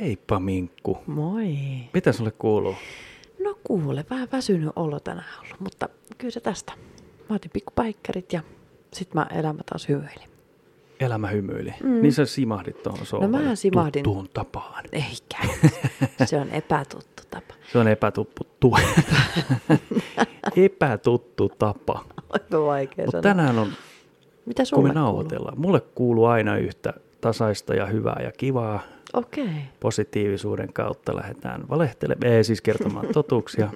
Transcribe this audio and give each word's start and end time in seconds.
Heippa 0.00 0.40
Minkku. 0.40 0.98
Moi. 1.06 1.56
Mitä 1.94 2.12
sulle 2.12 2.30
kuuluu? 2.30 2.74
No 3.44 3.58
kuule, 3.64 4.04
vähän 4.10 4.28
väsynyt 4.32 4.70
olo 4.76 5.00
tänään 5.00 5.26
ollut, 5.42 5.60
mutta 5.60 5.88
kyllä 6.18 6.30
se 6.30 6.40
tästä. 6.40 6.72
Mä 7.28 7.36
otin 7.36 7.50
pikkupäikkärit 7.50 8.32
ja 8.32 8.40
sit 8.92 9.14
mä 9.14 9.26
elämä 9.34 9.60
taas 9.70 9.88
hymyili. 9.88 10.24
Elämä 11.00 11.28
hymyili. 11.28 11.74
Mm. 11.82 12.02
Niin 12.02 12.12
sä 12.12 12.26
simahdit 12.26 12.82
tuohon 12.82 13.06
sohvalle. 13.06 13.38
mähän 13.38 13.56
simahdin. 13.56 14.02
Tuttuun 14.02 14.28
tapaan. 14.34 14.84
Eikä. 14.92 15.38
Se 16.24 16.36
on 16.40 16.50
epätuttu 16.50 17.22
tapa. 17.30 17.54
Se 17.72 17.78
on 17.78 17.88
epätuppu. 17.88 18.44
Tu- 18.60 18.72
epätuttu 20.56 21.48
tapa. 21.58 22.04
Aika 22.30 22.62
vaikea 22.66 23.04
Mutta 23.04 23.10
sanoa. 23.22 23.22
tänään 23.22 23.58
on, 23.58 23.72
Mitä 24.46 24.62
kun 24.62 24.66
sulle 24.66 24.82
me 24.88 24.92
kuuluu? 24.92 25.04
nauhoitellaan, 25.06 25.60
mulle 25.60 25.80
kuuluu 25.80 26.24
aina 26.24 26.56
yhtä 26.56 26.94
tasaista 27.20 27.74
ja 27.74 27.86
hyvää 27.86 28.20
ja 28.24 28.32
kivaa. 28.32 28.80
Okei. 29.12 29.44
Okay. 29.44 29.56
Positiivisuuden 29.80 30.72
kautta 30.72 31.16
lähdetään 31.16 31.68
valehtelemaan, 31.68 32.32
ei 32.32 32.44
siis 32.44 32.60
kertomaan 32.60 33.06
totuuksia. 33.12 33.70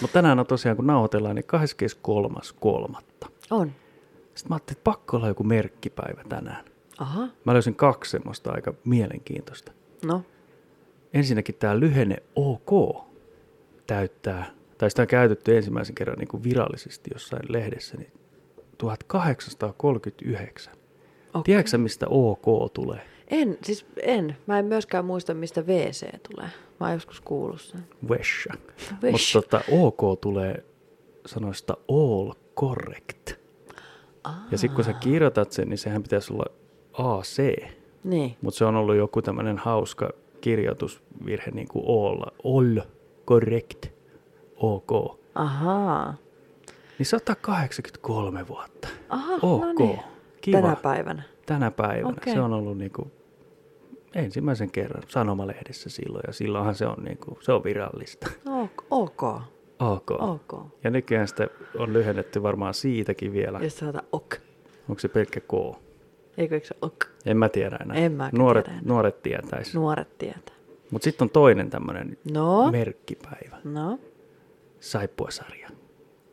Mutta 0.00 0.12
tänään 0.12 0.38
on 0.38 0.46
tosiaan, 0.46 0.76
kun 0.76 0.86
nauhoitellaan, 0.86 1.36
niin 1.36 1.44
23.3. 2.94 2.96
On. 3.50 3.72
Sitten 4.34 4.48
mä 4.48 4.54
ajattelin, 4.54 4.78
että 4.78 4.84
pakko 4.84 5.16
olla 5.16 5.28
joku 5.28 5.44
merkkipäivä 5.44 6.24
tänään. 6.28 6.64
Aha. 6.98 7.28
Mä 7.44 7.52
löysin 7.52 7.74
kaksi 7.74 8.10
semmoista 8.10 8.52
aika 8.52 8.74
mielenkiintoista. 8.84 9.72
No. 10.04 10.22
Ensinnäkin 11.14 11.54
tämä 11.54 11.80
lyhenne 11.80 12.16
OK 12.36 13.04
täyttää, 13.86 14.50
tai 14.78 14.90
sitä 14.90 15.02
on 15.02 15.08
käytetty 15.08 15.56
ensimmäisen 15.56 15.94
kerran 15.94 16.18
niin 16.18 16.28
kuin 16.28 16.42
virallisesti 16.44 17.10
jossain 17.14 17.42
lehdessä, 17.48 17.96
niin 17.96 18.12
1839. 18.78 20.72
Okay. 21.28 21.42
Tiedätkö 21.44 21.78
mistä 21.78 22.06
OK 22.08 22.72
tulee? 22.72 23.17
En, 23.30 23.58
siis 23.62 23.86
en. 24.02 24.36
Mä 24.46 24.58
en 24.58 24.64
myöskään 24.64 25.04
muista, 25.04 25.34
mistä 25.34 25.60
WC 25.60 26.06
tulee. 26.30 26.48
Mä 26.80 26.86
oon 26.86 26.92
joskus 26.92 27.20
kuullut 27.20 27.60
sen. 27.60 27.86
Vesh. 28.08 28.48
Mutta 28.90 29.32
tota, 29.32 29.60
OK 29.72 30.20
tulee 30.20 30.64
sanoista 31.26 31.76
all 31.88 32.32
correct. 32.56 33.30
Ja 34.50 34.58
sitten 34.58 34.76
kun 34.76 34.84
sä 34.84 34.92
kirjoitat 34.92 35.52
sen, 35.52 35.68
niin 35.68 35.78
sehän 35.78 36.02
pitäisi 36.02 36.32
olla 36.32 36.44
AC. 36.92 37.38
Niin. 38.04 38.36
Mutta 38.42 38.58
se 38.58 38.64
on 38.64 38.76
ollut 38.76 38.96
joku 38.96 39.22
tämmöinen 39.22 39.58
hauska 39.58 40.10
kirjoitusvirhe, 40.40 41.50
niin 41.50 41.68
kuin 41.68 41.84
all, 41.88 42.22
all 42.44 42.80
correct, 43.26 43.86
OK. 44.56 45.18
Ahaa. 45.34 46.14
Niin 46.98 47.06
183 47.06 48.48
vuotta. 48.48 48.88
Aha, 49.08 49.34
ok. 49.34 49.62
no 49.62 49.72
niin. 49.78 50.00
Kiva. 50.40 50.60
Tänä 50.60 50.76
päivänä. 50.76 51.22
Tänä 51.46 51.70
päivänä. 51.70 52.08
Okei. 52.08 52.34
Se 52.34 52.40
on 52.40 52.52
ollut 52.52 52.78
niin 52.78 52.90
kuin 52.90 53.12
ensimmäisen 54.14 54.70
kerran 54.70 55.02
sanomalehdessä 55.08 55.90
silloin, 55.90 56.22
ja 56.26 56.32
silloinhan 56.32 56.74
se 56.74 56.86
on, 56.86 57.04
niin 57.04 57.18
kuin, 57.18 57.38
se 57.40 57.52
on 57.52 57.64
virallista. 57.64 58.30
Ok. 58.46 58.84
Ok. 59.80 60.10
OK. 60.10 60.66
Ja 60.84 60.90
nykyään 60.90 61.28
sitä 61.28 61.48
on 61.78 61.92
lyhennetty 61.92 62.42
varmaan 62.42 62.74
siitäkin 62.74 63.32
vielä. 63.32 63.58
Jos 63.62 63.78
sanotaan 63.78 64.06
ok. 64.12 64.34
Onko 64.88 64.98
se 64.98 65.08
pelkkä 65.08 65.40
K? 65.40 65.52
Eikö 66.38 66.54
eikö 66.54 66.66
se 66.66 66.74
ok? 66.82 67.04
En 67.26 67.36
mä 67.36 67.48
tiedä 67.48 67.76
enää. 67.82 67.96
En 67.96 68.12
mäkään 68.12 68.38
nuoret, 68.38 68.64
tiedä 68.64 68.78
enää. 68.78 68.88
nuoret 68.92 69.22
tietäis. 69.22 69.74
Nuoret 69.74 70.18
tietää. 70.18 70.54
Mutta 70.90 71.04
sitten 71.04 71.26
on 71.26 71.30
toinen 71.30 71.70
tämmöinen 71.70 72.18
No. 72.32 72.70
merkkipäivä. 72.70 73.56
No. 73.64 73.98
Saippuasarja. 74.80 75.68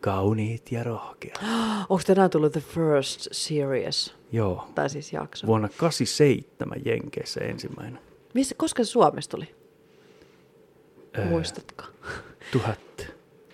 Kauniit 0.05 0.71
ja 0.71 0.83
rohkeat. 0.83 1.39
Onko 1.89 2.03
tänään 2.07 2.29
tullut 2.29 2.51
The 2.51 2.61
First 2.61 3.27
Series? 3.31 4.13
Joo. 4.31 4.67
Tai 4.75 4.89
siis 4.89 5.13
jakso. 5.13 5.47
Vuonna 5.47 5.69
87 5.77 6.81
Jenkeissä 6.85 7.39
ensimmäinen. 7.39 7.99
Missä, 8.33 8.55
koska 8.57 8.83
se 8.83 8.89
Suomessa 8.89 9.31
tuli? 9.31 9.55
Öö, 11.17 11.25
Muistatko? 11.25 11.83
Tuhat, 12.51 13.07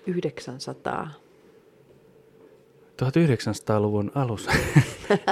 900. 0.07 1.11
1900-luvun 3.01 4.11
alussa. 4.15 4.51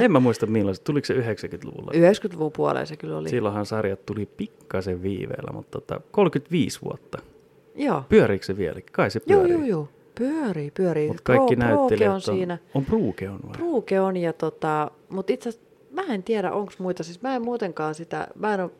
en 0.02 0.12
mä 0.12 0.20
muista 0.20 0.46
milloin 0.46 0.76
se. 0.76 0.82
Tuliko 0.84 1.06
se 1.06 1.14
90-luvulla? 1.14 1.92
90-luvun 1.92 2.52
puoleen 2.52 2.88
se 2.88 2.98
kyllä 2.98 3.18
oli. 3.18 3.30
Silloinhan 3.30 3.66
sarjat 3.66 4.06
tuli 4.06 4.26
pikkasen 4.26 5.02
viiveellä, 5.02 5.52
mutta 5.54 5.82
tota, 5.82 6.02
35 6.12 6.80
vuotta. 6.82 7.18
Joo. 7.76 8.04
Pyöriikö 8.10 8.46
se 8.46 8.58
vielä? 8.58 8.80
Kai 8.92 9.12
se 9.12 9.22
Joo, 9.28 9.40
pyörii. 9.40 9.54
joo, 9.54 9.66
joo. 9.66 9.90
Pyörii, 10.20 10.72
pyörii. 10.72 11.08
Mutta 11.08 11.24
kaikki 11.24 11.56
Pro- 11.56 11.66
näyttelijät 11.66 11.90
Proke 12.00 12.10
on, 12.10 12.14
on 12.16 12.22
siinä. 12.22 12.58
On 12.74 12.86
Bruke 12.86 13.30
on 13.30 13.40
vai? 13.44 13.52
Pruuke 13.52 14.00
on, 14.02 14.18
ja 14.18 14.34
tota, 14.34 14.92
mutta 15.10 15.34
itse 15.34 15.50
asiassa 15.50 15.68
mä 15.92 16.02
en 16.14 16.24
tiedä, 16.24 16.52
onko 16.52 16.72
muita, 16.80 17.04
siis 17.04 17.22
mä 17.22 17.36
en 17.36 17.42
muutenkaan 17.42 17.96
sitä, 17.96 18.28
mä 18.36 18.54
en 18.54 18.60
ole, 18.64 18.72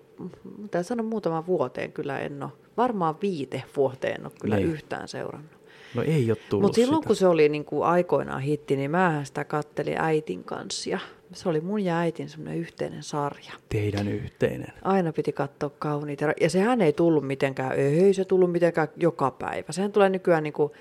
mitä 0.58 0.84
sanon 0.84 1.06
muutaman 1.06 1.46
vuoteen 1.48 1.92
kyllä 1.92 2.20
en 2.20 2.44
ole, 2.44 2.52
varmaan 2.78 3.16
viite 3.22 3.64
vuoteen 3.78 4.16
en 4.20 4.26
ole 4.26 4.32
kyllä 4.42 4.56
Niin. 4.56 4.66
niin. 4.66 4.74
yhtään 4.74 5.08
seurannut. 5.08 5.52
No 5.96 6.02
ei 6.04 6.32
ole 6.32 6.38
tullut 6.50 6.62
Mutta 6.64 6.76
silloin 6.76 7.02
sitä. 7.02 7.08
kun 7.08 7.16
se 7.16 7.28
oli 7.28 7.50
niin 7.50 7.66
kuin 7.66 7.84
aikoinaan 7.84 8.42
hitti, 8.42 8.76
niin 8.76 8.92
mä 8.92 9.22
sitä 9.24 9.44
kattelin 9.44 9.98
äitin 10.02 10.44
kanssa 10.44 10.90
ja 10.90 11.00
se 11.34 11.50
oli 11.50 11.62
mun 11.62 11.84
ja 11.84 11.98
äitin 11.98 12.30
semmoinen 12.30 12.60
yhteinen 12.60 13.04
sarja. 13.04 13.52
Teidän 13.70 14.08
yhteinen. 14.08 14.74
Aina 14.84 15.14
piti 15.14 15.32
katsoa 15.32 15.70
kauniita. 15.80 16.26
Ja 16.42 16.50
sehän 16.50 16.82
ei 16.82 16.94
tullut 16.94 17.28
mitenkään, 17.28 17.72
ei 17.74 18.14
se 18.14 18.26
tullut 18.26 18.52
mitenkään 18.52 18.88
joka 18.96 19.32
päivä. 19.32 19.72
Sehän 19.72 19.92
tulee 19.92 20.10
nykyään 20.10 20.44
niin 20.44 20.54
kuin 20.54 20.72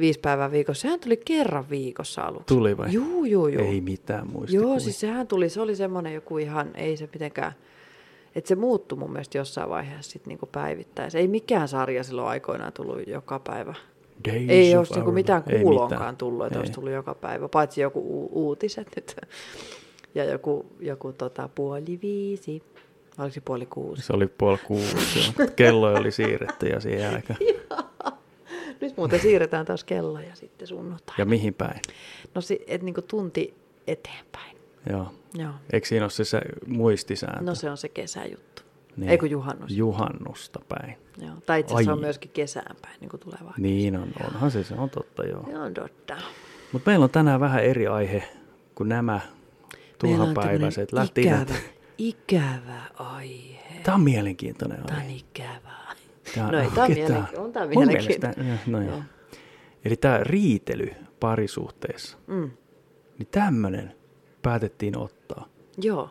viisi 0.00 0.20
päivää 0.20 0.50
viikossa. 0.50 0.82
Sehän 0.82 1.00
tuli 1.00 1.16
kerran 1.16 1.70
viikossa 1.70 2.22
aluksi. 2.22 2.46
Tuli 2.46 2.76
vai? 2.76 2.92
Juu, 2.92 3.24
juu, 3.24 3.48
juu. 3.48 3.62
Ei 3.64 3.80
mitään 3.80 4.30
muista. 4.32 4.56
Joo, 4.56 4.78
siis 4.78 5.00
sehän 5.00 5.26
tuli, 5.26 5.48
se 5.48 5.60
oli 5.60 5.76
semmoinen 5.76 6.14
joku 6.14 6.38
ihan, 6.38 6.70
ei 6.74 6.96
se 6.96 7.08
mitenkään, 7.12 7.52
että 8.34 8.48
se 8.48 8.54
muuttui 8.54 8.98
mun 8.98 9.12
mielestä 9.12 9.38
jossain 9.38 9.70
vaiheessa 9.70 10.12
sitten 10.12 10.28
niinku 10.30 10.46
päivittäin. 10.52 11.10
Ei 11.16 11.28
mikään 11.28 11.68
sarja 11.68 12.04
silloin 12.04 12.28
aikoinaan 12.28 12.72
tullut 12.72 13.06
joka 13.06 13.38
päivä. 13.38 13.74
Days 14.28 14.44
Ei 14.48 14.76
olisi 14.76 14.94
niinku 14.94 15.12
mitään 15.12 15.42
ei 15.48 15.62
kuuloonkaan 15.62 16.00
mitään. 16.00 16.16
tullut, 16.16 16.46
että 16.46 16.58
Ei. 16.58 16.60
olisi 16.60 16.72
tullut 16.72 16.90
joka 16.92 17.14
päivä, 17.14 17.48
paitsi 17.48 17.80
joku 17.80 18.00
u- 18.00 18.30
uutiset 18.46 18.88
nyt. 18.96 19.16
Ja 20.14 20.24
joku, 20.24 20.66
joku 20.80 21.12
tota, 21.12 21.48
puoli 21.54 21.98
viisi, 22.02 22.62
oliko 23.18 23.34
se 23.34 23.40
puoli 23.40 23.66
kuusi? 23.66 24.02
Se 24.02 24.12
oli 24.12 24.26
puoli 24.26 24.58
kuusi. 24.66 25.32
joo. 25.38 25.48
Kello 25.56 25.92
oli 25.94 26.10
siirretty 26.10 26.66
ja 26.66 26.80
siihen 26.80 27.14
aikaan. 27.14 27.38
Nyt 28.80 28.96
muuten 28.96 29.20
siirretään 29.20 29.66
taas 29.66 29.84
kelloja 29.84 30.34
sitten 30.34 30.68
sunnuntai. 30.68 31.14
Ja 31.18 31.24
mihin 31.24 31.54
päin? 31.54 31.80
No 32.34 32.40
si, 32.40 32.64
et 32.66 32.82
niinku 32.82 33.02
tunti 33.02 33.54
eteenpäin. 33.86 34.56
Joo. 34.90 35.12
Joo. 35.34 35.52
Eikö 35.72 35.86
siinä 35.86 36.04
ole 36.04 36.10
se, 36.10 36.24
se 36.24 36.40
muistisääntö? 36.66 37.44
No 37.44 37.54
se 37.54 37.70
on 37.70 37.76
se 37.76 37.88
kesäjuttu. 37.88 38.62
Niin. 38.96 39.10
Ei 39.10 39.18
kun 39.18 39.30
juhannus. 39.30 39.70
Juhannusta 39.70 40.60
päin. 40.68 40.96
Joo. 41.18 41.34
Tai 41.46 41.60
itse 41.60 41.74
asiassa 41.74 41.92
on 41.92 42.00
myöskin 42.00 42.30
kesään 42.30 42.76
päin, 42.82 42.96
niin 43.00 43.08
kuin 43.08 43.20
tulevaa. 43.20 43.54
Niin 43.58 43.96
on, 43.96 44.12
onhan 44.24 44.50
se, 44.50 44.64
se 44.64 44.74
on 44.74 44.90
totta 44.90 45.24
joo. 45.24 45.44
Se 45.50 45.58
on 45.58 45.74
totta. 45.74 46.16
Mutta 46.72 46.90
meillä 46.90 47.04
on 47.04 47.10
tänään 47.10 47.40
vähän 47.40 47.64
eri 47.64 47.86
aihe 47.86 48.22
kuin 48.74 48.88
nämä 48.88 49.20
turhapäiväiset. 49.98 50.88
tämmönen 50.88 51.06
Lähti 51.06 51.20
ikävä, 51.20 51.60
ikävä 51.98 52.82
aihe. 52.94 53.80
Tämä 53.82 53.94
on 53.94 54.00
mielenkiintoinen 54.00 54.82
Tämä 54.86 54.98
on 54.98 55.04
aihe. 55.04 55.24
Tää- 56.34 56.52
No 56.52 56.58
ei, 56.60 56.70
tää 56.74 56.84
on 56.84 56.90
mielenki- 56.90 57.36
on 57.38 57.52
tää 57.52 57.66
mun 57.74 57.86
mielenkiintoinen. 57.86 58.60
No 58.66 58.82
joo. 58.82 59.02
Eli 59.84 59.96
tämä 59.96 60.20
riitely 60.22 60.90
parisuhteessa, 61.20 62.18
Mm. 62.26 62.50
niin 63.18 63.28
tämmöinen 63.30 63.92
päätettiin 64.42 64.98
ottaa. 64.98 65.48
Joo. 65.82 66.10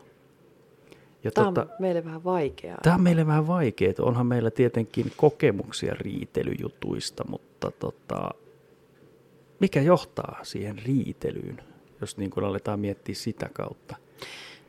Ja 1.24 1.30
Tämä 1.30 1.48
on 1.48 1.54
tota, 1.54 1.72
meille 1.78 2.04
vähän 2.04 2.24
vaikeaa. 2.24 2.78
Tämä 2.82 2.94
on 2.94 3.02
meille 3.02 3.26
vähän 3.26 3.46
vaikeaa. 3.46 3.92
Onhan 3.98 4.26
meillä 4.26 4.50
tietenkin 4.50 5.12
kokemuksia 5.16 5.94
riitelyjutuista, 5.98 7.24
mutta 7.28 7.70
tota, 7.70 8.30
mikä 9.60 9.80
johtaa 9.82 10.38
siihen 10.42 10.78
riitelyyn, 10.86 11.62
jos 12.00 12.16
niin 12.16 12.30
kuin 12.30 12.44
aletaan 12.44 12.80
miettiä 12.80 13.14
sitä 13.14 13.48
kautta? 13.52 13.96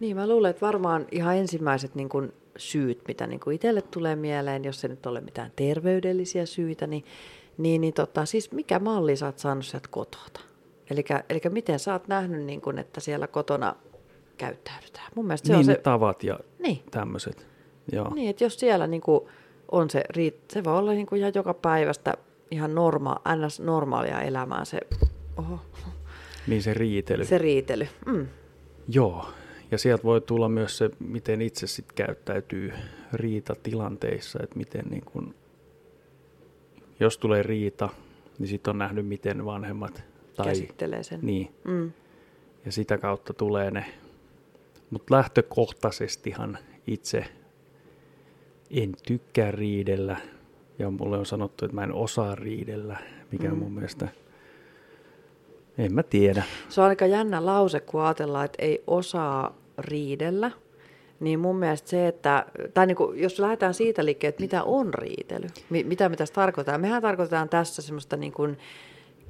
Niin, 0.02 0.16
mä 0.16 0.28
luulen, 0.28 0.50
että 0.50 0.66
varmaan 0.66 1.08
ihan 1.12 1.38
ensimmäiset 1.38 1.96
niin 1.96 2.10
kuin 2.10 2.34
syyt, 2.58 3.02
mitä 3.08 3.28
niin 3.28 3.40
kuin 3.40 3.56
itselle 3.56 3.82
tulee 3.82 4.16
mieleen, 4.16 4.66
jos 4.66 4.84
ei 4.84 4.90
nyt 4.90 5.06
ole 5.06 5.22
mitään 5.22 5.52
terveydellisiä 5.56 6.46
syitä, 6.46 6.88
niin, 6.88 7.06
niin, 7.58 7.82
niin 7.82 7.94
tota, 7.94 8.26
siis 8.26 8.52
mikä 8.52 8.80
malli 8.80 9.16
sä 9.16 9.26
oot 9.26 9.40
saanut 9.40 9.66
sieltä 9.66 9.88
kotota? 9.92 10.40
Eli 11.30 11.42
miten 11.50 11.80
sä 11.80 11.94
oot 11.94 12.08
nähnyt, 12.08 12.44
niin 12.44 12.62
kuin, 12.62 12.78
että 12.78 13.00
siellä 13.00 13.28
kotona 13.28 13.76
käyttäydytään? 14.38 15.08
Mun 15.16 15.26
mielestä 15.26 15.48
se 15.48 15.54
niin 15.54 15.60
on 15.60 15.66
ne 15.66 15.74
se, 15.74 15.82
tavat 15.82 16.24
ja 16.24 16.40
niin, 16.60 16.84
tämmöiset. 16.92 17.48
Joo. 17.92 18.14
Niin. 18.14 18.30
että 18.30 18.44
jos 18.44 18.60
siellä 18.60 18.88
niin 18.88 19.02
kuin 19.02 19.22
on 19.72 19.90
se, 19.90 20.04
riit, 20.10 20.36
se 20.54 20.64
voi 20.64 20.78
olla 20.78 20.92
niin 20.92 21.08
kuin 21.08 21.20
ihan 21.20 21.32
joka 21.36 21.54
päivästä 21.54 22.14
ihan 22.52 22.76
norma, 22.76 23.22
ns. 23.36 23.60
normaalia 23.60 24.22
elämää 24.22 24.66
se, 24.66 24.80
oho, 25.38 25.60
niin 26.48 26.64
se 26.64 26.74
riitely. 26.74 27.26
se 27.26 27.38
riitely. 27.38 27.88
Mm. 28.06 28.28
Joo. 28.88 29.26
Ja 29.72 29.78
sieltä 29.78 30.04
voi 30.04 30.22
tulla 30.22 30.50
myös 30.50 30.78
se, 30.78 30.90
miten 31.00 31.42
itse 31.42 31.68
sitten 31.68 31.96
käyttäytyy 31.96 32.74
riitatilanteissa, 33.14 34.40
että 34.44 34.56
miten 34.58 34.86
niin 34.90 35.06
kun, 35.06 35.36
jos 37.00 37.18
tulee 37.18 37.44
riita, 37.44 37.90
niin 38.40 38.48
sitten 38.48 38.72
on 38.72 38.78
nähnyt, 38.78 39.08
miten 39.08 39.46
vanhemmat 39.46 40.04
tai 40.36 40.46
Käsittelee 40.46 41.04
sen. 41.04 41.20
niin, 41.22 41.52
Mm. 41.64 41.92
ja 42.66 42.72
sitä 42.72 42.98
kautta 42.98 43.34
tulee 43.34 43.72
ne. 43.72 43.86
Mutta 44.90 45.16
lähtökohtaisestihan 45.16 46.58
itse 46.88 47.26
en 48.72 48.92
tykkää 49.08 49.52
riidellä 49.52 50.18
ja 50.80 50.92
mulle 50.92 51.18
on 51.18 51.26
sanottu, 51.26 51.66
että 51.66 51.76
mä 51.76 51.84
en 51.84 51.94
osaa 51.94 52.36
riidellä, 52.36 52.98
mikä 53.32 53.50
mm. 53.50 53.58
mun 53.58 53.72
mielestä, 53.72 54.08
en 55.78 55.94
mä 55.94 56.04
tiedä. 56.04 56.44
Se 56.70 56.82
on 56.82 56.88
aika 56.88 57.06
jännä 57.06 57.46
lause, 57.46 57.80
kun 57.80 58.02
ajatellaan, 58.02 58.46
että 58.46 58.66
ei 58.66 58.84
osaa 58.88 59.61
riidellä. 59.84 60.52
Niin 61.20 61.40
mun 61.40 61.56
mielestä 61.56 61.90
se, 61.90 62.08
että, 62.08 62.46
tai 62.74 62.88
niin 62.88 62.96
kuin, 62.96 63.20
jos 63.20 63.40
lähdetään 63.40 63.74
siitä 63.74 64.06
liikkeelle, 64.06 64.30
että 64.30 64.44
mitä 64.44 64.64
on 64.64 64.94
riitely, 64.94 65.48
mitä 65.70 66.10
me 66.10 66.16
tässä 66.16 66.34
tarkoitetaan. 66.36 66.82
Mehän 66.82 67.02
tarkoitetaan 67.02 67.50
tässä 67.50 67.82
semmoista 67.82 68.18
niin 68.18 68.34
kuin 68.34 68.58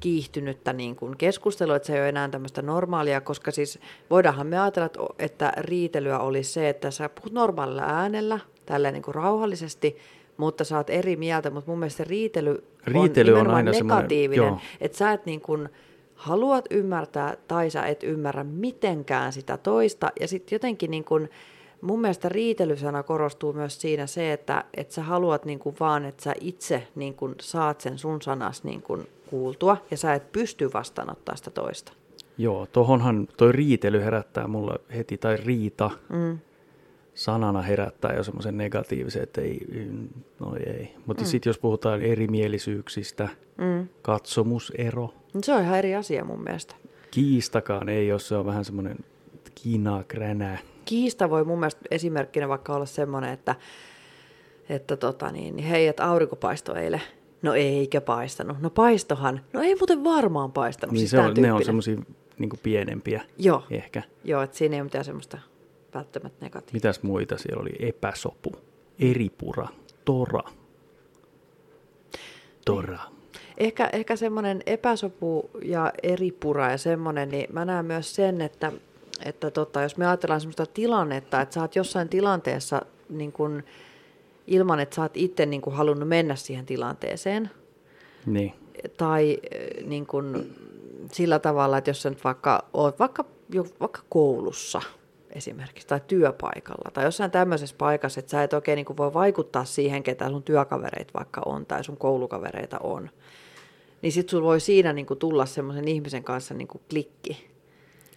kiihtynyttä 0.00 0.72
niin 0.72 0.96
kuin 0.96 1.16
keskustelua, 1.16 1.76
että 1.76 1.86
se 1.86 1.94
ei 1.94 2.00
ole 2.00 2.08
enää 2.08 2.28
tämmöistä 2.28 2.62
normaalia, 2.62 3.20
koska 3.20 3.50
siis 3.50 3.78
voidaanhan 4.10 4.46
me 4.46 4.58
ajatella, 4.58 5.14
että 5.18 5.52
riitelyä 5.56 6.18
olisi 6.18 6.52
se, 6.52 6.68
että 6.68 6.90
sä 6.90 7.08
puhut 7.08 7.32
normaalilla 7.32 7.82
äänellä, 7.82 8.40
tälleen 8.66 8.94
niin 8.94 9.02
kuin 9.02 9.14
rauhallisesti, 9.14 9.96
mutta 10.36 10.64
sä 10.64 10.76
oot 10.76 10.90
eri 10.90 11.16
mieltä, 11.16 11.50
mutta 11.50 11.70
mun 11.70 11.78
mielestä 11.78 11.96
se 11.96 12.04
riitely, 12.04 12.64
riitely 12.84 13.32
on, 13.32 13.46
on 13.46 13.54
aina 13.54 13.70
negatiivinen, 13.70 14.54
että 14.80 14.98
sä 14.98 15.12
et 15.12 15.26
niin 15.26 15.40
kuin 15.40 15.68
haluat 16.22 16.64
ymmärtää 16.70 17.36
tai 17.48 17.70
sä 17.70 17.86
et 17.86 18.02
ymmärrä 18.02 18.44
mitenkään 18.44 19.32
sitä 19.32 19.56
toista, 19.56 20.12
ja 20.20 20.28
sitten 20.28 20.56
jotenkin 20.56 20.90
niin 20.90 21.04
kuin, 21.04 21.30
mun 21.80 22.00
mielestä 22.00 22.28
riitelysana 22.28 23.02
korostuu 23.02 23.52
myös 23.52 23.80
siinä 23.80 24.06
se, 24.06 24.32
että, 24.32 24.64
että 24.74 24.94
sä 24.94 25.02
haluat 25.02 25.44
niin 25.44 25.58
kuin 25.58 25.76
vaan, 25.80 26.04
että 26.04 26.22
sä 26.22 26.34
itse 26.40 26.86
niin 26.94 27.14
kuin 27.14 27.34
saat 27.40 27.80
sen 27.80 27.98
sun 27.98 28.22
sanas 28.22 28.64
niin 28.64 28.82
kuin 28.82 29.06
kuultua, 29.30 29.76
ja 29.90 29.96
sä 29.96 30.14
et 30.14 30.32
pysty 30.32 30.70
vastaanottaa 30.74 31.36
sitä 31.36 31.50
toista. 31.50 31.92
Joo, 32.38 32.66
tohonhan 32.66 33.28
toi 33.36 33.52
riitely 33.52 34.00
herättää 34.00 34.46
mulla 34.46 34.76
heti, 34.94 35.18
tai 35.18 35.36
riita, 35.36 35.90
mm 36.08 36.38
sanana 37.14 37.62
herättää 37.62 38.16
jo 38.16 38.24
semmoisen 38.24 38.56
negatiivisen, 38.56 39.22
että 39.22 39.40
ei, 39.40 39.66
no 40.40 40.56
ei. 40.66 40.94
Mutta 41.06 41.22
mm. 41.22 41.26
sitten 41.26 41.50
jos 41.50 41.58
puhutaan 41.58 42.02
erimielisyyksistä, 42.02 43.28
mm. 43.58 43.88
katsomusero. 44.02 45.14
Se 45.42 45.52
on 45.52 45.62
ihan 45.62 45.78
eri 45.78 45.94
asia 45.94 46.24
mun 46.24 46.42
mielestä. 46.42 46.74
Kiistakaan 47.10 47.88
ei, 47.88 48.08
jos 48.08 48.28
se 48.28 48.36
on 48.36 48.46
vähän 48.46 48.64
semmoinen 48.64 48.96
kinaa 49.54 50.04
kränää. 50.04 50.58
Kiista 50.84 51.30
voi 51.30 51.44
mun 51.44 51.58
mielestä 51.58 51.80
esimerkkinä 51.90 52.48
vaikka 52.48 52.74
olla 52.74 52.86
semmoinen, 52.86 53.30
että, 53.32 53.54
että 54.68 54.96
tota 54.96 55.30
niin, 55.30 55.56
niin 55.56 55.66
hei, 55.68 55.86
että 55.86 56.06
aurinko 56.06 56.36
paistoi 56.36 56.78
eilen. 56.78 57.02
No 57.42 57.54
eikä 57.54 58.00
paistanut. 58.00 58.60
No 58.60 58.70
paistohan. 58.70 59.40
No 59.52 59.60
ei 59.62 59.74
muuten 59.74 60.04
varmaan 60.04 60.52
paistanut. 60.52 60.92
Niin 60.92 61.00
siis 61.00 61.10
se 61.10 61.18
on, 61.18 61.34
ne 61.34 61.52
on 61.52 61.64
semmoisia 61.64 61.96
niin 62.38 62.50
pienempiä 62.62 63.22
Joo. 63.38 63.62
ehkä. 63.70 64.02
Joo, 64.24 64.42
että 64.42 64.56
siinä 64.56 64.76
ei 64.76 64.80
ole 64.80 64.84
mitään 64.84 65.04
semmoista 65.04 65.38
välttämättä 65.94 66.44
negatiivista. 66.44 66.88
Mitäs 66.88 67.02
muita 67.02 67.38
siellä 67.38 67.60
oli? 67.60 67.70
Epäsopu, 67.78 68.52
eripura, 68.98 69.68
tora. 70.04 70.42
Tora. 72.64 72.98
Ehkä, 73.58 73.90
ehkä 73.92 74.16
semmoinen 74.16 74.62
epäsopu 74.66 75.50
ja 75.62 75.92
eripura 76.02 76.70
ja 76.70 76.78
semmoinen, 76.78 77.28
niin 77.28 77.46
mä 77.52 77.64
näen 77.64 77.86
myös 77.86 78.14
sen, 78.14 78.40
että, 78.40 78.72
että 79.24 79.50
tota, 79.50 79.82
jos 79.82 79.96
me 79.96 80.06
ajatellaan 80.06 80.40
semmoista 80.40 80.66
tilannetta, 80.66 81.40
että 81.40 81.54
sä 81.54 81.60
oot 81.60 81.76
jossain 81.76 82.08
tilanteessa 82.08 82.82
niin 83.08 83.32
kun, 83.32 83.62
ilman, 84.46 84.80
että 84.80 84.96
sä 84.96 85.02
oot 85.02 85.16
itse 85.16 85.46
niin 85.46 85.62
kun, 85.62 85.72
halunnut 85.72 86.08
mennä 86.08 86.36
siihen 86.36 86.66
tilanteeseen. 86.66 87.50
Niin. 88.26 88.52
Tai 88.96 89.38
niin 89.84 90.06
kun, 90.06 90.46
sillä 91.12 91.38
tavalla, 91.38 91.78
että 91.78 91.90
jos 91.90 92.02
sä 92.02 92.10
nyt 92.10 92.24
vaikka 92.24 92.64
oot 92.72 92.98
vaikka, 92.98 93.24
vaikka 93.80 94.02
koulussa– 94.08 94.82
esimerkiksi, 95.32 95.88
tai 95.88 96.00
työpaikalla, 96.06 96.90
tai 96.90 97.04
jossain 97.04 97.30
tämmöisessä 97.30 97.76
paikassa, 97.78 98.20
että 98.20 98.30
sä 98.30 98.42
et 98.42 98.52
oikein 98.52 98.76
niin 98.76 98.86
kuin 98.86 98.96
voi 98.96 99.14
vaikuttaa 99.14 99.64
siihen, 99.64 100.02
ketä 100.02 100.28
sun 100.28 100.42
työkavereita 100.42 101.12
vaikka 101.14 101.42
on, 101.46 101.66
tai 101.66 101.84
sun 101.84 101.96
koulukavereita 101.96 102.78
on, 102.78 103.10
niin 104.02 104.12
sitten 104.12 104.30
sulla 104.30 104.44
voi 104.44 104.60
siinä 104.60 104.92
niin 104.92 105.06
kuin 105.06 105.18
tulla 105.18 105.46
semmoisen 105.46 105.88
ihmisen 105.88 106.24
kanssa 106.24 106.54
niin 106.54 106.68
kuin 106.68 106.82
klikki. 106.90 107.48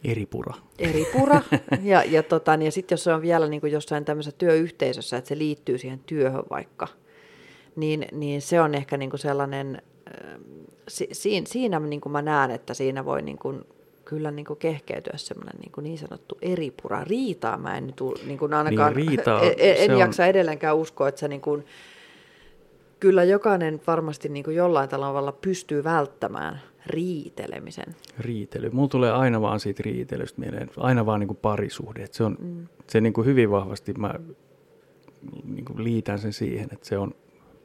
Eri 0.03 0.25
pura. 0.25 0.53
Eri 0.79 1.05
pura. 1.13 1.41
Ja, 1.83 2.03
ja, 2.03 2.23
tota, 2.23 2.57
niin, 2.57 2.65
ja 2.65 2.71
sitten 2.71 2.93
jos 2.93 3.03
se 3.03 3.13
on 3.13 3.21
vielä 3.21 3.47
niin 3.47 3.61
kuin 3.61 3.73
jossain 3.73 4.05
tämmöisessä 4.05 4.37
työyhteisössä, 4.37 5.17
että 5.17 5.27
se 5.27 5.37
liittyy 5.37 5.77
siihen 5.77 5.99
työhön 5.99 6.43
vaikka, 6.49 6.87
niin, 7.75 8.05
niin 8.11 8.41
se 8.41 8.61
on 8.61 8.75
ehkä 8.75 8.97
niin 8.97 9.09
kuin 9.09 9.19
sellainen, 9.19 9.81
si, 10.87 11.07
siinä, 11.11 11.47
siinä 11.49 11.79
niin 11.79 12.01
kuin 12.01 12.13
mä 12.13 12.21
näen, 12.21 12.51
että 12.51 12.73
siinä 12.73 13.05
voi 13.05 13.21
niin 13.21 13.37
kuin 13.37 13.65
kyllä 14.05 14.31
niin 14.31 14.45
kuin 14.45 14.59
kehkeytyä 14.59 15.13
semmoinen 15.15 15.55
niin, 15.59 15.83
niin 15.83 15.97
sanottu 15.97 16.37
eripura. 16.41 17.03
Riitaa 17.03 17.57
mä 17.57 17.77
en 17.77 17.87
nyt 17.87 18.01
niin 18.25 18.37
kuin 18.39 18.53
ainakaan, 18.53 18.93
niin, 18.93 19.07
riita, 19.07 19.41
en, 19.57 19.75
en 19.77 19.91
on... 19.91 19.99
jaksa 19.99 20.25
edelleenkään 20.25 20.77
uskoa, 20.77 21.07
että 21.07 21.19
se 21.19 21.27
niin 21.27 21.41
kuin, 21.41 21.65
kyllä 22.99 23.23
jokainen 23.23 23.81
varmasti 23.87 24.29
niin 24.29 24.43
kuin 24.43 24.55
jollain 24.55 24.89
tavalla 24.89 25.31
pystyy 25.31 25.83
välttämään 25.83 26.61
riitelemisen. 26.85 27.95
Riitely. 28.19 28.69
Mulla 28.69 28.89
tulee 28.89 29.11
aina 29.11 29.41
vaan 29.41 29.59
siitä 29.59 29.83
riitelystä 29.85 30.41
mieleen, 30.41 30.69
aina 30.77 31.05
vaan 31.05 31.19
niin 31.19 31.27
kuin 31.27 31.39
parisuhde. 31.41 32.03
Että 32.03 32.17
se 32.17 32.23
on 32.23 32.37
mm. 32.39 32.67
se 32.87 33.01
niin 33.01 33.13
kuin 33.13 33.27
hyvin 33.27 33.51
vahvasti, 33.51 33.93
mä 33.93 34.13
niin 35.43 35.65
kuin 35.65 35.83
liitän 35.83 36.19
sen 36.19 36.33
siihen, 36.33 36.67
että 36.71 36.87
se 36.87 36.97
on 36.97 37.15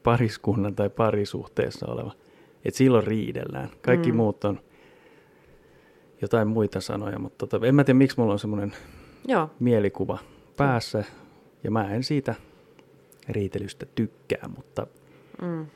pariskunnan 0.02 0.74
tai 0.74 0.90
parisuhteessa 0.90 1.86
oleva. 1.86 2.12
Että 2.64 2.78
silloin 2.78 3.06
riidellään. 3.06 3.70
Kaikki 3.82 4.12
mm. 4.12 4.16
muut 4.16 4.44
on 4.44 4.60
jotain 6.22 6.48
muita 6.48 6.80
sanoja, 6.80 7.18
mutta 7.18 7.46
tota, 7.46 7.66
en 7.66 7.74
mä 7.74 7.84
tiedä 7.84 7.98
miksi 7.98 8.20
mulla 8.20 8.32
on 8.32 8.38
semmoinen 8.38 8.72
Joo. 9.28 9.50
mielikuva 9.60 10.18
päässä 10.56 11.04
ja 11.64 11.70
mä 11.70 11.94
en 11.94 12.04
siitä 12.04 12.34
riitelystä 13.28 13.86
tykkää, 13.94 14.48
mutta 14.56 14.86
mm. 15.42 15.66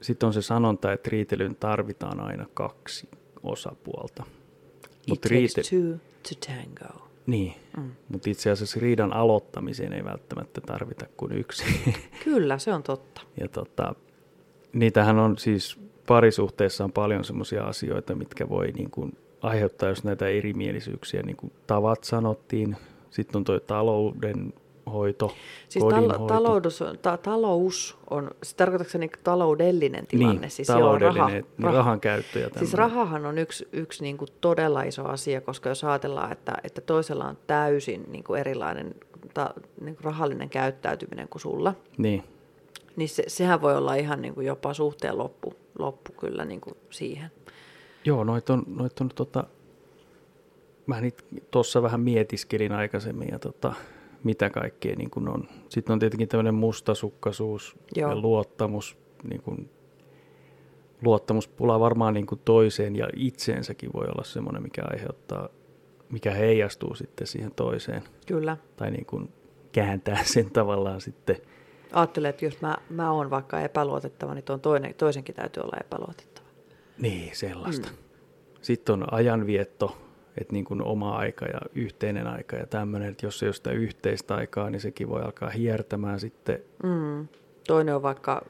sitten 0.00 0.26
on 0.26 0.32
se 0.32 0.42
sanonta, 0.42 0.92
että 0.92 1.10
riitelyyn 1.12 1.56
tarvitaan 1.56 2.20
aina 2.20 2.46
kaksi 2.54 3.08
osapuolta. 3.42 4.24
It 4.26 5.08
Mut 5.08 5.20
takes 5.20 5.56
riite- 5.56 5.62
two 5.70 5.98
to 6.22 6.46
tango. 6.46 7.08
Niin, 7.26 7.54
mm. 7.76 7.90
mutta 8.08 8.30
itse 8.30 8.50
asiassa 8.50 8.80
riidan 8.80 9.12
aloittamiseen 9.12 9.92
ei 9.92 10.04
välttämättä 10.04 10.60
tarvita 10.60 11.06
kuin 11.16 11.32
yksi. 11.32 11.64
Kyllä, 12.24 12.58
se 12.58 12.72
on 12.72 12.82
totta. 12.82 13.20
Ja 13.40 13.48
tota, 13.48 13.94
niitähän 14.72 15.18
on 15.18 15.38
siis 15.38 15.78
parisuhteessa 16.08 16.84
on 16.84 16.92
paljon 16.92 17.24
sellaisia 17.24 17.64
asioita, 17.64 18.14
mitkä 18.14 18.48
voi 18.48 18.72
niin 18.72 18.90
kuin 18.90 19.16
aiheuttaa, 19.42 19.88
jos 19.88 20.04
näitä 20.04 20.28
erimielisyyksiä, 20.28 21.22
niin 21.22 21.36
kuin 21.36 21.52
tavat 21.66 22.04
sanottiin, 22.04 22.76
sitten 23.10 23.38
on 23.38 23.44
tuo 23.44 23.60
talouden 23.60 24.52
hoito, 24.92 25.34
siis 25.68 25.84
tal- 25.84 26.26
taloudus, 26.26 26.84
ta- 27.02 27.16
talous 27.16 27.98
on, 28.10 28.30
se 28.42 28.56
tarkoitatko 28.56 28.90
se 28.90 28.98
niin 28.98 29.10
taloudellinen 29.24 30.06
tilanne? 30.06 30.40
Niin, 30.40 30.50
siis 30.50 30.68
taloudellinen, 30.68 31.20
raha, 31.20 31.28
niin 31.28 31.44
raha, 31.62 31.76
rahan 31.76 32.00
käyttö 32.00 32.38
ja 32.38 32.48
Siis 32.58 32.74
rahahan 32.74 33.26
on 33.26 33.38
yksi, 33.38 33.68
yksi 33.72 34.02
niin 34.02 34.16
kuin 34.16 34.28
todella 34.40 34.82
iso 34.82 35.04
asia, 35.04 35.40
koska 35.40 35.68
jos 35.68 35.84
ajatellaan, 35.84 36.32
että, 36.32 36.54
että 36.64 36.80
toisella 36.80 37.24
on 37.24 37.38
täysin 37.46 38.04
niin 38.08 38.24
kuin 38.24 38.40
erilainen 38.40 38.94
ta, 39.34 39.54
niin 39.80 39.96
kuin 39.96 40.04
rahallinen 40.04 40.48
käyttäytyminen 40.48 41.28
kuin 41.28 41.42
sulla, 41.42 41.74
niin, 41.98 42.24
niin 42.96 43.08
se, 43.08 43.24
sehän 43.26 43.60
voi 43.60 43.76
olla 43.76 43.94
ihan 43.94 44.22
niin 44.22 44.34
kuin 44.34 44.46
jopa 44.46 44.74
suhteen 44.74 45.18
loppu, 45.18 45.54
loppu 45.78 46.12
kyllä 46.12 46.44
niin 46.44 46.60
kuin 46.60 46.76
siihen. 46.90 47.30
Joo, 48.04 48.24
noit 48.24 48.50
on, 48.50 48.62
noit 48.66 49.00
on 49.00 49.08
tota, 49.14 49.44
mä 50.86 50.96
tuossa 51.50 51.82
vähän 51.82 52.00
mietiskelin 52.00 52.72
aikaisemmin 52.72 53.28
ja 53.32 53.38
tota, 53.38 53.74
mitä 54.24 54.50
kaikkea 54.50 54.96
niin 54.96 55.10
kuin 55.10 55.28
on. 55.28 55.48
Sitten 55.68 55.92
on 55.92 55.98
tietenkin 55.98 56.28
tämmöinen 56.28 56.54
mustasukkaisuus 56.54 57.76
Joo. 57.96 58.10
ja 58.10 58.16
luottamus, 58.16 58.98
niin 59.24 59.42
kuin, 59.42 59.70
luottamuspula 61.02 61.80
varmaan 61.80 62.14
niin 62.14 62.26
kuin 62.26 62.40
toiseen 62.44 62.96
ja 62.96 63.08
itseensäkin 63.16 63.90
voi 63.92 64.06
olla 64.06 64.24
semmoinen, 64.24 64.62
mikä 64.62 64.82
aiheuttaa, 64.90 65.48
mikä 66.10 66.30
heijastuu 66.30 66.94
sitten 66.94 67.26
siihen 67.26 67.52
toiseen. 67.56 68.02
Kyllä. 68.26 68.56
Tai 68.76 68.90
niin 68.90 69.06
kuin 69.06 69.32
kääntää 69.72 70.24
sen 70.24 70.50
tavallaan 70.50 71.00
sitten. 71.00 71.36
Ajattelen, 71.92 72.30
että 72.30 72.44
jos 72.44 72.60
mä, 72.60 72.76
mä 72.90 73.12
oon 73.12 73.30
vaikka 73.30 73.60
epäluotettava, 73.60 74.34
niin 74.34 74.44
tuon 74.44 74.60
toinen, 74.60 74.94
toisenkin 74.94 75.34
täytyy 75.34 75.62
olla 75.62 75.76
epäluotettava. 75.80 76.46
Niin, 76.98 77.36
sellaista. 77.36 77.88
Mm. 77.88 77.96
Sitten 78.62 78.92
on 78.92 79.12
ajanvietto, 79.12 79.96
että 80.40 80.52
niin 80.52 80.64
kuin 80.64 80.82
oma 80.82 81.16
aika 81.16 81.46
ja 81.46 81.60
yhteinen 81.74 82.26
aika 82.26 82.56
ja 82.56 82.66
tämmöinen, 82.66 83.08
että 83.08 83.26
jos 83.26 83.42
ei 83.42 83.46
ole 83.46 83.54
sitä 83.54 83.70
yhteistä 83.70 84.34
aikaa, 84.34 84.70
niin 84.70 84.80
sekin 84.80 85.08
voi 85.08 85.22
alkaa 85.22 85.50
hiertämään 85.50 86.20
sitten. 86.20 86.58
Mm. 86.82 87.28
Toinen 87.66 87.94
on 87.94 88.02
vaikka 88.02 88.42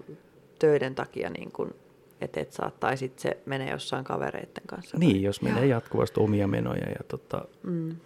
töiden 0.59 0.95
takia 0.95 1.31
niin 1.31 1.53
kuin, 1.53 1.75
että 2.21 2.41
et 2.41 2.53
saa, 2.53 2.71
tai 2.81 2.97
sitten 2.97 3.23
se 3.23 3.39
menee 3.47 3.71
jossain 3.71 4.05
kavereiden 4.05 4.67
kanssa. 4.67 4.99
Niin, 4.99 5.23
jos 5.23 5.43
menee 5.43 5.67
ja. 5.67 5.77
jatkuvasti 5.77 6.21
omia 6.21 6.47
menoja 6.47 6.89
ja 6.89 7.05
tota, 7.09 7.45
mm. 7.63 7.97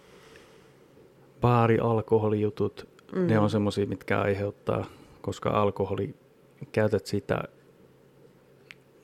baari, 1.41 1.79
alkoholijutut, 1.79 2.87
mm. 3.15 3.27
ne 3.27 3.39
on 3.39 3.49
semmoisia, 3.49 3.85
mitkä 3.85 4.21
aiheuttaa, 4.21 4.85
koska 5.23 5.49
alkoholi, 5.49 6.15
käytät 6.71 7.05
sitä, 7.05 7.43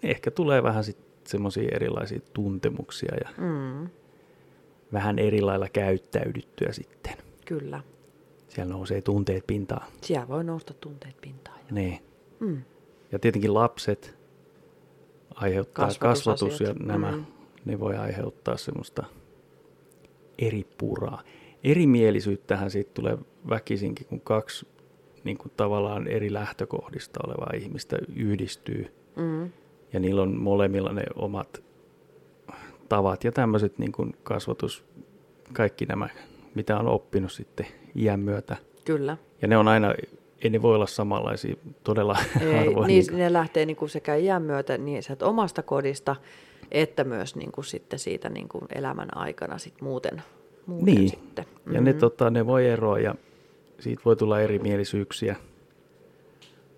ehkä 0.04 0.32
tulee 0.32 0.64
vähän 0.64 0.84
sitten 0.84 1.06
semmoisia 1.28 1.70
erilaisia 1.76 2.20
tuntemuksia 2.34 3.16
ja 3.24 3.30
mm. 3.38 3.90
vähän 4.94 5.20
eri 5.20 5.42
lailla 5.42 5.70
käyttäydyttyä 5.70 6.72
sitten. 6.72 7.14
Kyllä. 7.46 7.82
siellä 8.48 8.74
nousee 8.74 9.02
tunteet 9.02 9.48
pintaan. 9.48 9.88
Siellä 10.02 10.28
voi 10.28 10.44
nousta 10.44 10.74
tunteet 10.74 11.16
pintaan. 11.22 11.60
jo. 11.60 11.66
Niin. 11.76 12.00
Mm. 12.40 12.62
Ja 13.12 13.20
tietenkin 13.20 13.54
lapset 13.54 14.18
aiheuttaa 15.36 15.90
kasvatus 16.00 16.60
ja 16.62 16.74
nämä, 16.74 17.12
Mm. 17.12 17.26
ne 17.66 17.80
voi 17.80 17.98
aiheuttaa 17.98 18.58
semmoista 18.58 19.04
eri 20.40 20.68
puraa. 20.78 21.24
Erimielisyyttähän 21.64 22.72
siitä 22.72 22.92
tulee 22.94 23.18
väkisinkin, 23.50 24.08
kun 24.08 24.22
kaksi 24.22 24.68
niin 25.24 25.38
kuin 25.38 25.52
tavallaan 25.58 26.08
eri 26.08 26.34
lähtökohdista 26.34 27.20
olevaa 27.28 27.50
ihmistä 27.56 27.98
yhdistyy 28.16 28.94
Mm. 29.16 29.50
ja 29.94 30.00
niillä 30.00 30.22
on 30.22 30.38
molemmilla 30.38 30.94
ne 30.94 31.04
omat 31.16 31.64
tavat 32.90 33.24
ja 33.24 33.32
tämmöiset 33.32 33.78
niin 33.80 33.92
kuin 33.92 34.16
kasvatus, 34.24 34.84
kaikki 35.54 35.86
nämä, 35.86 36.10
mitä 36.56 36.78
on 36.80 36.88
oppinut 36.88 37.32
sitten 37.32 37.66
iän 37.96 38.20
myötä. 38.20 38.58
Kyllä. 38.86 39.18
Ja 39.42 39.48
ne 39.48 39.58
on 39.58 39.68
aina, 39.68 39.94
ei 40.44 40.50
ne 40.50 40.62
voi 40.62 40.76
olla 40.76 40.88
samanlaisia 40.88 41.56
todella 41.84 42.18
Ei, 42.42 42.54
harvoin. 42.58 42.88
niin, 42.88 43.06
kuin- 43.10 43.18
ne 43.20 43.34
lähtee 43.34 43.66
niin 43.66 43.78
kuin 43.78 43.90
sekä 43.90 44.16
iän 44.16 44.42
myötä 44.42 44.78
niin 44.78 45.04
sieltä 45.04 45.26
omasta 45.26 45.64
kodista, 45.64 46.16
että 46.72 47.04
myös 47.04 47.36
niin 47.36 47.52
kuin 47.52 47.66
sitten 47.66 48.00
siitä 48.00 48.30
niin 48.30 48.48
kuin 48.50 48.64
elämän 48.76 49.18
aikana 49.18 49.58
sit 49.58 49.82
muuten, 49.82 50.22
muuten 50.66 50.86
Niin. 50.96 51.10
sitten. 51.10 51.46
Ja 51.74 51.82
ne, 51.82 51.92
Mhm. 51.92 52.00
tota, 52.00 52.30
ne 52.30 52.46
voi 52.48 52.68
eroa 52.68 53.00
ja 53.00 53.16
siitä 53.80 54.02
voi 54.06 54.16
tulla 54.16 54.42
erimielisyyksiä. 54.42 55.36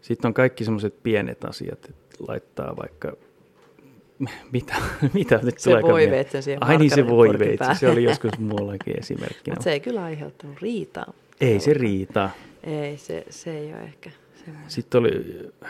Sitten 0.01 0.29
on 0.29 0.33
kaikki 0.33 0.63
semmoiset 0.63 1.03
pienet 1.03 1.45
asiat, 1.45 1.85
että 1.89 2.15
laittaa 2.27 2.75
vaikka, 2.77 3.13
mitä, 4.53 4.75
mitä 5.13 5.39
nyt 5.43 5.59
Se 5.59 5.69
tuleekaan 5.69 5.93
mieleen? 5.93 6.09
voiveitsi 6.09 6.41
siihen 6.41 6.63
Ai 6.63 6.77
niin 6.77 6.89
se 6.89 6.95
margarinipurkin 6.95 7.39
voiveitsi, 7.39 7.79
se 7.79 7.89
oli 7.89 8.03
joskus 8.03 8.39
muullakin 8.39 8.99
esimerkkinä. 8.99 9.53
Mutta 9.53 9.63
se 9.63 9.71
ei 9.71 9.79
kyllä 9.79 10.03
aiheuttanut 10.03 10.61
riitaa. 10.61 11.13
Ei 11.41 11.59
se 11.59 11.73
riitä. 11.73 12.29
Ei, 12.63 12.97
se, 12.97 13.25
se 13.29 13.57
ei 13.57 13.73
ole 13.73 13.81
ehkä 13.81 14.11
semmoinen. 14.45 14.71
Sitten 14.71 14.99
oli, 14.99 15.11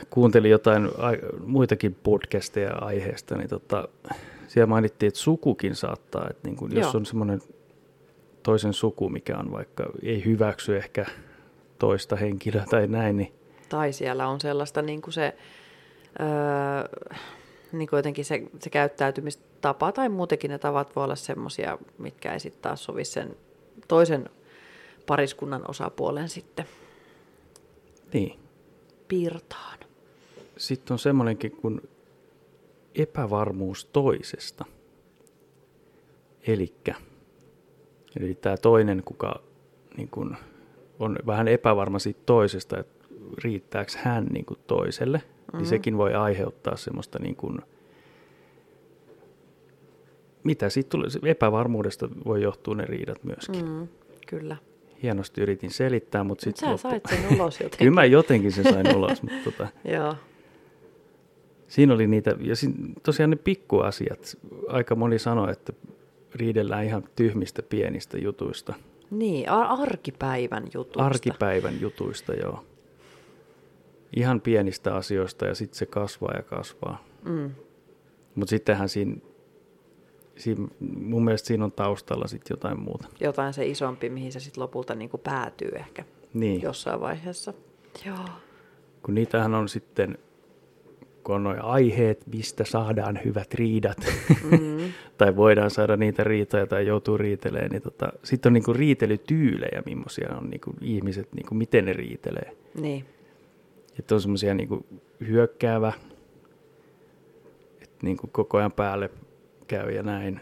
kuuntelin 0.10 0.52
jotain 0.52 0.90
ai- 0.98 1.20
muitakin 1.46 1.96
podcasteja 2.04 2.76
aiheesta, 2.76 3.38
niin 3.38 3.50
tota, 3.50 3.88
siellä 4.48 4.68
mainittiin, 4.68 5.08
että 5.08 5.20
sukukin 5.20 5.76
saattaa, 5.76 6.28
että 6.30 6.48
niin 6.48 6.56
kuin, 6.56 6.76
jos 6.76 6.82
Joo. 6.86 6.92
on 6.96 7.06
semmoinen 7.06 7.42
toisen 8.44 8.74
suku, 8.74 9.10
mikä 9.10 9.38
on 9.38 9.52
vaikka 9.52 9.86
ei 10.04 10.26
hyväksy 10.26 10.78
ehkä 10.78 11.06
toista 11.80 12.16
henkilöä 12.16 12.66
tai 12.70 12.88
näin, 12.88 13.18
niin 13.18 13.34
Tai 13.70 13.94
siellä 13.94 14.28
on 14.28 14.42
sellaista 14.42 14.82
niin 14.82 15.02
kuin 15.02 15.14
se, 15.14 15.36
öö, 16.20 17.08
niin 17.72 17.90
kuin 17.90 17.98
jotenkin 17.98 18.26
se, 18.26 18.44
se 18.60 18.70
käyttäytymistapa 18.70 19.92
tai 19.92 20.10
muutenkin 20.10 20.52
ne 20.52 20.58
tavat 20.60 20.96
voi 20.96 21.04
olla 21.04 21.16
semmoisia, 21.16 21.78
mitkä 21.98 22.34
ei 22.34 22.40
sitten 22.40 22.62
taas 22.62 22.84
sovi 22.84 23.06
sen 23.06 23.36
toisen 23.88 24.30
pariskunnan 25.08 25.70
osapuolen 25.70 26.30
sitten 26.30 26.66
Niin. 28.14 28.40
piirtaan. 29.08 29.80
Sitten 30.58 30.94
on 30.94 31.00
semmoinenkin 31.00 31.52
kuin 31.52 31.82
epävarmuus 32.96 33.86
toisesta. 33.86 34.66
Elikkä, 36.48 36.96
eli 38.20 38.36
tämä 38.36 38.58
toinen, 38.58 39.02
kuka 39.06 39.42
niin 39.98 40.08
kun 40.08 40.36
on 41.00 41.18
vähän 41.28 41.48
epävarma 41.48 42.00
siitä 42.00 42.20
toisesta, 42.26 42.80
että 42.80 43.06
riittääkö 43.44 43.92
hän 43.98 44.26
niin 44.26 44.46
kuin 44.46 44.60
toiselle, 44.68 45.18
mm-hmm. 45.18 45.58
niin 45.58 45.68
sekin 45.68 45.98
voi 45.98 46.14
aiheuttaa 46.14 46.78
semmoista 46.78 47.20
niin 47.20 47.36
kuin, 47.36 47.60
mitä 50.44 50.70
siitä 50.70 50.90
tulee, 50.90 51.10
epävarmuudesta 51.26 52.10
voi 52.26 52.42
johtua 52.42 52.76
ne 52.76 52.86
riidat 52.86 53.24
myöskin. 53.24 53.66
Mm. 53.66 53.88
Kyllä. 54.28 54.58
Hienosti 55.04 55.42
yritin 55.42 55.72
selittää, 55.72 56.24
mutta 56.24 56.50
Mut 56.50 56.56
sitten 56.56 56.78
sä 56.78 56.90
sait 56.90 57.04
sen 57.10 57.40
ulos 57.40 57.60
jotenkin. 57.64 57.78
Kyllä 57.78 57.92
mä 57.92 58.06
jotenkin 58.06 58.52
sen 58.52 58.64
sain 58.64 58.96
ulos, 58.96 59.24
mutta 59.24 59.38
tota, 59.44 59.68
Joo. 59.94 60.16
Siinä 61.68 61.94
oli 61.94 62.08
niitä, 62.08 62.36
ja 62.40 62.56
siinä, 62.56 62.76
tosiaan 63.04 63.30
ne 63.30 63.36
pikkuasiat. 63.36 64.38
Aika 64.68 64.96
moni 64.96 65.20
sanoi, 65.20 65.52
että 65.52 65.74
riidellään 66.36 66.86
ihan 66.86 67.04
tyhmistä 67.16 67.62
pienistä 67.64 68.18
jutuista. 68.18 68.74
Niin, 69.12 69.50
ar- 69.50 69.82
arkipäivän 69.82 70.64
jutusta. 70.74 71.06
Arkipäivän 71.06 71.82
jutuista, 71.82 72.34
joo. 72.34 72.64
Ihan 74.16 74.42
pienistä 74.42 74.96
asioista 74.96 75.46
ja 75.46 75.56
sitten 75.56 75.78
se 75.78 75.86
kasvaa 75.86 76.34
ja 76.36 76.44
kasvaa. 76.44 77.04
Mm, 77.26 77.52
Mutta 78.36 78.50
sittenhän 78.50 78.90
siinä, 78.90 79.16
siinä, 80.38 80.68
mun 81.00 81.26
mielestä 81.26 81.48
siinä 81.48 81.64
on 81.66 81.72
taustalla 81.72 82.28
sitten 82.28 82.54
jotain 82.56 82.80
muuta. 82.80 83.08
jotain 83.20 83.54
se 83.54 83.66
isompi, 83.66 84.10
mihin 84.10 84.32
se 84.32 84.40
sitten 84.40 84.62
lopulta 84.62 84.96
niin 84.96 85.10
kuin 85.10 85.22
päätyy 85.22 85.72
ehkä 85.76 86.04
Niin, 86.34 86.62
jossain 86.62 87.02
vaiheessa. 87.02 87.54
Joo. 88.06 88.26
kun 89.04 89.16
niitähän 89.16 89.54
on 89.56 89.70
sitten, 89.70 90.18
kun 91.24 91.36
on 91.36 91.44
nuo 91.44 91.56
aiheet, 91.60 92.28
mistä 92.28 92.64
saadaan 92.66 93.20
hyvät 93.26 93.54
riidat, 93.54 93.98
Mm, 94.44 94.92
tai 95.18 95.36
voidaan 95.36 95.70
saada 95.72 95.98
niitä 95.98 96.24
riitoja 96.24 96.68
tai 96.68 96.88
joutuu 96.88 97.18
riitelemään, 97.18 97.72
niin 97.72 97.82
tota, 97.82 98.14
sitten 98.24 98.50
on 98.50 98.54
niinku 98.54 98.74
riitelytyylejä, 98.74 99.84
millaisia 99.86 100.36
on 100.38 100.50
niinku 100.50 100.74
ihmiset, 100.82 101.34
niinku 101.34 101.56
miten 101.56 101.86
ne 101.86 101.94
riitelee. 101.94 102.56
niin. 102.76 103.06
Että 104.00 104.16
on 104.16 104.22
semmoisia 104.22 104.54
niinku 104.54 104.86
hyökkäävä, 105.28 105.94
että 107.82 107.98
niinku 108.02 108.28
koko 108.32 108.58
ajan 108.58 108.72
päälle 108.72 109.10
käy 109.68 109.92
ja 109.92 110.04
näin. 110.04 110.42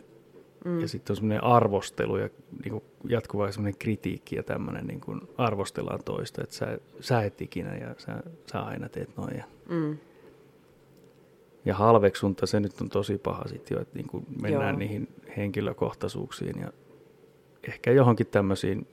Mm. 0.66 0.80
Ja 0.82 0.88
sitten 0.88 1.12
on 1.12 1.16
semmoinen 1.16 1.44
arvostelu 1.44 2.18
ja 2.18 2.30
niinku 2.64 2.84
jatkuva 3.10 3.52
semmoinen 3.52 3.80
kritiikki 3.80 4.36
ja 4.36 4.44
tämmöinen 4.44 4.88
niinku 4.88 5.18
arvostellaan 5.38 6.00
toista, 6.06 6.44
että 6.44 6.56
sä, 6.56 6.80
sä 7.00 7.22
et 7.22 7.42
ikinä 7.42 7.76
ja 7.76 7.96
sä, 7.98 8.24
sä 8.52 8.60
aina 8.62 8.90
teet 8.90 9.18
noin. 9.18 9.38
Ja, 9.38 9.44
Mm, 9.70 9.98
ja 11.66 11.76
halveksunta, 11.76 12.46
se 12.46 12.60
nyt 12.60 12.82
on 12.82 12.90
tosi 12.90 13.18
paha 13.18 13.48
sitten 13.48 13.76
jo, 13.76 13.82
että 13.82 13.96
niinku 13.96 14.24
mennään 14.42 14.74
Joo. 14.74 14.80
niihin 14.80 15.08
henkilökohtaisuuksiin 15.38 16.60
ja 16.62 16.74
ehkä 17.68 17.92
johonkin 17.92 18.28
tämmöisiin, 18.28 18.88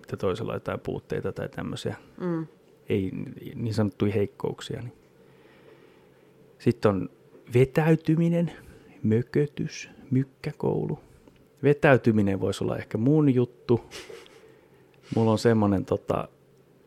että 0.00 0.16
toisella 0.16 0.52
on 0.52 0.56
jotain 0.56 0.80
puutteita 0.80 1.32
tai 1.32 1.48
tämmöisiä, 1.48 1.96
mm, 2.20 2.46
ei 2.88 3.10
niin 3.54 3.74
sanottuja 3.74 4.12
heikkouksia. 4.12 4.80
Niin. 4.80 4.92
Sitten 6.58 6.88
on 6.88 7.10
vetäytyminen, 7.54 8.52
mökötys, 9.02 9.90
mykkäkoulu. 10.10 10.98
Vetäytyminen 11.62 12.40
voisi 12.40 12.64
olla 12.64 12.76
ehkä 12.76 12.98
mun 12.98 13.34
juttu. 13.34 13.80
Mulla 15.16 15.30
on 15.30 15.38
semmoinen, 15.38 15.84
tota, 15.84 16.28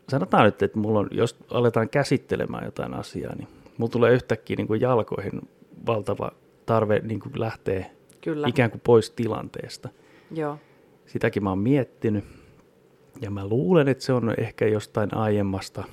sanotaan 0.10 0.46
nyt, 0.46 0.62
että 0.62 0.80
mulla 0.80 1.00
on, 1.00 1.08
jos 1.12 1.36
aletaan 1.52 1.90
käsittelemään 1.90 2.66
jotain 2.66 2.94
asiaa, 2.94 3.36
niin 3.36 3.48
mulla 3.82 3.92
tulee 3.92 4.14
yhtäkkiä 4.14 4.56
niin 4.56 4.68
kuin 4.68 4.82
jalkoihin 4.82 5.42
valtava 5.86 6.32
tarve 6.66 7.00
niin 7.04 7.20
kuin 7.20 7.40
lähteä 7.40 7.86
kyllä. 8.22 8.48
ikään 8.48 8.72
kuin 8.72 8.82
pois 8.84 9.12
tilanteesta. 9.12 9.90
Joo. 10.32 10.58
Sitäkin 11.06 11.44
mä 11.44 11.50
oon 11.50 11.60
miettinyt. 11.60 12.24
Ja 13.22 13.32
mä 13.32 13.48
luulen, 13.48 13.88
että 13.88 14.04
se 14.04 14.14
on 14.14 14.34
ehkä 14.38 14.68
jostain 14.68 15.14
aiemmasta 15.18 15.84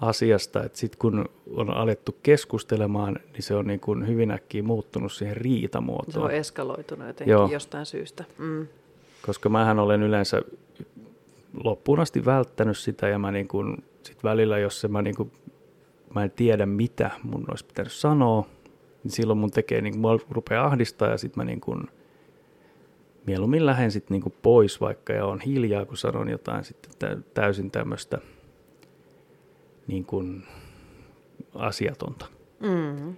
asiasta, 0.00 0.64
että 0.64 0.78
sitten 0.78 0.98
kun 0.98 1.28
on 1.56 1.70
alettu 1.70 2.16
keskustelemaan, 2.22 3.18
niin 3.32 3.42
se 3.42 3.54
on 3.54 3.66
niin 3.66 3.80
kuin 3.80 4.06
hyvin 4.08 4.30
äkkiä 4.30 4.62
muuttunut 4.62 5.12
siihen 5.12 5.34
Se 5.36 5.42
riitamuotoon. 5.42 6.24
on 6.24 6.30
eskaloitunut 6.30 7.06
jotenkin. 7.06 7.32
Joo. 7.32 7.48
jostain 7.52 7.86
syystä. 7.86 8.24
Mm, 8.38 8.66
Koska 9.26 9.48
mähän 9.48 9.78
olen 9.78 10.02
yleensä 10.02 10.42
loppuun 11.64 12.00
asti 12.00 12.24
välttänyt 12.24 12.78
sitä 12.78 13.08
ja 13.08 13.18
mä 13.18 13.32
niin 13.32 13.48
kuin, 13.48 13.84
sit 14.02 14.24
välillä, 14.24 14.58
jos 14.58 14.80
se 14.80 14.88
mä, 14.88 15.02
niin 15.02 15.16
kuin, 15.16 15.32
mä 16.14 16.24
en 16.24 16.30
tiedä 16.30 16.66
mitä 16.66 17.10
mun 17.22 17.44
olisi 17.48 17.64
pitänyt 17.64 17.92
sanoa, 17.92 18.46
niin 19.04 19.12
silloin 19.12 19.38
mun 19.38 19.50
tekee, 19.50 19.80
niin 19.80 19.92
kuin, 19.92 20.00
mua 20.00 20.18
rupeaa 20.30 20.66
ahdistaa 20.66 21.08
ja 21.10 21.18
sitten 21.18 21.40
mä 21.40 21.44
niin 21.44 21.60
kuin, 21.60 21.82
mieluummin 23.26 23.66
lähden 23.66 23.90
sitten 23.90 24.14
niin 24.14 24.22
kuin 24.22 24.34
pois 24.42 24.80
vaikka 24.80 25.12
ja 25.12 25.26
on 25.26 25.40
hiljaa, 25.40 25.84
kun 25.84 25.96
sanon 25.96 26.28
jotain 26.28 26.64
sitten 26.64 26.90
tä- 26.98 27.16
täysin 27.34 27.70
tämmöistä 27.70 28.18
niin 29.86 30.04
kuin 30.04 30.42
asiatonta. 31.54 32.26
mm, 32.60 33.16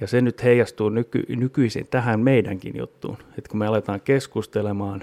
Ja 0.00 0.06
se 0.06 0.20
nyt 0.20 0.42
heijastuu 0.44 0.88
nyky, 0.88 1.24
nykyisin 1.36 1.86
tähän 1.90 2.20
meidänkin 2.20 2.76
juttuun, 2.78 3.16
että 3.38 3.48
kun 3.50 3.58
me 3.58 3.66
aletaan 3.66 4.00
keskustelemaan, 4.00 5.00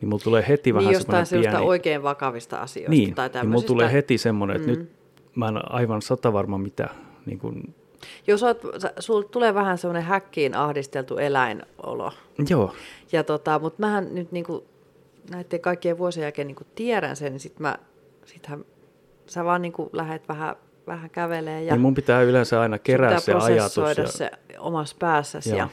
niin 0.00 0.08
mulla 0.08 0.22
tulee 0.24 0.44
heti 0.48 0.74
vähän 0.74 0.86
niin 0.86 0.94
jostain 0.94 1.26
semmoinen 1.26 1.52
pieni... 1.52 1.66
oikein 1.66 2.02
vakavista 2.02 2.56
asioista. 2.58 2.90
Niin, 2.90 3.14
tai 3.14 3.28
niin 3.28 3.32
mulla 3.34 3.42
tämmöisistä. 3.42 3.66
tulee 3.68 3.92
heti 3.92 4.18
semmoinen, 4.18 4.56
että 4.56 4.68
Mm. 4.70 4.78
nyt 4.78 4.90
mä 5.34 5.48
en 5.48 5.72
aivan 5.72 6.02
sata 6.02 6.32
varma 6.32 6.58
mitä, 6.58 6.88
niin 7.26 7.38
kuin, 7.38 7.74
Jos 8.26 8.42
oot, 8.42 8.60
sulta 8.98 9.28
tulee 9.28 9.54
vähän 9.54 9.78
semmoinen 9.78 10.02
häkkiin 10.02 10.56
ahdisteltu 10.56 11.16
eläinolo. 11.16 12.12
joo, 12.48 12.74
Ja 13.12 13.24
tota, 13.24 13.58
mutta 13.58 13.80
mähän 13.80 14.14
nyt 14.14 14.32
niinku, 14.32 14.64
näiden 15.30 15.60
kaikkien 15.60 15.98
vuosien 15.98 16.22
jälkeen 16.22 16.46
niinku 16.46 16.64
tiedän 16.74 17.16
sen, 17.16 17.32
niin 17.32 17.40
sit 17.40 17.58
mä, 17.60 17.78
sittenhän 18.24 18.64
sä 19.26 19.44
vaan 19.44 19.62
niinku 19.62 19.90
lähdet 19.92 20.28
vähän, 20.28 20.56
vähän 20.86 21.10
kävelee 21.10 21.62
ja 21.62 21.72
niin 21.72 21.80
mun 21.80 21.94
pitää 21.94 22.22
yleensä 22.22 22.60
aina 22.60 22.78
kerää 22.78 23.20
se 23.20 23.34
ajatus. 23.34 23.96
Ja, 23.98 24.06
se 24.06 24.30
omassa 24.58 24.96
päässäsi. 24.98 25.50
Joo. 25.50 25.58
Ja, 25.58 25.68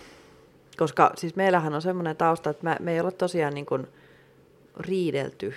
koska 0.78 1.12
siis 1.16 1.36
meillähän 1.36 1.74
on 1.74 1.82
semmoinen 1.82 2.18
tausta, 2.18 2.50
että 2.50 2.64
me, 2.64 2.76
me 2.80 2.94
ei 2.94 3.00
ole 3.00 3.12
tosiaan 3.12 3.54
niin 3.54 3.66
kuin 3.66 3.88
riidelty 4.78 5.54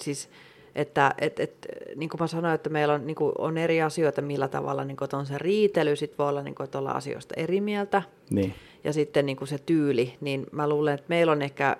Siis, 0.00 0.28
että 0.76 1.14
et, 1.18 1.40
et, 1.40 1.66
niin 1.96 2.08
kuin 2.08 2.20
mä 2.20 2.26
sanoin, 2.26 2.54
että 2.54 2.70
meillä 2.70 2.94
on, 2.94 3.06
niin 3.06 3.14
kuin, 3.14 3.32
on 3.38 3.58
eri 3.58 3.82
asioita, 3.82 4.22
millä 4.22 4.48
tavalla 4.48 4.84
niin 4.84 4.96
kuin, 4.96 5.06
että 5.06 5.16
on 5.16 5.26
se 5.26 5.38
riitely, 5.38 5.96
sit 5.96 6.18
voi 6.18 6.28
olla, 6.28 6.42
niin 6.42 6.54
kuin, 6.54 6.64
että 6.64 6.78
ollaan 6.78 6.96
asioista 6.96 7.34
eri 7.36 7.60
mieltä. 7.60 8.02
Niin. 8.30 8.54
Ja 8.84 8.92
sitten 8.92 9.26
niin 9.26 9.36
kuin 9.36 9.48
se 9.48 9.58
tyyli, 9.58 10.16
niin 10.20 10.46
mä 10.52 10.68
luulen, 10.68 10.94
että 10.94 11.06
meillä 11.08 11.32
on 11.32 11.42
ehkä, 11.42 11.76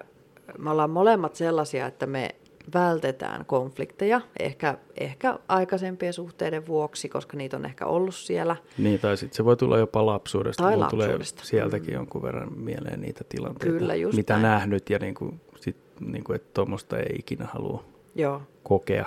me 0.58 0.70
ollaan 0.70 0.90
molemmat 0.90 1.34
sellaisia, 1.34 1.86
että 1.86 2.06
me 2.06 2.34
vältetään 2.74 3.44
konflikteja, 3.44 4.20
ehkä, 4.40 4.78
ehkä 5.00 5.38
aikaisempien 5.48 6.12
suhteiden 6.12 6.66
vuoksi, 6.66 7.08
koska 7.08 7.36
niitä 7.36 7.56
on 7.56 7.64
ehkä 7.66 7.86
ollut 7.86 8.14
siellä. 8.14 8.56
Niin, 8.78 9.00
tai 9.00 9.16
sitten 9.16 9.36
se 9.36 9.44
voi 9.44 9.56
tulla 9.56 9.78
jopa 9.78 10.06
lapsuudesta. 10.06 10.62
Tai 10.62 10.72
Mulla 10.72 10.86
tulee 10.88 11.06
lapsuudesta. 11.06 11.44
sieltäkin 11.44 11.94
jonkun 11.94 12.22
verran 12.22 12.58
mieleen 12.58 13.00
niitä 13.00 13.24
tilanteita, 13.28 13.78
Kyllä, 13.78 13.94
just 13.94 14.16
mitä 14.16 14.32
näin. 14.32 14.42
nähnyt 14.42 14.90
ja 14.90 14.98
niin 14.98 15.14
kuin, 15.14 15.40
sit, 15.60 15.76
niin 16.00 16.24
kuin, 16.24 16.36
että 16.36 16.50
tuommoista 16.54 16.98
ei 16.98 17.16
ikinä 17.18 17.46
halua 17.52 17.84
Joo, 18.16 18.42
kokea 18.62 19.06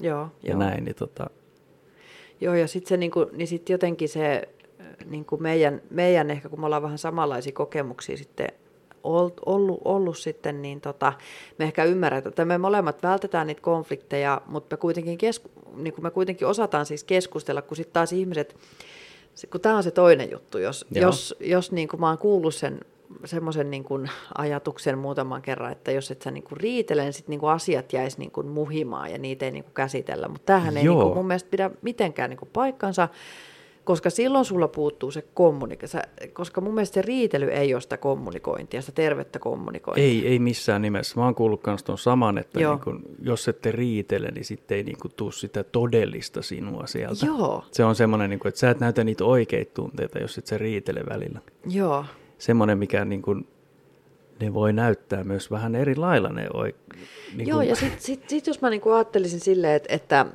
joo, 0.00 0.28
ja 0.42 0.50
joo. 0.50 0.58
näin. 0.58 0.84
Niin 0.84 0.96
tota, 0.96 1.26
Joo, 2.40 2.54
ja 2.54 2.68
sitten 2.68 2.88
se 2.88 2.96
niinku, 2.96 3.26
niin 3.32 3.48
sit 3.48 3.68
jotenkin 3.68 4.08
se 4.08 4.48
niinku 5.06 5.36
meidän, 5.36 5.82
meidän, 5.90 6.30
ehkä 6.30 6.48
kun 6.48 6.60
me 6.60 6.66
ollaan 6.66 6.82
vähän 6.82 6.98
samanlaisia 6.98 7.52
kokemuksia 7.52 8.16
sitten 8.16 8.48
ol- 9.04 9.30
ollut, 9.46 9.80
ollut 9.84 10.18
sitten, 10.18 10.62
niin 10.62 10.80
tota, 10.80 11.12
me 11.58 11.64
ehkä 11.64 11.84
ymmärretään, 11.84 12.30
että 12.30 12.44
me 12.44 12.58
molemmat 12.58 13.02
vältetään 13.02 13.46
niitä 13.46 13.60
konflikteja, 13.62 14.42
mutta 14.46 14.76
me 14.76 14.80
kuitenkin, 14.80 15.18
kesku, 15.18 15.50
niin 15.76 15.94
me 16.00 16.10
kuitenkin 16.10 16.46
osataan 16.46 16.86
siis 16.86 17.04
keskustella, 17.04 17.62
kun 17.62 17.76
sitten 17.76 17.92
taas 17.92 18.12
ihmiset, 18.12 18.56
se- 19.34 19.46
kun 19.46 19.60
tämä 19.60 19.76
on 19.76 19.82
se 19.82 19.90
toinen 19.90 20.30
juttu, 20.30 20.58
jos, 20.58 20.86
Joo. 20.90 21.06
jos, 21.06 21.34
jos 21.40 21.72
niin 21.72 21.88
kuin 21.88 22.00
mä 22.00 22.08
oon 22.08 22.18
kuullut 22.18 22.54
sen 22.54 22.80
semmoisen 23.24 23.70
niin 23.70 23.84
kuin 23.84 24.10
ajatuksen 24.38 24.98
muutaman 24.98 25.42
kerran, 25.42 25.72
että 25.72 25.92
jos 25.92 26.10
et 26.10 26.22
sä 26.22 26.30
niin 26.30 26.44
kuin 26.44 26.60
riitele, 26.60 27.02
niin 27.02 27.12
sit 27.12 27.28
niin 27.28 27.40
kuin 27.40 27.50
asiat 27.52 27.92
jäisi 27.92 28.18
niin 28.18 28.30
kuin 28.30 28.46
muhimaan 28.46 29.10
ja 29.10 29.18
niitä 29.18 29.44
ei 29.44 29.50
niin 29.50 29.64
kuin 29.64 29.74
käsitellä. 29.74 30.28
Mutta 30.28 30.46
tämähän 30.46 30.76
ei 30.76 30.84
Joo. 30.84 30.94
niin 30.94 31.06
kuin 31.06 31.16
mun 31.16 31.26
mielestä 31.26 31.50
pidä 31.50 31.70
mitenkään 31.82 32.30
niin 32.30 32.38
kuin 32.38 32.50
paikkansa, 32.52 33.08
koska 33.84 34.10
silloin 34.10 34.44
sulla 34.44 34.68
puuttuu 34.68 35.10
se 35.10 35.24
kommunikaatio. 35.34 36.00
Koska 36.32 36.60
mun 36.60 36.74
mielestä 36.74 36.94
se 36.94 37.02
riitely 37.02 37.48
ei 37.50 37.74
ole 37.74 37.80
sitä 37.80 37.96
kommunikointia, 37.96 38.80
sitä 38.82 38.92
tervettä 38.92 39.38
kommunikointia. 39.38 40.04
ei, 40.04 40.26
ei 40.26 40.38
missään 40.38 40.82
nimessä. 40.82 41.20
Mä 41.20 41.24
oon 41.24 41.34
kuullut 41.34 41.66
myös 41.66 41.82
tuon 41.82 41.98
saman, 41.98 42.38
että 42.38 42.60
Joo. 42.60 42.74
niin 42.74 42.84
kun, 42.84 43.02
jos 43.22 43.48
ette 43.48 43.72
riitele, 43.72 44.28
niin 44.28 44.44
sitten 44.44 44.76
ei 44.76 44.82
niin 44.84 44.98
kuin, 45.02 45.12
tuu 45.16 45.32
sitä 45.32 45.64
todellista 45.64 46.42
sinua 46.42 46.86
sieltä. 46.86 47.26
Joo, 47.26 47.64
Se 47.72 47.84
on 47.84 47.94
semmoinen, 47.94 48.30
niin 48.30 48.40
kuin, 48.40 48.48
että 48.50 48.58
sä 48.58 48.70
et 48.70 48.80
näytä 48.80 49.04
niitä 49.04 49.24
oikeita 49.24 49.70
tunteita, 49.74 50.18
jos 50.18 50.38
et 50.38 50.46
sä 50.46 50.58
riitele 50.58 51.00
välillä. 51.10 51.40
joo. 51.66 52.04
Semmoinen, 52.38 52.78
mikä 52.78 53.04
niin 53.04 53.22
kuin, 53.22 53.48
ne 54.40 54.54
voi 54.54 54.72
näyttää 54.72 55.24
myös 55.24 55.50
vähän 55.50 55.74
eri 55.74 55.96
lailla 55.96 56.28
ne 56.28 56.48
oi, 56.54 56.74
niin 57.36 57.48
Joo, 57.48 57.58
kuin, 57.58 57.68
ja 57.68 57.76
sitten 57.76 58.00
sit, 58.00 58.28
sit 58.28 58.46
jos 58.46 58.60
mä 58.60 58.70
niinku 58.70 58.90
ajattelisin 58.90 59.40
silleen, 59.40 59.74
että, 59.74 59.94
että 59.94 60.26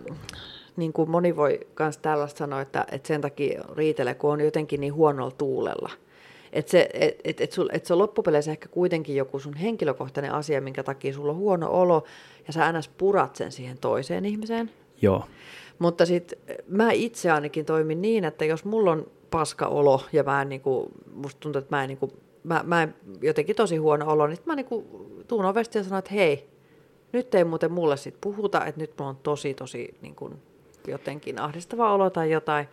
niin 0.76 0.94
kuin 0.94 1.10
moni 1.10 1.36
voi 1.36 1.60
myös 1.80 1.98
tällaista 1.98 2.38
sanoa, 2.38 2.62
että, 2.62 2.86
että 2.92 3.08
sen 3.08 3.22
takia 3.22 3.64
riitelee, 3.76 4.16
kun 4.16 4.32
on 4.32 4.42
jotenkin 4.42 4.82
niin 4.82 4.94
huonolla 4.94 5.32
tuulella. 5.32 5.90
Että 6.54 6.72
se, 6.72 6.90
et, 6.94 7.22
et, 7.24 7.42
et 7.42 7.52
sul, 7.52 7.70
et 7.72 7.86
se 7.86 7.94
on 7.94 8.00
loppupeleissä 8.00 8.52
ehkä 8.52 8.68
kuitenkin 8.68 9.16
joku 9.16 9.40
sun 9.40 9.54
henkilökohtainen 9.54 10.32
asia, 10.32 10.62
minkä 10.62 10.84
takia 10.84 11.14
sulla 11.14 11.32
on 11.32 11.38
huono 11.38 11.70
olo, 11.72 12.04
ja 12.48 12.54
sä 12.54 12.72
ns. 12.72 12.88
purat 12.88 13.36
sen 13.36 13.52
siihen 13.52 13.78
toiseen 13.78 14.26
ihmiseen. 14.26 14.72
Joo, 15.02 15.26
Mutta 15.80 16.06
sitten 16.06 16.40
mä 16.68 16.92
itse 16.92 17.32
ainakin 17.32 17.66
toimin 17.66 18.02
niin, 18.02 18.26
että 18.26 18.46
jos 18.46 18.66
mulla 18.66 18.92
on 18.92 19.12
paska 19.34 19.68
olo 19.68 20.02
ja 20.12 20.24
mä 20.24 20.42
en 20.42 20.50
niinku, 20.50 20.92
musta 21.14 21.40
tuntuu, 21.40 21.60
että 21.60 21.76
mä 21.76 21.84
en, 21.84 21.88
niinku, 21.88 22.14
mä, 22.44 22.64
mä 22.66 22.84
en 22.84 22.96
jotenkin 23.22 23.56
tosi 23.56 23.78
huono 23.78 24.12
olo, 24.12 24.28
niin 24.28 24.40
mä 24.46 24.56
niinku 24.56 24.86
tuun 25.28 25.46
ovesta 25.46 25.78
ja 25.78 25.84
sanon, 25.84 26.00
että 26.00 26.14
hei, 26.14 26.50
nyt 27.14 27.36
ei 27.36 27.44
muuten 27.44 27.72
mulle 27.72 27.98
sit 27.98 28.16
puhuta, 28.22 28.66
että 28.66 28.82
nyt 28.82 28.94
mulla 28.98 29.10
on 29.10 29.18
tosi 29.24 29.54
tosi 29.54 29.96
niinku, 30.02 30.32
jotenkin 30.88 31.42
ahdistava 31.42 31.94
olo 31.94 32.10
tai 32.10 32.32
jotain. 32.32 32.68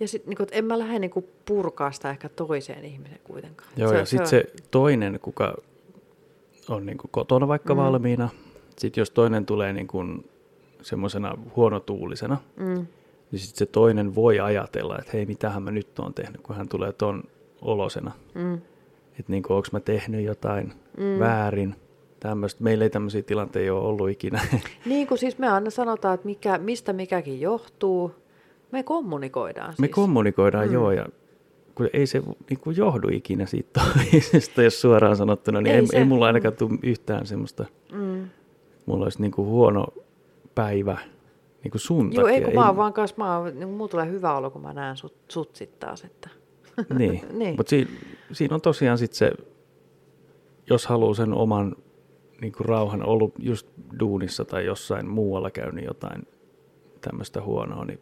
Ja 0.00 0.08
sitten 0.08 0.28
niinku, 0.28 0.42
että 0.42 0.56
en 0.56 0.64
mä 0.64 0.78
lähde 0.78 0.98
niinku 0.98 1.28
purkaa 1.44 1.92
sitä 1.92 2.10
ehkä 2.10 2.28
toiseen 2.28 2.84
ihmiseen 2.84 3.20
kuitenkaan. 3.24 3.70
Joo, 3.76 3.92
ja 3.92 4.04
sitten 4.04 4.26
se 4.28 4.44
toinen, 4.70 5.18
kuka 5.22 5.54
on 6.68 6.86
niin 6.86 6.98
kuin 6.98 7.10
kotona 7.10 7.48
vaikka 7.48 7.74
mm. 7.74 7.80
valmiina, 7.80 8.28
sitten 8.78 9.00
jos 9.00 9.10
toinen 9.10 9.46
tulee 9.46 9.72
niin 9.72 9.86
kuin 9.86 10.30
semmoisena 10.82 11.38
huonotuulisena, 11.56 12.36
Mm, 12.56 12.86
niin 13.32 13.40
sitten 13.40 13.58
se 13.58 13.66
toinen 13.66 14.14
voi 14.14 14.40
ajatella, 14.40 14.98
että 14.98 15.10
hei, 15.12 15.26
mitähän 15.26 15.62
mä 15.62 15.70
nyt 15.70 15.98
oon 15.98 16.14
tehnyt, 16.14 16.40
kun 16.40 16.56
hän 16.56 16.68
tulee 16.68 16.92
ton 16.92 17.22
olosena. 17.62 18.12
mm, 18.34 18.54
Että 19.18 19.32
niin 19.32 19.42
onko 19.48 19.68
mä 19.72 19.80
tehnyt 19.80 20.24
jotain 20.24 20.72
mm. 20.96 21.18
väärin. 21.18 21.74
Tämmöistä. 22.20 22.64
Meillä 22.64 22.84
ei 22.84 22.90
tämmöisiä 22.90 23.22
tilanteita 23.22 23.74
ole 23.74 23.82
ollut 23.84 24.10
ikinä. 24.10 24.40
Niin 24.86 25.06
kuin 25.06 25.18
siis 25.18 25.38
me 25.38 25.48
aina 25.48 25.70
sanotaan, 25.70 26.14
että 26.14 26.26
mikä, 26.26 26.58
mistä 26.58 26.92
mikäkin 26.92 27.40
johtuu. 27.40 28.14
Me 28.72 28.82
kommunikoidaan 28.82 29.72
siis. 29.72 29.78
Me 29.78 29.88
kommunikoidaan 29.88 30.66
mm. 30.66 30.72
joo, 30.74 30.90
ja 30.92 31.06
kun 31.74 31.88
ei 31.92 32.06
se 32.06 32.22
niin 32.50 32.60
kuin 32.60 32.76
johdu 32.76 33.08
ikinä 33.12 33.46
siitä 33.46 33.80
toisesta, 34.10 34.62
jos 34.62 34.80
suoraan 34.80 35.16
sanottuna, 35.16 35.60
niin 35.60 35.74
Ei 35.74 35.80
ei, 35.80 35.86
se. 35.86 35.96
ei 35.96 36.04
mulla 36.04 36.26
ainakaan 36.26 36.54
tule 36.56 36.78
yhtään 36.82 37.26
semmoista, 37.26 37.64
Mm. 37.92 38.28
mulla 38.86 39.04
olisi 39.04 39.20
niin 39.22 39.32
kuin 39.32 39.48
huono 39.48 39.86
päivä 40.54 40.98
niin 41.62 41.70
kuin 41.70 41.80
sun 41.80 42.12
Joo, 42.12 42.24
takia. 42.24 42.38
ei 42.38 42.44
kun 42.44 42.54
mä 42.54 42.66
oon 42.66 42.76
vaan 42.76 42.92
kanssa, 42.92 43.16
mä 43.18 43.38
oon, 43.38 43.58
niin 43.58 43.68
mulla 43.68 43.88
tulee 43.88 44.08
hyvä 44.10 44.36
olo, 44.36 44.50
kun 44.50 44.62
mä 44.62 44.72
näen 44.72 44.96
sut, 44.96 45.14
sut 45.28 45.56
sit 45.56 45.78
taas, 45.78 46.04
että 46.04 46.30
Niin, 46.98 47.24
Niin. 47.38 47.56
mutta 47.56 47.70
siinä, 47.70 47.90
siinä 48.32 48.54
on 48.54 48.60
tosiaan 48.60 48.98
sitten 48.98 49.18
se, 49.18 49.32
jos 50.70 50.86
haluaa 50.86 51.14
sen 51.14 51.32
oman 51.34 51.76
niin 52.40 52.52
kuin 52.52 52.66
rauhan, 52.66 53.06
ollut 53.06 53.34
just 53.38 53.66
duunissa 54.00 54.44
tai 54.44 54.66
jossain 54.66 55.08
muualla 55.08 55.50
käynyt 55.50 55.84
jotain 55.84 56.26
tämmöistä 57.00 57.42
huonoa, 57.42 57.84
niin 57.84 58.00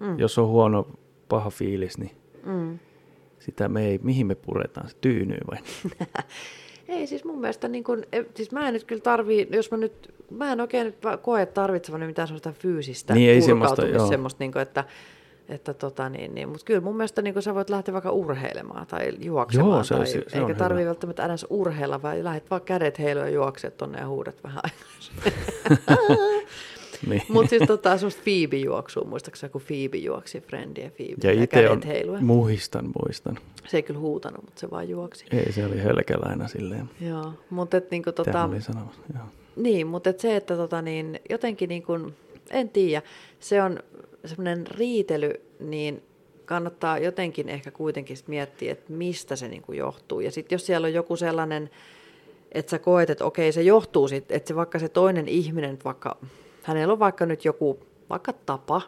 mm. 0.00 0.18
jos 0.18 0.38
on 0.38 0.46
huono, 0.46 0.88
paha 1.28 1.50
fiilis, 1.50 1.98
niin 1.98 2.16
mm. 2.44 2.78
sitä 3.38 3.68
me 3.68 3.86
ei, 3.86 4.00
mihin 4.02 4.26
me 4.26 4.34
puretaan, 4.34 4.88
se 4.88 4.96
tyynyy 5.00 5.38
vai? 5.50 5.58
Ei 6.88 7.06
siis 7.06 7.24
mun 7.24 7.40
mielestä, 7.40 7.68
niin 7.68 7.84
kun, 7.84 8.02
e- 8.12 8.24
siis 8.34 8.52
mä 8.52 8.68
en 8.68 8.74
nyt 8.74 8.84
kyllä 8.84 9.02
tarvii, 9.02 9.48
jos 9.52 9.70
mä 9.70 9.76
nyt, 9.76 10.14
mä 10.30 10.52
en 10.52 10.60
oikein 10.60 10.84
nyt 10.86 10.96
koe 11.22 11.46
tarvitsevani 11.46 12.06
mitään 12.06 12.28
sellaista 12.28 12.52
fyysistä 12.52 13.14
Niin, 13.14 13.30
ei 13.30 13.42
semmoista, 13.42 13.86
joo. 13.86 14.06
semmoista, 14.06 14.44
niin 14.44 14.52
kuin, 14.52 14.62
että, 14.62 14.84
että 15.48 15.74
tota, 15.74 16.08
niin, 16.08 16.34
niin, 16.34 16.48
mutta 16.48 16.64
kyllä 16.64 16.80
mun 16.80 16.96
mielestä 16.96 17.22
niin 17.22 17.42
sä 17.42 17.54
voit 17.54 17.70
lähteä 17.70 17.92
vaikka 17.92 18.10
urheilemaan 18.10 18.86
tai 18.86 19.08
juoksemaan, 19.20 19.70
Joo, 19.72 19.84
se- 19.84 19.94
tai, 19.94 20.06
se- 20.06 20.12
se 20.12 20.36
eikä 20.38 20.46
hyvä. 20.46 20.58
tarvii 20.58 20.86
välttämättä 20.86 21.24
edes 21.26 21.46
urheilla, 21.50 22.02
vaan 22.02 22.24
lähdet 22.24 22.50
vaan 22.50 22.62
kädet 22.62 22.98
heiluun 22.98 23.26
ja 23.26 23.32
juokset 23.32 23.76
tonne 23.76 23.98
ja 23.98 24.08
huudat 24.08 24.44
vähän 24.44 24.60
aikaa. 24.64 25.96
niin. 27.08 27.22
Mutta 27.32 27.50
siis 27.50 27.62
tota, 27.66 27.98
semmoista 27.98 28.22
Phoebe 28.22 28.56
juoksua, 28.56 29.04
muistaakseni 29.04 29.52
kun 29.52 29.62
Phoebe 29.66 29.96
juoksi, 29.96 30.38
ja 30.38 30.42
Phoebe, 30.96 31.14
ja 31.24 31.32
itse 31.32 31.46
kädet 31.46 31.70
on, 31.70 31.82
heiluen. 31.82 32.24
muistan, 32.24 32.90
muistan. 33.02 33.38
Se 33.66 33.76
ei 33.76 33.82
kyllä 33.82 34.00
huutanut, 34.00 34.44
mutta 34.44 34.60
se 34.60 34.70
vaan 34.70 34.88
juoksi. 34.88 35.24
Ei, 35.30 35.52
se 35.52 35.66
oli 35.66 35.78
hölkäläinen 35.78 36.48
silleen. 36.48 36.90
Joo, 37.00 37.32
mutta 37.50 37.76
et, 37.76 37.90
niinku, 37.90 38.12
Tota, 38.12 38.30
tota, 38.30 38.44
oli 38.44 38.60
sanomassa, 38.60 39.00
joo. 39.14 39.24
niin, 39.56 39.86
mutta 39.86 40.10
et 40.10 40.20
se, 40.20 40.36
että 40.36 40.56
tota, 40.56 40.82
niin, 40.82 41.20
jotenkin 41.30 41.68
niin 41.68 41.82
kuin, 41.82 42.14
en 42.50 42.68
tiedä, 42.68 43.02
se 43.40 43.62
on 43.62 43.80
semmoinen 44.24 44.66
riitely, 44.66 45.32
niin 45.60 46.02
kannattaa 46.44 46.98
jotenkin 46.98 47.48
ehkä 47.48 47.70
kuitenkin 47.70 48.16
miettiä, 48.26 48.72
että 48.72 48.92
mistä 48.92 49.36
se 49.36 49.48
niin 49.48 49.62
kuin 49.62 49.78
johtuu. 49.78 50.20
Ja 50.20 50.30
sitten 50.30 50.54
jos 50.54 50.66
siellä 50.66 50.86
on 50.86 50.94
joku 50.94 51.16
sellainen, 51.16 51.70
että 52.52 52.70
sä 52.70 52.78
koet, 52.78 53.10
että 53.10 53.24
okei, 53.24 53.52
se 53.52 53.62
johtuu 53.62 54.08
sitten, 54.08 54.36
että 54.36 54.48
se 54.48 54.56
vaikka 54.56 54.78
se 54.78 54.88
toinen 54.88 55.28
ihminen, 55.28 55.78
vaikka 55.84 56.18
hänellä 56.66 56.92
on 56.92 56.98
vaikka 56.98 57.26
nyt 57.26 57.44
joku 57.44 57.86
vaikka 58.10 58.32
tapa, 58.32 58.82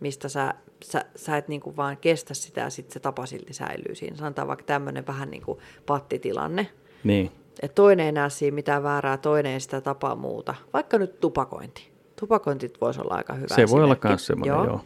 mistä 0.00 0.28
sä, 0.28 0.54
sä, 0.84 1.04
sä 1.16 1.36
et 1.36 1.48
niin 1.48 1.60
kuin 1.60 1.76
vaan 1.76 1.96
kestä 1.96 2.34
sitä 2.34 2.60
ja 2.60 2.70
sitten 2.70 2.92
se 2.92 3.00
tapa 3.00 3.26
silti 3.26 3.52
säilyy 3.52 3.94
siinä. 3.94 4.16
Sanotaan 4.16 4.48
vaikka 4.48 4.64
tämmöinen 4.64 5.06
vähän 5.06 5.30
niin 5.30 5.42
kuin 5.42 5.58
pattitilanne, 5.86 6.66
Niin, 7.04 7.30
että 7.62 7.74
toinen 7.74 8.06
ei 8.06 8.12
näe 8.12 8.30
siinä 8.30 8.54
mitään 8.54 8.82
väärää, 8.82 9.16
toinen 9.16 9.52
ei 9.52 9.60
sitä 9.60 9.80
tapaa 9.80 10.16
muuta. 10.16 10.54
Vaikka 10.72 10.98
nyt 10.98 11.20
tupakointi. 11.20 11.90
Tupakointit 12.20 12.80
voisi 12.80 13.00
olla 13.00 13.14
aika 13.14 13.34
hyvä 13.34 13.54
se 13.54 13.68
voi 13.70 13.84
olla 13.84 13.96
myös 14.04 14.26
semmoinen, 14.26 14.56
joo. 14.56 14.64
joo. 14.64 14.80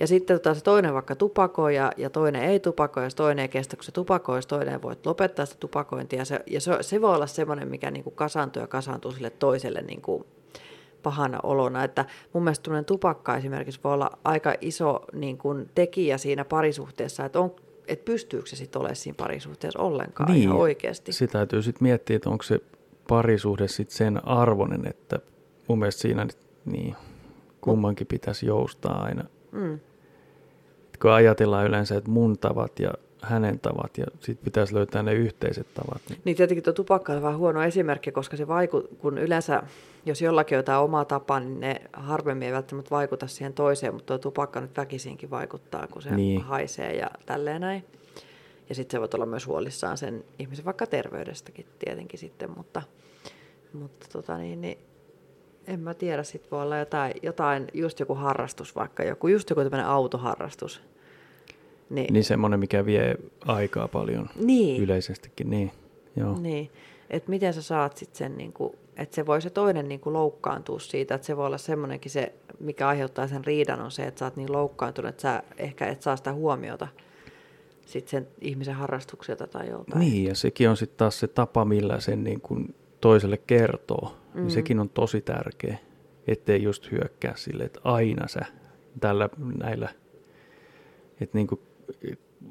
Ja 0.00 0.06
sitten 0.06 0.36
tota, 0.36 0.54
se 0.54 0.62
toinen 0.62 0.94
vaikka 0.94 1.16
tupakoi 1.16 1.76
ja, 1.76 1.92
ja 1.96 2.10
toinen 2.10 2.42
ei 2.42 2.60
tupakoi, 2.60 3.04
ja 3.04 3.10
se 3.10 3.16
toinen 3.16 3.42
ei 3.42 3.48
kestä, 3.48 3.76
kun 3.76 3.84
se 3.84 3.92
tupakoi, 3.92 4.38
ja 4.38 4.42
se 4.42 4.48
toinen 4.48 4.82
voi 4.82 4.96
lopettaa 5.04 5.46
sitä 5.46 5.60
tupakointia. 5.60 6.18
Ja 6.18 6.24
se, 6.24 6.40
ja 6.46 6.60
se, 6.60 6.72
se 6.80 7.00
voi 7.00 7.14
olla 7.14 7.26
semmoinen, 7.26 7.68
mikä 7.68 7.90
niin 7.90 8.04
kuin 8.04 8.16
kasaantuu 8.16 8.62
ja 8.62 8.66
kasaantuu 8.66 9.12
sille 9.12 9.30
toiselle 9.30 9.82
niin 9.82 10.02
kuin 10.02 10.24
pahana 11.02 11.38
olona. 11.42 11.84
Että 11.84 12.04
mun 12.32 12.44
mielestä 12.44 12.82
tupakka 12.82 13.36
esimerkiksi 13.36 13.80
voi 13.84 13.92
olla 13.94 14.18
aika 14.24 14.54
iso 14.60 15.04
niin 15.12 15.38
kuin 15.38 15.70
tekijä 15.74 16.18
siinä 16.18 16.44
parisuhteessa, 16.44 17.24
että, 17.24 17.40
on, 17.40 17.54
että 17.88 18.04
pystyykö 18.04 18.48
se 18.48 18.56
sitten 18.56 18.80
olemaan 18.80 18.96
siinä 18.96 19.16
parisuhteessa 19.16 19.78
ollenkaan 19.78 20.32
Niin. 20.32 20.42
ihan 20.42 20.56
oikeasti. 20.56 21.12
Se 21.12 21.26
täytyy 21.26 21.62
sitten 21.62 21.82
miettiä, 21.86 22.16
että 22.16 22.30
onko 22.30 22.42
se 22.42 22.60
parisuhde 23.08 23.68
sitten 23.68 23.96
sen 23.96 24.28
arvoinen, 24.28 24.86
että 24.86 25.18
mun 25.68 25.78
mielestä 25.78 26.02
siinä 26.02 26.24
nyt, 26.24 26.38
niin, 26.64 26.96
kummankin 27.60 28.06
pitäisi 28.06 28.46
joustaa 28.46 29.02
aina. 29.02 29.24
Mm. 29.52 29.80
kun 31.02 31.10
ajatellaan 31.10 31.66
yleensä, 31.66 31.96
että 31.96 32.10
mun 32.10 32.38
tavat 32.38 32.78
ja 32.78 32.92
hänen 33.22 33.60
tavat 33.60 33.98
ja 33.98 34.06
sitten 34.20 34.44
pitäisi 34.44 34.74
löytää 34.74 35.02
ne 35.02 35.12
yhteiset 35.12 35.74
tavat. 35.74 36.02
Niin, 36.08 36.20
niin 36.24 36.36
tietenkin 36.36 36.64
tuo 36.64 36.72
tupakka 36.72 37.12
on 37.12 37.22
vähän 37.22 37.38
huono 37.38 37.62
esimerkki, 37.62 38.12
koska 38.12 38.36
se 38.36 38.48
vaiku, 38.48 38.88
kun 38.98 39.18
yleensä, 39.18 39.62
jos 40.06 40.22
jollakin 40.22 40.56
on 40.56 40.58
jotain 40.58 40.82
omaa 40.82 41.04
tapaa, 41.04 41.40
niin 41.40 41.60
ne 41.60 41.82
harvemmin 41.92 42.46
ei 42.46 42.52
välttämättä 42.52 42.90
vaikuta 42.90 43.26
siihen 43.26 43.52
toiseen, 43.52 43.94
mutta 43.94 44.06
tuo 44.06 44.18
tupakka 44.18 44.60
nyt 44.60 44.76
väkisinkin 44.76 45.30
vaikuttaa, 45.30 45.86
kun 45.86 46.02
se 46.02 46.10
niin. 46.10 46.40
haisee 46.40 46.96
ja 46.96 47.10
tälleen 47.26 47.60
näin. 47.60 47.84
Ja 48.68 48.74
sitten 48.74 48.96
se 48.96 49.00
voi 49.00 49.08
olla 49.14 49.26
myös 49.26 49.46
huolissaan 49.46 49.98
sen 49.98 50.24
ihmisen 50.38 50.64
vaikka 50.64 50.86
terveydestäkin 50.86 51.66
tietenkin 51.78 52.18
sitten, 52.18 52.50
mutta, 52.56 52.82
mutta 53.72 54.06
tota 54.12 54.38
niin, 54.38 54.60
niin 54.60 54.78
en 55.66 55.80
mä 55.80 55.94
tiedä, 55.94 56.22
sit 56.22 56.50
voi 56.50 56.62
olla 56.62 56.78
jotain, 56.78 57.12
jotain, 57.22 57.66
just 57.74 58.00
joku 58.00 58.14
harrastus 58.14 58.76
vaikka, 58.76 59.02
joku, 59.02 59.28
just 59.28 59.50
joku 59.50 59.62
tämmöinen 59.62 59.86
autoharrastus. 59.86 60.80
Niin, 61.90 62.14
niin 62.14 62.24
semmoinen, 62.24 62.60
mikä 62.60 62.86
vie 62.86 63.14
aikaa 63.46 63.88
paljon 63.88 64.28
niin. 64.34 64.82
yleisestikin, 64.82 65.50
niin. 65.50 65.70
Joo. 66.16 66.38
Niin, 66.40 66.70
että 67.10 67.30
miten 67.30 67.54
sä 67.54 67.62
saat 67.62 67.96
sitten 67.96 68.18
sen, 68.18 68.36
niin 68.36 68.52
kuin, 68.52 68.72
että 68.96 69.14
se 69.14 69.26
voi 69.26 69.42
se 69.42 69.50
toinen 69.50 69.88
niin 69.88 70.00
kuin 70.00 70.12
loukkaantua 70.12 70.78
siitä, 70.78 71.14
että 71.14 71.26
se 71.26 71.36
voi 71.36 71.46
olla 71.46 71.58
semmoinenkin 71.58 72.10
se, 72.10 72.32
mikä 72.60 72.88
aiheuttaa 72.88 73.26
sen 73.26 73.44
riidan, 73.44 73.80
on 73.80 73.90
se, 73.90 74.02
että 74.02 74.18
sä 74.18 74.24
oot 74.24 74.36
niin 74.36 74.52
loukkaantunut, 74.52 75.08
että 75.08 75.22
sä 75.22 75.42
ehkä 75.56 75.86
et 75.86 76.02
saa 76.02 76.16
sitä 76.16 76.32
huomiota 76.32 76.88
sitten 77.86 78.10
sen 78.10 78.28
ihmisen 78.40 78.74
harrastukselta 78.74 79.46
tai 79.46 79.68
joltain. 79.68 80.00
Niin, 80.00 80.24
ja 80.24 80.34
sekin 80.34 80.70
on 80.70 80.76
sitten 80.76 80.98
taas 80.98 81.20
se 81.20 81.28
tapa, 81.28 81.64
millä 81.64 82.00
sen 82.00 82.24
niin 82.24 82.40
kuin 82.40 82.74
toiselle 83.00 83.36
kertoo. 83.36 84.16
Mm. 84.34 84.40
Niin 84.40 84.50
sekin 84.50 84.80
on 84.80 84.88
tosi 84.88 85.20
tärkeä, 85.20 85.78
ettei 86.26 86.62
just 86.62 86.90
hyökkää 86.90 87.36
sille, 87.36 87.64
että 87.64 87.80
aina 87.84 88.28
sä 88.28 88.40
tällä 89.00 89.28
näillä, 89.58 89.88
että 91.20 91.38
niin 91.38 91.46
kuin 91.46 91.60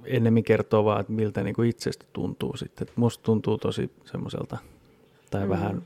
ennemmin 0.06 0.44
kertoo 0.44 0.86
vaan, 0.86 1.02
että 1.02 1.14
miltä 1.14 1.44
niin 1.44 1.56
kuin 1.56 1.70
itsestä 1.70 2.06
tuntuu 2.14 2.58
sitten. 2.58 2.88
Että 2.88 3.00
musta 3.02 3.24
tuntuu 3.24 3.58
tosi 3.58 3.92
semmoiselta, 4.06 4.58
tai 5.32 5.44
mm. 5.44 5.50
vähän 5.50 5.84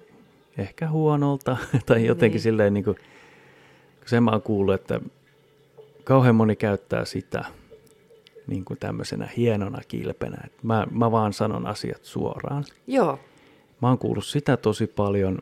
ehkä 0.57 0.89
huonolta, 0.89 1.57
tai 1.85 2.05
jotenkin 2.05 2.35
niin. 2.35 2.43
silleen 2.43 2.73
niin 2.73 2.83
kuin, 2.83 2.97
sen 4.05 4.23
mä 4.23 4.31
oon 4.31 4.41
kuullut, 4.41 4.75
että 4.75 4.99
kauhean 6.03 6.35
moni 6.35 6.55
käyttää 6.55 7.05
sitä 7.05 7.45
niin 8.47 8.65
kuin 8.65 8.79
tämmöisenä 8.79 9.29
hienona 9.37 9.81
kilpenä. 9.87 10.37
Että 10.45 10.59
mä, 10.63 10.87
mä 10.91 11.11
vaan 11.11 11.33
sanon 11.33 11.67
asiat 11.67 12.05
suoraan. 12.05 12.65
Joo. 12.87 13.19
Mä 13.81 13.87
oon 13.87 13.97
kuullut 13.97 14.25
sitä 14.25 14.57
tosi 14.57 14.87
paljon, 14.87 15.39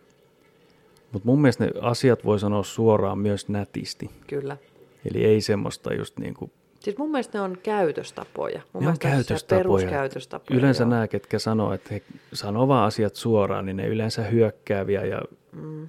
mutta 1.12 1.26
mun 1.26 1.42
mielestä 1.42 1.66
ne 1.66 1.72
asiat 1.82 2.26
voi 2.26 2.40
sanoa 2.40 2.64
suoraan 2.64 3.20
myös 3.20 3.50
nätisti. 3.50 4.10
Kyllä. 4.28 4.58
Eli 5.06 5.26
ei 5.26 5.42
semmoista 5.42 5.94
just 5.94 6.20
niin 6.20 6.34
kuin 6.34 6.52
Siis 6.82 6.98
mun 6.98 7.12
mielestä 7.12 7.38
ne 7.38 7.42
on 7.42 7.58
käytöstapoja. 7.64 8.62
Mun 8.74 8.84
ne 8.84 8.90
on 8.90 9.00
käytöstapoja. 9.00 9.60
Peruskäytöstapoja. 9.60 10.60
Yleensä 10.60 10.84
joo. 10.84 10.90
nämä, 10.90 11.08
ketkä 11.08 11.40
sanoo, 11.40 11.74
että 11.74 11.90
he 11.94 12.02
sanoo 12.34 12.68
vaan 12.68 12.88
asiat 12.88 13.16
suoraan, 13.16 13.66
niin 13.66 13.78
ne 13.78 13.88
yleensä 13.88 14.22
hyökkääviä 14.22 15.06
ja 15.06 15.22
mm. 15.52 15.88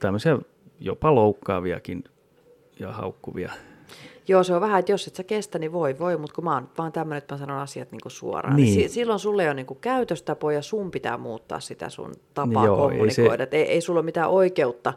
tämmöisiä 0.00 0.38
jopa 0.80 1.14
loukkaaviakin 1.14 2.04
ja 2.80 2.92
haukkuvia. 2.92 3.52
Joo, 4.28 4.42
se 4.42 4.54
on 4.54 4.60
vähän, 4.60 4.78
että 4.78 4.92
jos 4.92 5.06
et 5.06 5.14
sä 5.14 5.24
kestä, 5.24 5.58
niin 5.58 5.72
voi, 5.72 5.98
voi, 5.98 6.16
mutta 6.16 6.34
kun 6.34 6.44
mä 6.44 6.54
oon 6.54 6.68
vaan 6.78 6.92
tämmöinen, 6.92 7.18
että 7.18 7.34
mä 7.34 7.38
sanon 7.38 7.58
asiat 7.58 7.92
niinku 7.92 8.10
suoraan, 8.10 8.56
niin. 8.56 8.78
niin 8.78 8.90
silloin 8.90 9.18
sulle 9.18 9.42
ei 9.42 9.48
ole 9.48 9.54
niinku 9.54 9.74
käytöstapoja, 9.74 10.62
sun 10.62 10.90
pitää 10.90 11.18
muuttaa 11.18 11.60
sitä 11.60 11.88
sun 11.88 12.12
tapaa 12.34 12.66
Joo, 12.66 12.76
kommunikoida. 12.76 13.44
Ei, 13.44 13.50
se... 13.50 13.56
ei, 13.56 13.62
ei 13.62 13.80
sulla 13.80 14.00
ole 14.00 14.04
mitään 14.04 14.30
oikeutta 14.30 14.92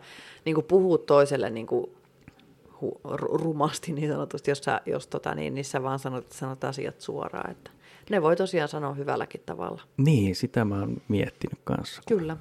niinku 0.46 0.62
puhua 0.62 0.98
toiselle 0.98 1.50
niinku 1.50 1.90
hu- 2.82 3.02
rumasti 3.16 3.94
niin 3.94 4.10
sanotusti, 4.10 4.52
jos, 4.52 4.60
sä, 4.60 4.82
jos 4.86 5.08
tota, 5.08 5.36
niin, 5.36 5.54
niin 5.54 5.66
sä 5.66 5.84
vaan 5.84 6.00
sanot, 6.00 6.32
sanot 6.32 6.64
asiat 6.64 7.02
suoraan. 7.02 7.52
Että 7.52 7.72
ne 8.10 8.22
voi 8.22 8.36
tosiaan 8.36 8.70
sanoa 8.70 8.94
hyvälläkin 8.94 9.42
tavalla. 9.46 9.82
Niin, 9.98 10.36
sitä 10.36 10.66
mä 10.66 10.80
oon 10.80 11.02
miettinyt 11.08 11.60
kanssa. 11.64 12.02
Kyllä. 12.08 12.38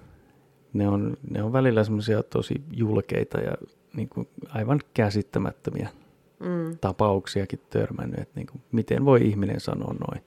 Ne 0.72 0.88
on, 0.88 1.16
ne 1.30 1.42
on 1.42 1.52
välillä 1.52 1.84
semmoisia 1.84 2.22
tosi 2.22 2.54
julkeita 2.72 3.40
ja 3.40 3.52
niin 3.96 4.08
kuin 4.08 4.28
aivan 4.48 4.80
käsittämättömiä 4.94 5.88
mm. 6.40 6.78
tapauksiakin 6.80 7.60
törmännyt, 7.70 8.20
että 8.20 8.40
niin 8.40 8.46
kuin, 8.46 8.62
miten 8.72 9.04
voi 9.04 9.20
ihminen 9.22 9.60
sanoa 9.60 9.94
noin. 10.08 10.24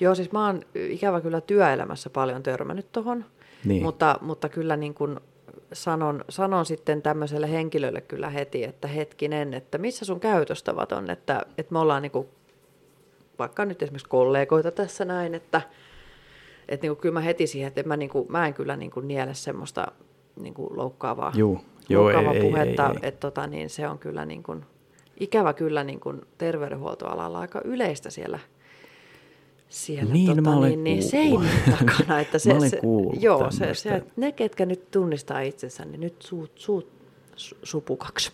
Joo, 0.00 0.14
siis 0.14 0.32
mä 0.32 0.46
oon 0.46 0.62
ikävä 0.74 1.20
kyllä 1.20 1.40
työelämässä 1.40 2.10
paljon 2.10 2.42
törmännyt 2.42 2.92
tuohon, 2.92 3.24
niin. 3.64 3.82
mutta, 3.82 4.18
mutta 4.20 4.48
kyllä 4.48 4.76
niin 4.76 4.94
kuin 4.94 5.20
sanon, 5.72 6.24
sanon 6.28 6.66
sitten 6.66 7.02
tämmöiselle 7.02 7.50
henkilölle 7.50 8.00
kyllä 8.00 8.30
heti, 8.30 8.64
että 8.64 8.88
hetkinen, 8.88 9.54
että 9.54 9.78
missä 9.78 10.04
sun 10.04 10.20
käytöstavat 10.20 10.92
on, 10.92 11.10
että, 11.10 11.42
että 11.58 11.72
me 11.72 11.78
ollaan 11.78 12.02
niin 12.02 12.12
kuin, 12.12 12.28
vaikka 13.38 13.64
nyt 13.64 13.82
esimerkiksi 13.82 14.08
kollegoita 14.08 14.70
tässä 14.70 15.04
näin, 15.04 15.34
että, 15.34 15.62
että 16.68 16.84
niin 16.84 16.90
kuin, 16.90 17.02
kyllä 17.02 17.12
mä 17.12 17.20
heti 17.20 17.46
siihen, 17.46 17.68
että 17.68 17.82
mä, 17.82 17.96
niin 17.96 18.10
kuin, 18.10 18.26
mä 18.32 18.46
en 18.46 18.54
kyllä 18.54 18.76
niin 18.76 18.90
kuin 18.90 19.08
niele 19.08 19.34
semmoista 19.34 19.86
niin 20.40 20.54
kuin 20.54 20.76
loukkaavaa, 20.76 21.32
Juu. 21.34 21.60
Joo, 21.88 22.02
loukkaavaa 22.02 22.32
ei, 22.32 22.40
puhetta, 22.40 22.86
ei, 22.86 22.90
ei, 22.90 22.98
ei. 23.02 23.08
että 23.08 23.20
tota, 23.20 23.46
niin 23.46 23.70
se 23.70 23.88
on 23.88 23.98
kyllä 23.98 24.24
niin 24.24 24.42
kuin, 24.42 24.64
ikävä 25.20 25.52
kyllä 25.52 25.84
niin 25.84 26.00
kuin 26.00 26.22
terveydenhuoltoalalla 26.38 27.38
aika 27.38 27.60
yleistä 27.64 28.10
siellä 28.10 28.38
siellä 29.68 30.12
niin, 30.12 30.36
tota, 30.36 30.60
niin, 30.60 30.84
niin 30.84 31.02
seinän 31.02 31.48
takana. 31.70 32.20
Että 32.20 32.38
se, 32.38 32.50
se, 32.70 32.80
joo, 33.20 33.50
se, 33.50 33.74
se, 33.74 34.02
ne, 34.16 34.32
ketkä 34.32 34.66
nyt 34.66 34.90
tunnistaa 34.90 35.40
itsensä, 35.40 35.84
niin 35.84 36.00
nyt 36.00 36.22
suut, 36.22 36.52
suut 36.54 36.88
supukaksi. 37.62 38.32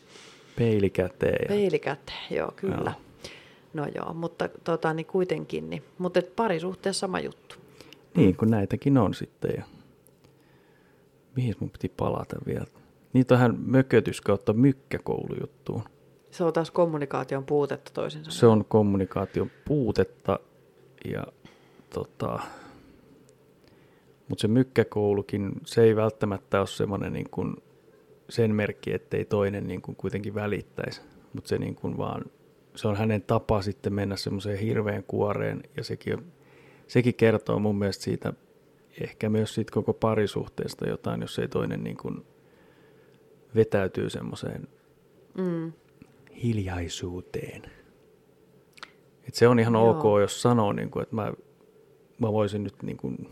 Peili 0.56 0.90
käteen. 0.90 1.48
Peili 1.48 1.78
käteen, 1.78 2.26
joo, 2.30 2.52
kyllä. 2.56 2.76
Joo. 2.76 3.30
No 3.74 3.86
joo, 3.94 4.14
mutta 4.14 4.48
tota, 4.64 4.94
niin 4.94 5.06
kuitenkin, 5.06 5.70
niin, 5.70 5.82
mutta 5.98 6.18
et 6.18 6.36
parisuhteessa 6.36 7.00
sama 7.00 7.20
juttu. 7.20 7.54
Niin, 8.16 8.36
kun 8.36 8.50
näitäkin 8.50 8.98
on 8.98 9.14
sitten. 9.14 9.50
Ja... 9.56 9.64
Mihin 11.36 11.54
mun 11.60 11.70
piti 11.70 11.88
palata 11.88 12.36
vielä? 12.46 12.66
Niin 13.12 13.26
tähän 13.26 13.58
mökötys 13.66 14.20
kautta 14.20 14.52
mykkäkoulujuttuun. 14.52 15.82
Se 16.30 16.44
on 16.44 16.52
taas 16.52 16.70
kommunikaation 16.70 17.44
puutetta 17.44 17.92
toisin 17.94 18.24
sanoen. 18.24 18.38
Se 18.38 18.46
on 18.46 18.64
kommunikaation 18.64 19.50
puutetta 19.64 20.38
ja 21.04 21.26
tota, 21.94 22.40
mutta 24.28 24.42
se 24.42 24.48
mykkäkoulukin, 24.48 25.52
se 25.64 25.82
ei 25.82 25.96
välttämättä 25.96 26.58
ole 26.58 26.66
semmoinen 26.66 27.12
niin 27.12 27.30
kuin 27.30 27.56
sen 28.28 28.54
merkki, 28.54 28.94
ettei 28.94 29.24
toinen 29.24 29.66
niin 29.66 29.82
kuin 29.82 29.96
kuitenkin 29.96 30.34
välittäisi, 30.34 31.00
mutta 31.32 31.48
se 31.48 31.58
niin 31.58 31.74
kuin 31.74 31.98
vaan, 31.98 32.24
se 32.74 32.88
on 32.88 32.96
hänen 32.96 33.22
tapa 33.22 33.62
sitten 33.62 33.92
mennä 33.92 34.16
semmoiseen 34.16 34.58
hirveän 34.58 35.04
kuoreen 35.04 35.62
ja 35.76 35.84
sekin, 35.84 36.18
sekin 36.86 37.14
kertoo 37.14 37.58
mun 37.58 37.78
mielestä 37.78 38.04
siitä, 38.04 38.32
ehkä 39.00 39.28
myös 39.28 39.54
siitä 39.54 39.72
koko 39.72 39.92
parisuhteesta 39.92 40.88
jotain, 40.88 41.20
jos 41.20 41.38
ei 41.38 41.48
toinen 41.48 41.84
niin 41.84 41.96
kuin 41.96 42.26
vetäytyy 43.54 44.10
semmoiseen 44.10 44.68
mm. 45.34 45.72
hiljaisuuteen. 46.42 47.62
Et 49.28 49.34
se 49.34 49.48
on 49.48 49.58
ihan 49.58 49.74
Joo. 49.74 49.90
ok, 49.90 50.20
jos 50.20 50.42
sanoo, 50.42 50.72
niin 50.72 50.90
kuin, 50.90 51.02
että 51.02 51.14
mä, 51.14 51.32
mä 52.18 52.32
voisin 52.32 52.64
nyt 52.64 52.82
niin 52.82 52.96
kuin, 52.96 53.28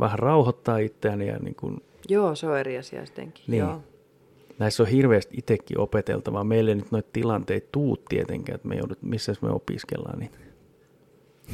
vähän 0.00 0.18
rauhoittaa 0.18 0.78
itseäni. 0.78 1.26
Ja, 1.26 1.38
niin 1.38 1.54
kuin, 1.54 1.80
Joo, 2.08 2.34
se 2.34 2.46
on 2.46 2.58
eri 2.58 2.78
asia 2.78 3.06
sittenkin. 3.06 3.44
Niin. 3.48 3.60
Joo. 3.60 3.82
Näissä 4.58 4.82
on 4.82 4.88
hirveästi 4.88 5.36
itsekin 5.38 5.80
opeteltavaa. 5.80 6.44
Meille 6.44 6.74
nyt 6.74 6.90
noita 6.90 7.08
tilanteita 7.12 7.68
tuu 7.72 7.96
tietenkään, 8.08 8.56
että 8.56 8.68
me 8.68 8.74
joudut, 8.74 9.02
missä 9.02 9.34
me 9.40 9.50
opiskellaan 9.50 10.18
niitä. 10.18 10.38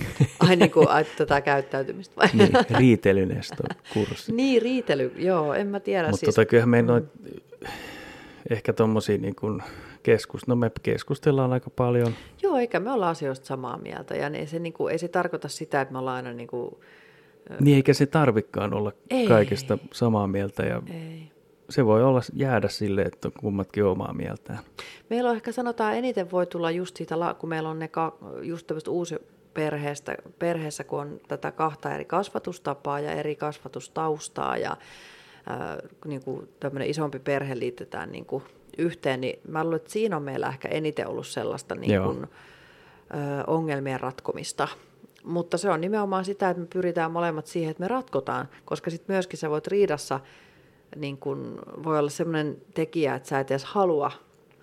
Ai 0.49 0.57
niin 0.57 0.71
kuin 0.71 0.89
ai, 0.89 1.05
tätä 1.05 1.41
käyttäytymistä 1.41 2.17
vai? 2.17 2.29
Niin, 2.33 2.51
riitelynesto 2.79 3.63
kurssi. 3.95 4.33
niin, 4.37 4.63
riitely, 4.63 5.13
joo, 5.17 5.55
en 5.55 5.67
mä 5.67 5.81
tiedä. 5.81 6.09
Mutta 6.09 6.21
siis... 6.21 6.35
tota, 6.35 6.47
kyllähän 6.47 6.69
me 6.69 6.83
mm. 6.83 6.89
noit, 6.89 7.05
ehkä 8.51 8.73
tuommoisia 8.73 9.19
niin 9.19 9.35
kuin, 9.35 9.63
keskus, 10.03 10.47
no 10.47 10.57
me 10.57 10.71
keskustellaan 10.83 11.53
aika 11.53 11.71
paljon. 11.71 12.15
Joo, 12.43 12.57
eikä 12.57 12.81
me 12.81 12.91
olla 12.91 13.09
asioista 13.09 13.47
samaa 13.47 13.79
mieltä. 13.79 14.15
Ja 14.15 14.29
ei 14.29 14.47
se, 14.47 14.59
niin 14.59 14.73
kuin, 14.73 14.93
ei 14.93 14.99
se 14.99 15.09
tarkoita 15.09 15.49
sitä, 15.49 15.81
että 15.81 15.93
me 15.93 15.99
ollaan 15.99 16.17
aina... 16.17 16.33
Niin, 16.33 16.49
kuin, 16.49 16.75
niin 17.61 17.77
eikä 17.77 17.95
se 17.95 18.07
tarvikaan 18.07 18.75
olla 18.75 18.93
ei. 19.11 19.27
kaikesta 19.27 19.79
samaa 19.93 20.27
mieltä. 20.27 20.63
Ja 20.63 20.83
ei. 20.87 21.33
Se 21.71 21.87
voi 21.87 22.05
olla 22.05 22.21
jäädä 22.35 22.69
sille, 22.69 23.03
että 23.03 23.31
kummatkin 23.41 23.85
omaa 23.85 24.13
mieltään. 24.13 24.59
Meillä 25.11 25.31
on 25.31 25.37
ehkä 25.37 25.53
sanotaan 25.53 25.97
eniten 25.97 26.31
voi 26.31 26.47
tulla 26.47 26.71
just 26.71 26.97
siitä, 26.97 27.15
kun 27.39 27.49
meillä 27.49 27.69
on 27.69 27.79
ne 27.79 27.91
just 28.43 28.67
tämmöistä 28.67 28.91
uusi 28.91 29.17
perheestä, 29.55 30.17
perheessä, 30.39 30.85
kun 30.85 31.01
on 31.01 31.21
tätä 31.29 31.53
kahta 31.53 31.95
eri 31.95 32.05
kasvatustapaa 32.05 33.01
ja 33.01 33.13
eri 33.13 33.37
kasvatustaustaa 33.37 34.57
ja 34.57 34.77
ää, 35.47 35.79
niin 36.05 36.25
kuin 36.25 36.49
tämmöinen 36.61 36.91
isompi 36.91 37.19
perhe 37.19 37.59
liitetään 37.59 38.13
niin 38.13 38.27
kuin 38.27 38.43
yhteen, 38.79 39.21
niin 39.21 39.41
mä 39.49 39.65
luulen, 39.65 39.77
että 39.77 39.91
siinä 39.91 40.17
on 40.17 40.23
meillä 40.23 40.49
ehkä 40.49 40.69
eniten 40.69 41.09
ollut 41.09 41.27
sellaista 41.27 41.75
niin 41.75 42.03
kuin, 42.03 42.23
ö, 42.23 43.45
ongelmien 43.47 44.01
ratkomista. 44.01 44.69
Mutta 45.25 45.59
se 45.59 45.71
on 45.71 45.81
nimenomaan 45.81 46.25
sitä, 46.25 46.51
että 46.51 46.61
me 46.61 46.67
pyritään 46.73 47.11
molemmat 47.11 47.47
siihen, 47.47 47.71
että 47.71 47.81
me 47.81 47.89
ratkotaan, 47.89 48.49
koska 48.65 48.91
sitten 48.91 49.15
myöskin 49.15 49.39
sä 49.39 49.51
voit 49.51 49.67
riidassa, 49.67 50.21
niin 50.97 51.19
kun, 51.19 51.59
voi 51.85 51.99
olla 51.99 52.11
sellainen 52.11 52.57
tekijä, 52.75 53.15
että 53.15 53.29
sä 53.29 53.41
et 53.41 53.51
edes 53.51 53.65
halua 53.65 54.11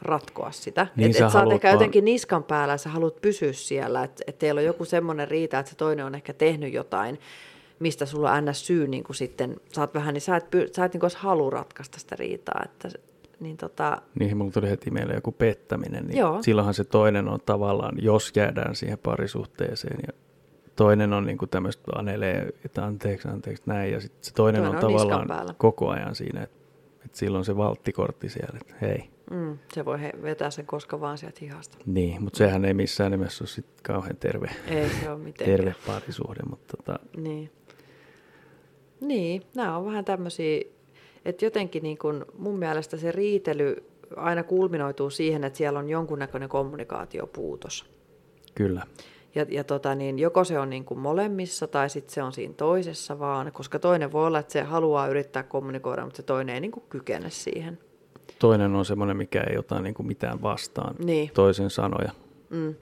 ratkoa 0.02 0.52
sitä. 0.52 0.88
Niin 0.96 1.12
et, 1.12 1.18
sä 1.18 1.26
et 1.26 1.32
sä 1.32 1.44
oot 1.44 1.54
ehkä 1.54 1.68
vaan- 1.68 1.76
jotenkin 1.76 2.06
niskan 2.06 2.44
päällä 2.44 2.74
ja 2.74 2.78
sä 2.78 2.90
haluat 2.90 3.22
pysyä 3.22 3.54
siellä, 3.54 4.04
että 4.04 4.24
et 4.28 4.40
teillä 4.40 4.60
on 4.60 4.66
joku 4.66 4.86
semmoinen 4.86 5.28
riita, 5.28 5.60
että 5.60 5.70
se 5.70 5.76
toinen 5.76 6.06
on 6.06 6.16
ehkä 6.16 6.34
tehnyt 6.34 6.74
jotain, 6.74 7.20
mistä 7.80 8.06
sulla 8.06 8.32
on 8.32 8.46
ns. 8.46 8.68
syy 8.68 8.88
niin 8.88 9.04
kuin 9.04 9.16
sitten, 9.16 9.58
sä 9.76 9.82
oot 9.82 9.94
vähän, 9.94 10.14
niin 10.14 10.22
sä 10.22 10.36
et, 10.36 10.46
sä 10.76 10.86
et 10.86 10.94
niin 10.94 11.00
kuin 11.00 11.12
halua 11.16 11.50
ratkaista 11.50 12.00
sitä 12.00 12.16
riitaa, 12.16 12.62
että 12.66 12.90
niin 13.40 13.58
tota, 13.58 14.02
Niin, 14.20 14.38
mulla 14.38 14.52
tuli 14.52 14.70
heti 14.70 14.92
mieleen 14.92 15.18
joku 15.18 15.32
pettäminen, 15.32 16.06
niin 16.08 16.18
Joo. 16.18 16.44
silloinhan 16.44 16.74
se 16.74 16.84
toinen 16.84 17.28
on 17.28 17.40
tavallaan, 17.46 17.96
jos 18.02 18.32
jäädään 18.36 18.76
siihen 18.76 18.98
parisuhteeseen 18.98 20.00
ja 20.08 20.14
toinen 20.76 21.14
on 21.14 21.26
niin 21.26 21.38
kuin 21.38 21.50
tämmöistä 21.50 21.92
anelee, 21.96 22.50
että 22.66 22.86
anteeksi, 22.86 23.28
anteeksi, 23.28 23.64
näin, 23.66 23.92
ja 23.94 24.02
sitten 24.02 24.24
se 24.24 24.34
toinen, 24.34 24.62
Toinen 24.62 24.78
on, 24.80 24.86
on 24.86 24.94
tavallaan 24.94 25.56
koko 25.58 25.90
ajan 25.90 26.16
siinä, 26.16 26.44
että, 26.44 26.58
että 27.06 27.18
silloin 27.18 27.46
se 27.46 27.58
valttikortti 27.58 28.30
siellä, 28.30 28.60
että 28.62 28.74
hei. 28.82 29.10
mm, 29.32 29.58
se 29.74 29.86
voi 29.86 30.02
he, 30.02 30.14
vetää 30.24 30.50
sen 30.52 30.66
koska 30.66 31.00
vaan 31.02 31.18
sieltä 31.18 31.38
hihasta. 31.42 31.78
Niin, 31.86 32.24
mutta 32.24 32.38
sehän 32.38 32.66
ei 32.66 32.74
missään 32.74 33.12
nimessä 33.12 33.44
ole 33.44 33.50
sitten 33.50 33.84
kauhean 33.84 34.18
terve, 34.18 34.50
Ei 34.68 34.90
se 34.90 35.10
ole 35.10 35.18
mitenkään. 35.20 35.58
terve 35.58 35.76
parisuhde, 35.88 36.40
mutta 36.50 36.78
tota, 36.78 37.00
Niin. 37.18 37.52
Niin, 39.02 39.42
nämä 39.56 39.78
on 39.78 39.86
vähän 39.86 40.06
tämmöisiä, 40.06 40.62
että 41.30 41.46
jotenkin 41.46 41.84
niin 41.84 41.98
kun 41.98 42.26
mun 42.38 42.60
mielestä 42.60 42.98
se 42.98 43.12
riitely 43.12 43.76
aina 44.16 44.44
kulminoituu 44.44 45.10
siihen, 45.10 45.44
että 45.44 45.58
siellä 45.58 45.80
on 45.80 45.90
jonkunnäköinen 45.90 46.50
kommunikaatiopuutos. 46.50 47.86
kyllä. 48.56 48.84
Ja, 49.36 49.46
ja 49.50 49.64
tota, 49.64 49.96
niin 49.96 50.20
joko 50.20 50.44
se 50.44 50.60
on 50.60 50.70
niin 50.70 50.86
kuin 50.86 51.00
molemmissa 51.00 51.68
tai 51.68 51.90
sitten 51.90 52.14
se 52.14 52.24
on 52.24 52.34
siinä 52.34 52.54
toisessa 52.54 53.20
vaan, 53.20 53.52
koska 53.52 53.80
toinen 53.80 54.12
voi 54.12 54.28
olla, 54.28 54.40
että 54.40 54.54
se 54.54 54.62
haluaa 54.62 55.08
yrittää 55.08 55.44
kommunikoida, 55.44 56.04
mutta 56.04 56.18
se 56.18 56.24
toinen 56.24 56.56
ei 56.56 56.62
niin 56.62 56.72
kuin 56.72 56.84
kykene 56.90 57.30
siihen. 57.30 57.80
Toinen 58.40 58.76
on 58.76 58.86
semmoinen, 58.86 59.18
mikä 59.18 59.44
ei 59.50 59.58
ota 59.58 59.80
niin 59.82 59.94
kuin 59.94 60.08
mitään 60.08 60.42
vastaan 60.42 60.96
Niin. 61.06 61.32
toisen 61.34 61.70
sanoja. 61.70 62.12
Mm. 62.50 62.76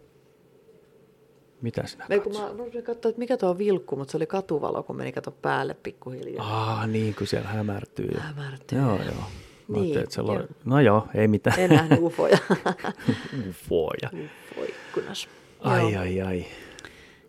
Mitä 1.61 1.87
sinä 1.87 2.05
Ei, 2.09 2.19
kun 2.19 2.33
mä 2.37 2.49
rupesin 2.57 2.83
katsoa, 2.83 3.09
että 3.09 3.19
mikä 3.19 3.37
tuo 3.37 3.49
on 3.49 3.57
vilkku, 3.57 3.95
mutta 3.95 4.11
se 4.11 4.17
oli 4.17 4.27
katuvalo, 4.27 4.83
kun 4.83 4.95
meni 4.95 5.11
kato 5.11 5.31
päälle 5.31 5.73
pikkuhiljaa. 5.73 6.71
Ah, 6.71 6.87
niin, 6.87 7.15
kun 7.15 7.27
siellä 7.27 7.47
hämärtyy. 7.47 8.17
Hämärtyy. 8.17 8.79
Joo, 8.79 8.95
joo. 8.95 9.23
Mä 9.67 9.77
Niin, 9.77 9.97
että 9.99 10.15
se 10.15 10.21
joo. 10.21 10.43
No 10.65 10.79
joo, 10.79 11.07
ei 11.15 11.27
mitään. 11.27 11.59
En 11.59 11.69
nähnyt 11.69 11.99
ufoja. 12.01 12.37
Ufoja. 13.49 14.09
Ufo 14.13 14.63
ikkunas. 14.69 15.29
Ai, 15.59 15.93
Joo. 15.93 16.01
ai, 16.01 16.21
ai. 16.21 16.45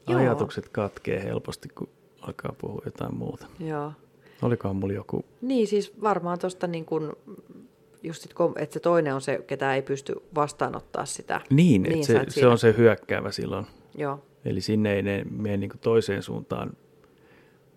Joo. 0.09 0.21
Ajatukset 0.21 0.69
katkee 0.69 1.25
helposti, 1.25 1.69
kun 1.69 1.89
alkaa 2.21 2.55
puhua 2.59 2.83
jotain 2.85 3.15
muuta. 3.15 3.47
Joo. 3.61 3.93
Olikohan 4.43 4.77
mulla 4.77 4.95
joku... 4.95 5.25
Niin, 5.41 5.67
siis 5.67 6.01
varmaan 6.03 6.39
tuosta 6.39 6.67
niin 6.67 6.85
kuin, 6.85 7.13
just 8.03 8.23
sit, 8.23 8.35
kom- 8.35 8.55
että 8.57 8.75
se 8.75 8.81
toinen 8.81 9.15
on 9.15 9.21
se, 9.21 9.45
ketä 9.47 9.75
ei 9.75 9.83
pysty 9.83 10.15
vastaanottaa 10.35 11.07
sitä. 11.07 11.41
Niin, 11.51 11.83
Niin, 11.83 12.05
sä 12.05 12.25
se, 12.29 12.41
se 12.41 12.47
on 12.47 12.59
se 12.59 12.75
hyökkäävä 12.77 13.31
silloin. 13.31 13.67
Joo. 13.99 14.25
Eli 14.45 14.61
sinne 14.61 14.95
ei 14.95 15.03
ne 15.03 15.25
mene 15.31 15.57
niin 15.57 15.71
toiseen 15.81 16.23
suuntaan 16.23 16.73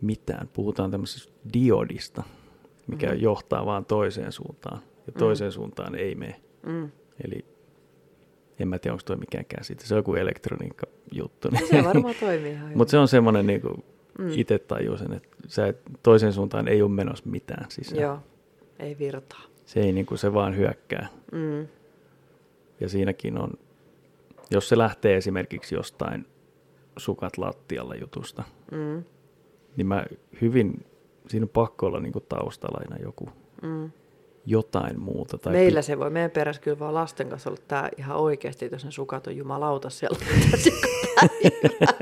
mitään. 0.02 0.50
Puhutaan 0.54 0.92
tämmöisestä 0.92 1.34
diodista, 1.54 2.24
mikä 2.88 3.12
mm. 3.12 3.20
johtaa 3.20 3.66
vaan 3.66 3.86
toiseen 3.86 4.32
suuntaan. 4.32 4.82
Ja 5.08 5.14
toiseen 5.14 5.52
mm. 5.52 5.54
suuntaan 5.54 5.96
ei 5.96 6.16
mene. 6.16 6.42
Mm. 6.66 6.92
Eli 7.26 7.46
en 8.60 8.68
mä 8.68 8.80
tiedä, 8.80 8.94
onko 8.94 9.04
toi 9.06 9.16
mikään 9.16 9.46
käsite. 9.46 9.86
Se 9.86 9.94
on 9.94 10.00
joku 10.00 10.16
elektroniikka 10.16 10.86
juttu. 11.12 11.50
No 11.50 11.60
se 11.70 11.84
varmaan 11.94 12.16
toimii 12.20 12.52
ihan. 12.52 12.72
Mutta 12.76 12.92
se 12.92 12.98
on 12.98 13.08
semmoinen, 13.08 13.48
niin 13.48 13.62
kuin 13.62 13.84
Mm. 14.18 14.26
mm. 14.26 14.32
itse 14.36 14.60
tajusin, 14.60 15.14
että 15.14 15.30
sä 15.48 15.68
et, 15.68 15.82
toiseen 16.04 16.34
suuntaan 16.34 16.68
ei 16.68 16.82
ole 16.82 16.92
menossa 16.92 17.30
mitään 17.30 17.66
sisään. 17.70 18.02
Joo, 18.02 18.20
ei 18.80 18.98
virtaa. 19.00 19.42
Se 19.66 19.80
ei 19.80 19.92
niin 19.92 20.06
kuin, 20.06 20.18
se 20.18 20.34
vaan 20.34 20.58
hyökkää. 20.58 21.08
Mm. 21.32 21.68
Ja 22.80 22.90
siinäkin 22.90 23.38
on, 23.38 23.52
jos 24.52 24.70
se 24.70 24.78
lähtee 24.78 25.18
esimerkiksi 25.18 25.76
jostain 25.76 26.26
sukat 26.98 27.38
lattialla 27.38 27.96
jutusta, 27.96 28.44
Mm. 28.72 29.04
niin 29.76 29.88
mä 29.88 30.06
hyvin, 30.42 30.86
siinä 31.28 31.44
on 31.44 31.50
pakko 31.50 31.86
olla 31.86 32.00
niin 32.00 32.14
taustalla 32.30 32.80
aina 32.82 33.04
joku 33.06 33.30
Mm. 33.62 33.92
jotain 34.46 35.00
muuta. 35.00 35.38
Tai 35.38 35.54
Meillä 35.54 35.82
se 35.82 36.00
voi, 36.00 36.10
meidän 36.10 36.32
perässä 36.32 36.62
kyllä 36.62 36.80
vaan 36.80 36.94
lasten 36.94 37.30
kanssa 37.30 37.50
olla 37.50 37.62
tämä 37.68 37.90
ihan 37.98 38.18
oikeasti, 38.18 38.70
jos 38.72 38.86
ne 38.86 38.92
sukat 38.92 39.28
on 39.28 39.38
jumalauta 39.38 39.90
siellä, 39.90 40.18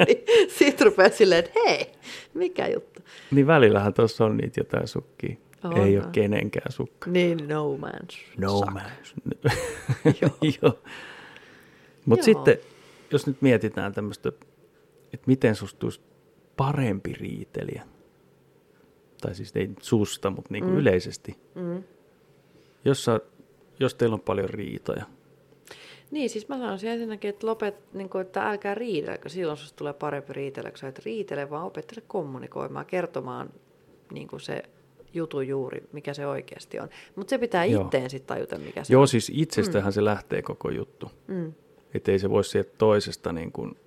niin 0.08 0.24
siitä 0.48 0.86
rupeaa 0.86 1.10
silleen, 1.10 1.46
että 1.46 1.60
hei, 1.66 1.92
mikä 2.34 2.68
juttu. 2.68 3.02
Niin 3.32 3.48
välillähän 3.48 3.94
tuossa 3.94 4.26
on 4.26 4.38
niitä 4.38 4.60
jotain 4.60 4.88
sukkia. 4.88 5.36
On, 5.64 5.78
ei 5.78 5.98
ole 5.98 6.06
kenenkään 6.12 6.72
sukka. 6.72 7.12
Niin, 7.12 7.48
no 7.48 7.78
man's 7.82 8.18
No 8.38 8.50
suck. 8.60 8.72
man. 8.74 8.84
Joo. 10.22 10.32
Joo. 10.62 10.80
Mutta 12.06 12.30
Joo. 12.30 12.36
sitten, 12.46 12.58
jos 13.12 13.28
nyt 13.28 13.42
mietitään 13.42 13.94
tämmöistä, 13.94 14.30
että 15.14 15.24
miten 15.26 15.56
susta 15.56 15.80
tulisi 15.80 16.02
parempi 16.58 17.14
riitelijä, 17.14 17.84
tai 19.22 19.36
siis 19.36 19.52
ei 19.56 19.70
susta, 19.82 20.30
mutta 20.30 20.50
niin 20.52 20.64
kuin 20.64 20.74
Mm. 20.74 20.80
yleisesti, 20.80 21.38
Mm. 21.56 21.84
jos, 22.86 23.04
sä, 23.06 23.20
jos 23.80 23.96
teillä 23.96 24.14
on 24.14 24.20
paljon 24.22 24.50
riitoja, 24.50 25.06
Niin, 26.12 26.30
siis 26.30 26.48
mä 26.48 26.58
sanoisin 26.58 26.90
ensinnäkin, 26.90 27.30
että 27.30 27.48
lopet, 27.48 27.76
niin 27.94 28.10
kuin, 28.10 28.22
että 28.22 28.50
älkää 28.50 28.76
riidelkö, 28.76 29.30
silloin 29.30 29.58
susta 29.58 29.78
tulee 29.78 29.94
parempi 29.94 30.34
riitellä, 30.34 30.70
kun 30.72 30.78
sä 30.78 30.88
et 30.88 31.00
riitele, 31.06 31.50
vaan 31.50 31.66
opettele 31.66 32.04
kommunikoimaan, 32.08 32.86
kertomaan 32.86 33.50
niin 34.14 34.28
kuin 34.28 34.40
se 34.42 34.64
jutu 35.14 35.42
juuri, 35.42 35.84
mikä 35.92 36.14
se 36.14 36.28
oikeasti 36.28 36.80
on. 36.80 36.90
Mutta 37.16 37.30
se 37.30 37.38
pitää 37.38 37.66
Joo. 37.66 37.82
itteen 37.84 38.10
sitten 38.10 38.28
tajuta, 38.36 38.58
mikä 38.58 38.84
se 38.84 38.94
Joo, 38.94 39.02
on. 39.02 39.08
siis 39.08 39.32
itsestähän 39.36 39.90
mm. 39.90 39.94
se 39.94 40.06
lähtee 40.06 40.42
koko 40.42 40.70
juttu. 40.70 41.12
Mm. 41.28 41.54
Että 41.94 42.12
ei 42.12 42.20
se 42.20 42.30
voi 42.30 42.44
sieltä 42.44 42.72
toisesta, 42.78 43.34
niin 43.34 43.52
kuin, 43.52 43.78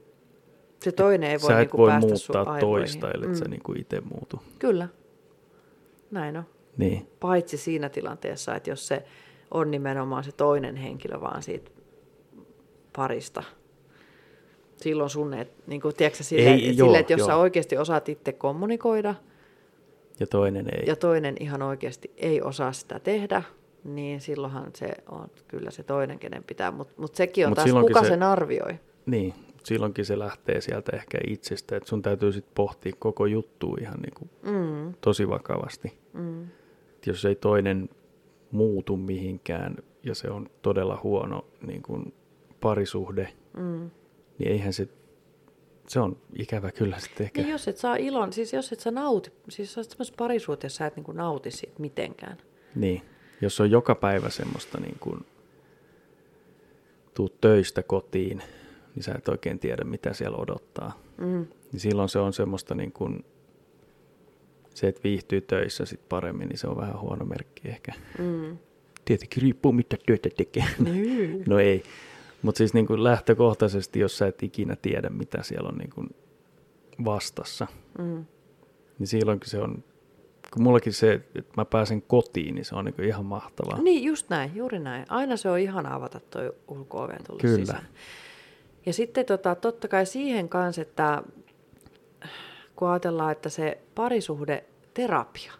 Se 0.82 0.92
toinen 0.92 1.30
ei 1.30 1.38
voi, 1.42 1.48
sä 1.48 1.54
niin 1.54 1.62
et 1.62 1.70
kuin 1.70 1.78
voi 1.78 1.88
päästä 1.88 2.16
sun 2.16 2.36
muuttaa 2.36 2.54
aivoihin. 2.54 2.60
toista, 2.60 3.10
ellei 3.10 3.28
mm. 3.28 3.34
sä 3.34 3.44
niin 3.44 3.62
kuin 3.62 3.80
itse 3.80 4.00
muutu. 4.00 4.42
Kyllä, 4.58 4.88
näin 6.10 6.36
on. 6.36 6.44
Niin, 6.76 7.06
Paitsi 7.20 7.56
siinä 7.56 7.88
tilanteessa, 7.88 8.54
että 8.54 8.70
jos 8.70 8.86
se 8.86 9.02
on 9.50 9.70
nimenomaan 9.70 10.24
se 10.24 10.32
toinen 10.32 10.76
henkilö 10.76 11.20
vaan 11.20 11.42
siitä 11.42 11.70
parista. 12.96 13.42
Silloin 14.76 15.10
sun, 15.10 15.34
et, 15.34 15.52
niin 15.66 15.80
kuin, 15.80 15.94
tiedätkö, 15.94 16.22
sille, 16.24 16.50
Ei, 16.50 16.68
et, 16.70 16.76
joo, 16.76 16.86
sille, 16.86 16.98
että 16.98 17.12
jos 17.12 17.18
joo. 17.18 17.26
sä 17.26 17.36
oikeasti 17.36 17.76
osaat 17.76 18.08
itse 18.08 18.32
kommunikoida, 18.32 19.14
ja 20.20 20.26
toinen 20.26 20.66
ei. 20.74 20.86
ja 20.86 20.96
toinen 20.96 21.36
ihan 21.40 21.62
oikeasti 21.62 22.10
ei 22.16 22.42
osaa 22.42 22.72
sitä 22.72 22.98
tehdä, 23.00 23.42
niin 23.84 24.20
silloinhan 24.20 24.70
se 24.74 24.88
on 25.08 25.28
kyllä 25.48 25.70
se 25.70 25.82
toinen, 25.82 26.18
kenen 26.18 26.44
pitää. 26.44 26.70
Mutta 26.70 26.94
mut 26.96 27.14
sekin 27.14 27.46
on 27.46 27.50
Mut 27.50 27.56
taas, 27.56 27.70
kuka 27.72 28.02
se- 28.02 28.08
sen 28.08 28.22
arvioi. 28.22 28.78
Niin, 29.06 29.34
silloinkin 29.64 30.04
se 30.04 30.18
lähtee 30.18 30.60
sieltä 30.60 30.96
ehkä 30.96 31.18
itsestä, 31.26 31.76
että 31.76 31.88
sun 31.88 32.02
täytyy 32.02 32.32
sitten 32.32 32.54
pohtia 32.54 32.92
koko 32.98 33.26
juttu 33.26 33.76
ihan 33.80 34.00
niin 34.00 34.14
kuin 34.14 34.30
Mm, 34.42 34.94
tosi 35.00 35.28
vakavasti. 35.28 35.98
mm, 36.12 36.42
Et 36.96 37.06
jos 37.06 37.24
ei 37.24 37.34
toinen 37.34 37.88
muutu 38.50 38.96
mihinkään 38.96 39.76
ja 40.02 40.14
se 40.14 40.30
on 40.30 40.48
todella 40.62 41.00
huono 41.02 41.44
niin 41.66 41.82
kuin 41.82 42.14
parisuhde, 42.60 43.28
mm. 43.56 43.90
niin 44.38 44.52
eihän 44.52 44.72
se, 44.72 44.88
se 45.88 46.00
on 46.00 46.16
ikävä 46.38 46.70
kyllä 46.72 46.98
sitten 46.98 47.24
ehkä. 47.24 47.42
Niin 47.42 47.52
jos 47.52 47.68
et 47.68 47.76
saa 47.76 47.96
ilon, 47.96 48.32
siis 48.32 48.52
jos 48.52 48.72
et 48.72 48.80
sä 48.80 48.90
nauti, 48.90 49.32
siis 49.48 49.72
semmoisessa 49.74 50.14
parisuhteessa, 50.18 50.78
sä 50.78 50.86
et 50.86 50.96
niin 50.96 51.04
kuin 51.04 51.16
nauti 51.16 51.50
siitä 51.50 51.74
mitenkään. 51.78 52.36
Niin, 52.74 53.02
jos 53.42 53.60
on 53.60 53.70
joka 53.70 53.94
päivä 53.94 54.30
semmoista 54.30 54.80
niin 54.80 54.96
kuin, 55.00 55.26
tuut 57.14 57.40
töistä 57.40 57.82
kotiin, 57.82 58.42
niin 58.94 59.02
sä 59.02 59.14
et 59.18 59.28
oikein 59.28 59.58
tiedä, 59.58 59.84
mitä 59.84 60.12
siellä 60.12 60.36
odottaa. 60.36 61.02
Mm, 61.18 61.46
Niin 61.72 61.80
silloin 61.80 62.08
se 62.08 62.18
on 62.18 62.32
semmoista 62.32 62.74
niin 62.74 62.92
kuin, 62.92 63.24
se, 64.74 64.88
että 64.88 65.00
viihtyy 65.04 65.40
töissä 65.40 65.84
sit 65.84 66.08
paremmin, 66.08 66.48
niin 66.48 66.58
se 66.58 66.66
on 66.68 66.76
vähän 66.76 67.00
huono 67.00 67.24
merkki 67.24 67.68
ehkä. 67.68 67.92
mm. 68.18 68.58
Tietenkin 69.04 69.42
riippuu, 69.42 69.72
mitä 69.72 69.96
työtä 70.06 70.28
tekee. 70.36 70.64
Niin. 70.78 71.44
no 71.48 71.58
ei. 71.58 71.82
Mutta 72.42 72.58
siis 72.58 72.74
niin 72.74 72.86
kuin 72.86 73.04
lähtökohtaisesti, 73.04 74.00
jos 74.00 74.18
sä 74.18 74.26
et 74.26 74.42
ikinä 74.42 74.76
tiedä, 74.76 75.08
mitä 75.10 75.42
siellä 75.42 75.68
on 75.68 75.78
niin 75.78 75.90
kuin 75.90 76.08
vastassa, 77.04 77.66
Mm. 77.98 78.24
niin 78.98 79.06
silloinkin 79.06 79.50
se 79.50 79.58
on, 79.58 79.84
kun 80.52 80.62
mullakin 80.62 80.92
se, 80.92 81.12
että 81.12 81.52
mä 81.56 81.64
pääsen 81.64 82.02
kotiin, 82.02 82.54
niin 82.54 82.64
se 82.64 82.74
on 82.74 82.84
niin 82.84 83.04
ihan 83.04 83.24
mahtavaa. 83.26 83.82
Niin, 83.82 84.04
just 84.04 84.30
näin, 84.30 84.50
juuri 84.54 84.78
näin. 84.78 85.06
Aina 85.08 85.36
se 85.36 85.50
on 85.50 85.58
ihana 85.58 85.94
avata 85.94 86.20
tuo 86.20 86.42
ulko 86.68 87.08
tulla 87.26 87.40
Kyllä. 87.40 87.56
sisään. 87.56 87.86
Ja 88.86 88.92
sitten 88.92 89.26
tota, 89.26 89.54
totta 89.54 89.88
kai 89.88 90.06
siihen 90.06 90.48
kanssa, 90.48 90.82
että 90.82 91.22
kun 92.76 92.88
ajatellaan, 92.88 93.32
että 93.32 93.48
se 93.48 93.78
parisuhde 93.94 94.64
terapia, 94.94 95.52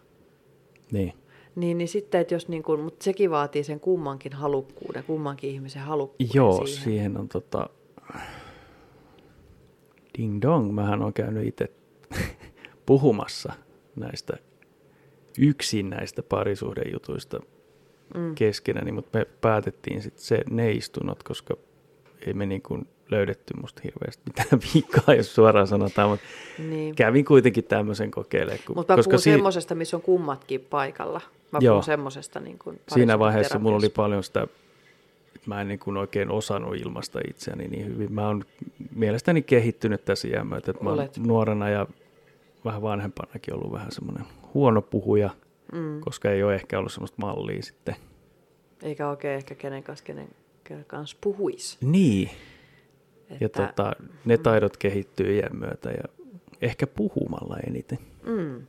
Niin. 0.91 1.13
niin, 1.55 1.77
niin 1.77 1.87
sitten, 1.87 2.21
että 2.21 2.33
jos 2.35 2.47
niin 2.47 2.63
kuin, 2.63 2.79
mutta 2.79 3.03
sekin 3.03 3.31
vaatii 3.31 3.63
sen 3.63 3.79
kummankin 3.79 4.33
halukkuuden, 4.33 5.03
kummankin 5.03 5.49
ihmisen 5.49 5.81
halukkuuden 5.81 6.31
Joo, 6.35 6.51
siihen. 6.51 6.67
siihen. 6.67 6.83
siihen 6.83 7.17
on 7.17 7.29
tota... 7.29 7.69
Ding 10.17 10.41
dong, 10.41 10.71
mähän 10.73 11.01
on 11.01 11.13
käynyt 11.13 11.47
itse 11.47 11.71
puhumassa 12.85 13.53
näistä 13.95 14.33
yksin 15.37 15.89
näistä 15.89 16.23
parisuhdejutuista 16.23 17.39
mm. 18.15 18.35
keskenään, 18.35 18.85
niin, 18.85 18.95
mutta 18.95 19.19
me 19.19 19.25
päätettiin 19.41 20.01
sitten 20.01 20.23
se, 20.23 20.41
ne 20.49 20.71
istunnot, 20.71 21.23
koska 21.23 21.57
ei 22.27 22.33
me 22.33 22.45
niin 22.45 22.61
kuin 22.61 22.87
löydetty 23.09 23.53
musta 23.61 23.81
hirveästi 23.83 24.23
mitään 24.25 24.61
viikkoa, 24.73 25.15
jos 25.15 25.35
suoraan 25.35 25.67
sanotaan, 25.67 26.09
mutta 26.09 26.25
niin. 26.57 26.95
kävin 26.95 27.25
kuitenkin 27.25 27.63
tämmöisen 27.63 28.11
kokeilemaan. 28.11 28.63
Mutta 28.75 28.93
mä 28.93 28.97
koska 28.97 29.09
puhun 29.09 29.19
si- 29.19 29.31
semmoisesta, 29.31 29.75
missä 29.75 29.97
on 29.97 30.03
kummatkin 30.03 30.61
paikalla. 30.61 31.21
Mä 31.51 31.59
Joo. 31.61 31.73
puhun 31.73 31.83
semmoisesta 31.83 32.39
niin 32.39 32.59
kuin 32.59 32.79
Siinä 32.87 33.19
vaiheessa 33.19 33.59
mulla 33.59 33.77
oli 33.77 33.89
paljon 33.89 34.23
sitä, 34.23 34.47
että 35.35 35.49
mä 35.49 35.61
en 35.61 35.67
niin 35.67 35.79
kuin 35.79 35.97
oikein 35.97 36.31
osannut 36.31 36.75
ilmasta 36.75 37.19
itseäni 37.29 37.67
niin 37.67 37.85
hyvin. 37.85 38.13
Mä 38.13 38.27
oon 38.27 38.45
mielestäni 38.95 39.41
kehittynyt 39.41 40.05
tässä 40.05 40.27
iän 40.27 40.47
myötä, 40.47 40.71
että 40.71 40.83
mä 40.83 40.89
oon 40.89 41.09
nuorena 41.17 41.69
ja 41.69 41.87
vähän 42.65 42.81
vanhempanakin 42.81 43.53
ollut 43.53 43.71
vähän 43.71 43.91
semmoinen 43.91 44.25
huono 44.53 44.81
puhuja, 44.81 45.29
mm. 45.71 45.99
koska 45.99 46.31
ei 46.31 46.43
ole 46.43 46.55
ehkä 46.55 46.79
ollut 46.79 46.91
semmoista 46.91 47.17
mallia 47.21 47.61
sitten. 47.61 47.95
Eikä 48.83 49.09
oikein 49.09 49.35
ehkä 49.35 49.55
kenen 49.55 49.83
kanssa, 49.83 50.05
kenen 50.63 50.85
kanssa 50.87 51.17
puhuisi. 51.21 51.77
Niin. 51.81 52.29
Että, 53.29 53.43
ja 53.43 53.49
tota, 53.49 53.91
ne 54.25 54.37
mm. 54.37 54.43
taidot 54.43 54.77
kehittyy 54.77 55.35
iän 55.35 55.55
myötä 55.55 55.89
ja 55.89 56.03
ehkä 56.61 56.87
puhumalla 56.87 57.57
eniten. 57.67 57.97
Mm. 58.25 58.61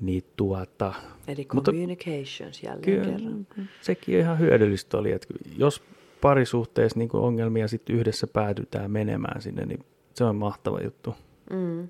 Niin 0.00 0.24
tuota, 0.36 0.94
Eli 1.28 1.44
communications 1.44 2.62
mutta, 2.62 2.66
jälleen 2.66 3.02
kyllä, 3.02 3.18
kerran. 3.18 3.46
Sekin 3.80 4.18
ihan 4.18 4.38
hyödyllistä 4.38 4.98
oli, 4.98 5.12
että 5.12 5.34
jos 5.56 5.82
parisuhteessa 6.20 6.98
niin 6.98 7.10
ongelmia 7.12 7.68
sitten 7.68 7.96
yhdessä 7.96 8.26
päädytään 8.26 8.90
menemään 8.90 9.42
sinne, 9.42 9.66
niin 9.66 9.84
se 10.14 10.24
on 10.24 10.36
mahtava 10.36 10.80
juttu. 10.80 11.14
Mm. 11.50 11.88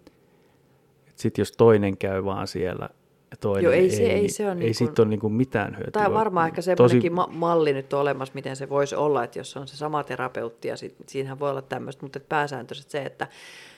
Sitten 1.17 1.43
jos 1.43 1.53
toinen 1.53 1.97
käy 1.97 2.25
vaan 2.25 2.47
siellä 2.47 2.89
ja 3.31 3.37
toinen 3.41 3.65
Joo, 3.65 3.73
ei, 3.73 3.91
se, 3.91 4.03
ei, 4.03 4.11
ei, 4.11 4.29
se 4.29 4.51
on 4.51 4.59
ei 4.59 4.65
niin 4.65 4.75
siitä 4.75 5.03
ole 5.03 5.09
niin 5.09 5.21
kuin 5.21 5.33
mitään 5.33 5.77
hyötyä. 5.77 5.91
Tai 6.03 6.13
varmaan 6.13 6.47
ehkä 6.49 6.63
semmoinenkin 6.63 7.13
Tosi... 7.13 7.15
ma- 7.15 7.29
malli 7.33 7.73
nyt 7.73 7.93
on 7.93 8.01
olemassa, 8.01 8.35
miten 8.35 8.57
se 8.57 8.69
voisi 8.69 8.95
olla, 8.95 9.25
että 9.25 9.39
jos 9.39 9.57
on 9.57 9.69
se 9.69 9.77
sama 9.77 10.05
terapeutti 10.05 10.69
ja 10.69 10.77
sit, 10.77 10.95
siinähän 11.07 11.41
voi 11.41 11.51
olla 11.51 11.63
tämmöistä, 11.63 12.03
mutta 12.05 12.21
pääsääntöisesti 12.21 12.93
se, 12.93 13.03
että 13.03 13.29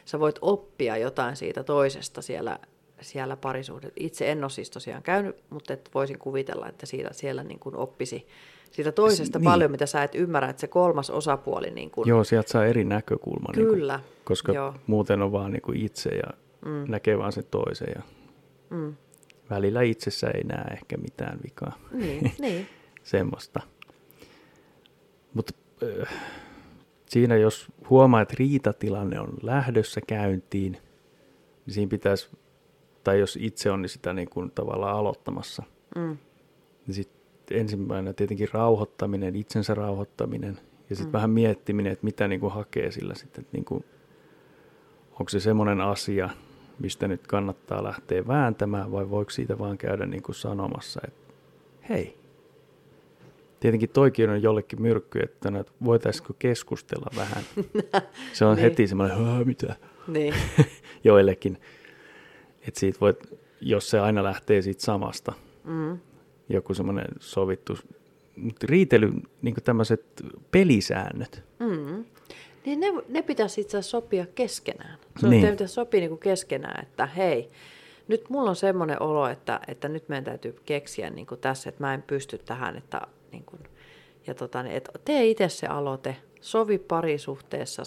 sä 0.04 0.20
voit 0.20 0.38
oppia 0.40 0.96
jotain 0.96 1.36
siitä 1.36 1.64
toisesta 1.64 2.22
siellä, 2.22 2.58
siellä 3.00 3.36
parisuhdet. 3.36 3.92
Itse 3.96 4.30
en 4.30 4.44
ole 4.44 4.50
siis 4.50 4.70
tosiaan 4.70 5.02
käynyt, 5.02 5.36
mutta 5.50 5.72
et 5.72 5.90
voisin 5.94 6.18
kuvitella, 6.18 6.68
että 6.68 6.86
siitä, 6.86 7.08
siellä 7.12 7.44
niin 7.44 7.58
kuin 7.58 7.76
oppisi 7.76 8.26
siitä 8.70 8.92
toisesta 8.92 9.38
niin. 9.38 9.44
paljon, 9.44 9.70
mitä 9.70 9.86
sä 9.86 10.02
et 10.02 10.14
ymmärrä, 10.14 10.48
että 10.48 10.60
se 10.60 10.66
kolmas 10.66 11.10
osapuoli... 11.10 11.70
Niin 11.70 11.90
kuin... 11.90 12.08
Joo, 12.08 12.24
sieltä 12.24 12.50
saa 12.50 12.66
eri 12.66 12.84
näkökulman. 12.84 13.54
Kyllä. 13.54 13.96
Niin 13.96 14.04
kuin, 14.04 14.24
koska 14.24 14.52
Joo. 14.52 14.74
muuten 14.86 15.22
on 15.22 15.32
vaan 15.32 15.52
niin 15.52 15.62
kuin 15.62 15.80
itse 15.80 16.10
ja 16.10 16.45
mm. 16.66 16.84
näkee 16.88 17.18
vaan 17.18 17.32
sen 17.32 17.44
toisen 17.50 17.88
ja 17.94 18.02
mm. 18.70 18.94
välillä 19.50 19.82
itsessä 19.82 20.30
ei 20.30 20.44
näe 20.44 20.64
ehkä 20.72 20.96
mitään 20.96 21.38
vikaa. 21.44 21.78
Niin, 21.92 22.32
niin. 22.38 22.66
Semmoista. 23.02 23.60
Mutta 25.34 25.52
äh, 25.82 26.08
siinä 27.06 27.36
jos 27.36 27.66
huomaa, 27.90 28.20
että 28.20 28.34
riitatilanne 28.38 29.20
on 29.20 29.28
lähdössä 29.42 30.00
käyntiin, 30.06 30.72
niin 31.66 31.74
siinä 31.74 31.90
pitäisi, 31.90 32.28
tai 33.04 33.20
jos 33.20 33.38
itse 33.40 33.70
on 33.70 33.82
niin 33.82 33.90
sitä 33.90 34.12
niin 34.12 34.30
kuin 34.30 34.50
tavallaan 34.50 34.96
aloittamassa, 34.96 35.62
mm. 35.96 36.16
niin 36.86 36.94
sitten 36.94 37.58
ensimmäinen 37.60 38.14
tietenkin 38.14 38.48
rauhoittaminen, 38.52 39.36
itsensä 39.36 39.74
rauhoittaminen 39.74 40.60
ja 40.90 40.96
sitten 40.96 41.10
mm. 41.10 41.12
vähän 41.12 41.30
miettiminen, 41.30 41.92
että 41.92 42.04
mitä 42.04 42.28
niin 42.28 42.40
kuin 42.40 42.52
hakee 42.52 42.90
sillä 42.90 43.14
sitten, 43.14 43.40
että 43.40 43.56
niin 43.56 43.64
kuin, 43.64 43.84
onko 45.10 45.28
se 45.28 45.40
semmoinen 45.40 45.80
asia, 45.80 46.30
mistä 46.78 47.08
nyt 47.08 47.26
kannattaa 47.26 47.84
lähteä 47.84 48.26
vääntämään 48.26 48.92
vai 48.92 49.10
voiko 49.10 49.30
siitä 49.30 49.58
vaan 49.58 49.78
käydä 49.78 50.06
niin 50.06 50.22
kuin 50.22 50.36
sanomassa, 50.36 51.00
että 51.04 51.34
hei, 51.88 52.16
tietenkin 53.60 53.88
toikin 53.88 54.30
on 54.30 54.42
jollekin 54.42 54.82
myrkky, 54.82 55.20
että 55.20 55.50
no, 55.50 55.64
voitaisiko 55.84 56.34
keskustella 56.38 57.10
vähän. 57.16 57.44
Se 58.32 58.44
on 58.44 58.56
niin. 58.56 58.62
heti 58.62 58.86
semmoinen, 58.86 59.18
mitä? 59.44 59.76
Niin. 60.08 60.34
Joillekin. 61.04 61.58
Että 62.68 62.80
siitä 62.80 63.00
voit, 63.00 63.40
jos 63.60 63.90
se 63.90 64.00
aina 64.00 64.24
lähtee 64.24 64.62
siitä 64.62 64.82
samasta, 64.82 65.32
mm. 65.64 65.98
joku 66.48 66.74
semmoinen 66.74 67.08
sovittu, 67.20 67.78
mutta 68.36 68.66
riitely, 68.68 69.12
niin 69.42 69.54
tämmöiset 69.64 70.04
pelisäännöt. 70.50 71.42
Mm. 71.58 72.04
Niin 72.66 72.80
ne, 72.80 72.86
ne 73.08 73.22
pitäisi 73.22 73.60
itse 73.60 73.78
asiassa 73.78 73.90
sopia 73.90 74.26
keskenään. 74.34 74.98
Se 75.20 75.28
niin. 75.28 75.50
pitäisi 75.50 75.74
sopia 75.74 76.00
niin 76.00 76.10
kuin 76.10 76.18
keskenään, 76.18 76.82
että 76.82 77.06
hei, 77.06 77.50
nyt 78.08 78.30
mulla 78.30 78.50
on 78.50 78.56
semmoinen 78.56 79.02
olo, 79.02 79.28
että, 79.28 79.60
että 79.68 79.88
nyt 79.88 80.08
meidän 80.08 80.24
täytyy 80.24 80.56
keksiä 80.64 81.10
niin 81.10 81.26
kuin 81.26 81.40
tässä, 81.40 81.68
että 81.68 81.84
mä 81.84 81.94
en 81.94 82.02
pysty 82.02 82.38
tähän, 82.38 82.76
että, 82.76 83.00
niin 83.32 83.44
kuin, 83.44 83.60
ja 84.26 84.34
tota, 84.34 84.62
niin, 84.62 84.76
että 84.76 84.92
tee 85.04 85.26
itse 85.26 85.48
se 85.48 85.66
aloite, 85.66 86.16
sovi 86.40 86.78
parisuhteessa 86.78 87.82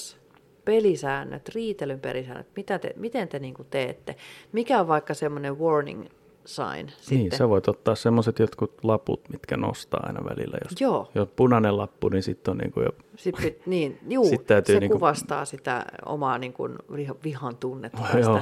pelisäännöt, 0.66 1.50
riitelyn 1.50 2.00
pelisäännöt, 2.00 2.48
mitä 2.56 2.80
te, 2.80 2.94
miten 2.96 3.28
te 3.28 3.40
niin 3.40 3.54
kuin 3.54 3.68
teette, 3.70 4.16
mikä 4.52 4.80
on 4.80 4.88
vaikka 4.88 5.14
semmoinen 5.14 5.60
warning 5.60 6.06
sign. 6.46 6.86
Niin, 6.86 6.94
sitten. 7.00 7.38
sä 7.38 7.50
voit 7.50 7.68
ottaa 7.68 7.96
semmoiset 7.96 8.40
jotkut 8.40 8.84
laput, 8.84 9.30
mitkä 9.30 9.58
nostaa 9.58 10.04
aina 10.04 10.26
välillä. 10.26 10.58
Jos, 10.64 10.82
Joo. 10.82 11.12
jos 11.16 11.30
punainen 11.36 11.78
lappu, 11.78 12.10
niin 12.10 12.24
sitten 12.24 12.52
on 12.52 12.58
niin 12.58 12.72
kuin 12.72 12.84
jo... 12.84 12.92
Sitten, 13.16 13.56
niin, 13.66 14.00
juu, 14.10 14.26
sit 14.30 14.46
täytyy 14.46 14.76
se 14.76 14.80
niin 14.80 14.90
kuin... 14.90 15.00
kuvastaa 15.00 15.46
sitä 15.46 15.86
omaa 16.06 16.38
niin 16.38 16.54
kuin 16.54 16.78
vihan 17.24 17.58
tunnetta. 17.58 18.02
Oh, 18.02 18.20
joo. 18.22 18.40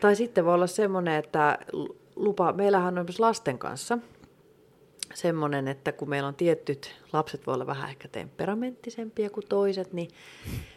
Tai 0.00 0.16
sitten 0.16 0.44
voi 0.44 0.54
olla 0.54 0.66
semmoinen, 0.66 1.14
että 1.14 1.58
lupa, 2.16 2.52
meillähän 2.52 2.98
on 2.98 3.04
myös 3.04 3.20
lasten 3.20 3.58
kanssa 3.58 3.98
semmoinen, 5.14 5.68
että 5.68 5.92
kun 5.92 6.08
meillä 6.08 6.28
on 6.28 6.34
tietyt, 6.34 6.94
lapset 7.12 7.46
voi 7.46 7.54
olla 7.54 7.66
vähän 7.66 7.90
ehkä 7.90 8.08
temperamenttisempia 8.08 9.30
kuin 9.30 9.46
toiset, 9.48 9.92
niin, 9.92 10.08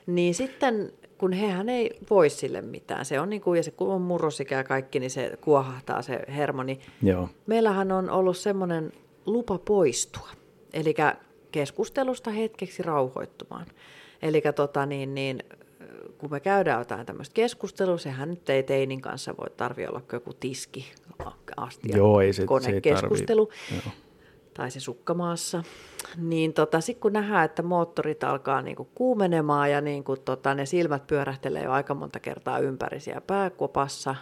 niin 0.06 0.36
sitten 0.36 0.94
kun 1.18 1.34
hehän 1.34 1.70
ei 1.70 2.00
voi 2.10 2.30
sille 2.30 2.62
mitään. 2.62 3.06
Se 3.06 3.20
on 3.20 3.30
niin 3.30 3.42
kuin, 3.42 3.58
ja 3.58 3.64
se 3.64 3.72
kun 3.72 3.94
on 3.94 4.02
murrosikä 4.02 4.56
ja 4.56 4.64
kaikki, 4.64 5.00
niin 5.00 5.12
se 5.12 5.38
kuohahtaa 5.42 6.02
se 6.02 6.20
hermoni. 6.28 6.80
Joo. 7.04 7.30
Meillähän 7.46 7.92
on 7.92 8.10
ollut 8.10 8.38
semmoinen 8.38 8.94
lupa 9.26 9.58
poistua, 9.58 10.30
eli 10.74 10.94
keskustelusta 11.52 12.32
hetkeksi 12.32 12.84
rauhoittumaan. 12.84 13.66
Eli 14.22 14.44
tota, 14.56 14.86
niin, 14.86 15.16
niin, 15.16 15.44
kun 16.18 16.32
me 16.32 16.40
käydään 16.40 16.80
jotain 16.80 17.06
tämmöistä 17.06 17.34
keskustelua, 17.34 17.98
sehän 17.98 18.30
nyt 18.30 18.50
ei 18.50 18.64
teinin 18.64 19.02
kanssa 19.02 19.38
voi 19.38 19.50
tarvi 19.58 19.88
olla 19.88 20.02
joku 20.12 20.34
tiski, 20.34 20.92
astia, 21.58 21.98
Joo, 21.98 22.22
ei 22.22 22.34
se, 22.34 22.46
konekeskustelu. 22.46 23.50
Se 23.70 23.76
ei 23.76 23.82
tai 24.58 24.72
se 24.72 24.80
sukkamaassa, 24.80 25.64
niin 26.18 26.54
tota, 26.54 26.82
sitten 26.82 27.02
kun 27.02 27.14
nähdään, 27.14 27.46
että 27.46 27.64
moottorit 27.64 28.24
alkaa 28.24 28.62
niinku 28.62 28.88
kuumenemaan 28.96 29.72
ja 29.72 29.82
niinku 29.82 30.18
tota, 30.18 30.56
ne 30.56 30.66
silmät 30.66 31.08
pyörähtelee 31.08 31.64
jo 31.64 31.72
aika 31.72 31.94
monta 31.94 32.20
kertaa 32.20 32.60
ympäri 32.60 33.00
siellä 33.00 33.22
pääkopassa, 33.22 34.16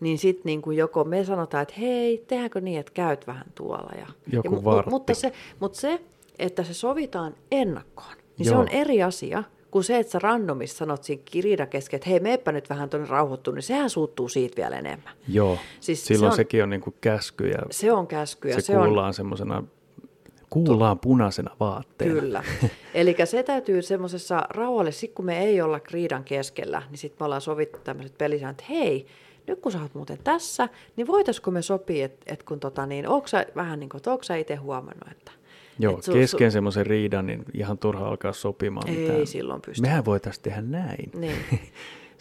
niin 0.00 0.18
sitten 0.18 0.42
niinku 0.44 0.70
joko 0.70 1.04
me 1.04 1.24
sanotaan, 1.24 1.62
että 1.62 1.74
hei, 1.78 2.24
tehdäänkö 2.28 2.60
niin, 2.60 2.80
että 2.80 2.92
käyt 2.94 3.26
vähän 3.26 3.46
tuolla. 3.54 3.92
Ja, 3.98 4.06
Joku 4.32 4.54
ja, 4.54 4.64
vartti. 4.64 4.90
Mutta 4.90 5.14
se, 5.14 5.32
mutta 5.60 5.80
se, 5.80 6.00
että 6.38 6.62
se 6.62 6.74
sovitaan 6.74 7.34
ennakkoon, 7.50 8.16
niin 8.38 8.46
Joo. 8.46 8.54
se 8.54 8.56
on 8.56 8.68
eri 8.68 9.02
asia 9.02 9.44
kuin 9.70 9.84
se, 9.84 9.98
että 9.98 10.12
sä 10.12 10.18
randomissa 10.18 10.76
sanot 10.76 11.04
siinä 11.04 11.22
kirida 11.24 11.66
kesken, 11.66 11.96
että 11.96 12.10
hei, 12.10 12.20
meepä 12.20 12.52
nyt 12.52 12.70
vähän 12.70 12.90
tuonne 12.90 13.08
rauhoittua, 13.08 13.54
niin 13.54 13.62
sehän 13.62 13.90
suuttuu 13.90 14.28
siitä 14.28 14.56
vielä 14.56 14.76
enemmän. 14.76 15.12
Joo, 15.28 15.58
siis 15.80 16.06
silloin 16.06 16.30
se 16.30 16.32
on, 16.32 16.36
sekin 16.36 16.62
on 16.62 16.70
niin 16.70 16.80
kuin 16.80 16.94
käsky. 17.00 17.48
Ja 17.48 17.58
se 17.70 17.92
on 17.92 18.06
käsky. 18.06 18.48
Ja 18.48 18.54
se, 18.54 18.60
se 18.60 18.72
kuullaan 18.72 19.06
on, 19.06 19.14
semmoisena 19.14 19.64
Kuullaan 20.50 20.98
punaisena 20.98 21.56
vaatteena. 21.60 22.20
Kyllä. 22.20 22.44
Eli 22.94 23.16
se 23.24 23.42
täytyy 23.42 23.82
semmoisessa 23.82 24.42
rauhallisessa, 24.50 25.06
kun 25.14 25.24
me 25.24 25.44
ei 25.44 25.60
olla 25.60 25.80
kriidan 25.80 26.24
keskellä, 26.24 26.82
niin 26.90 26.98
sitten 26.98 27.16
me 27.20 27.24
ollaan 27.24 27.40
sovittu 27.40 27.78
tämmöiset 27.84 28.18
pelisäännöt, 28.18 28.60
että 28.60 28.72
hei, 28.72 29.06
nyt 29.46 29.60
kun 29.60 29.72
sä 29.72 29.82
oot 29.82 29.94
muuten 29.94 30.18
tässä, 30.24 30.68
niin 30.96 31.06
voitaisiko 31.06 31.50
me 31.50 31.62
sopia, 31.62 32.04
että, 32.04 32.32
että 32.32 32.44
kun 32.44 32.60
tota 32.60 32.86
niin, 32.86 33.08
onko 33.08 33.28
sä 33.28 33.46
vähän 33.56 33.80
niin 33.80 33.90
kuin, 33.90 33.98
että 33.98 34.36
itse 34.36 34.54
huomannut, 34.54 35.10
että 35.10 35.32
Joo, 35.78 36.02
su, 36.02 36.12
kesken 36.12 36.50
su, 36.50 36.52
semmoisen 36.52 36.86
riidan, 36.86 37.26
niin 37.26 37.44
ihan 37.54 37.78
turha 37.78 38.08
alkaa 38.08 38.32
sopimaan 38.32 38.88
ei 38.88 38.96
mitään. 38.96 39.26
silloin 39.26 39.62
pysty. 39.62 39.82
Mehän 39.82 40.04
voitaisiin 40.04 40.42
tehdä 40.42 40.60
näin. 40.60 41.10
Niin. 41.14 41.36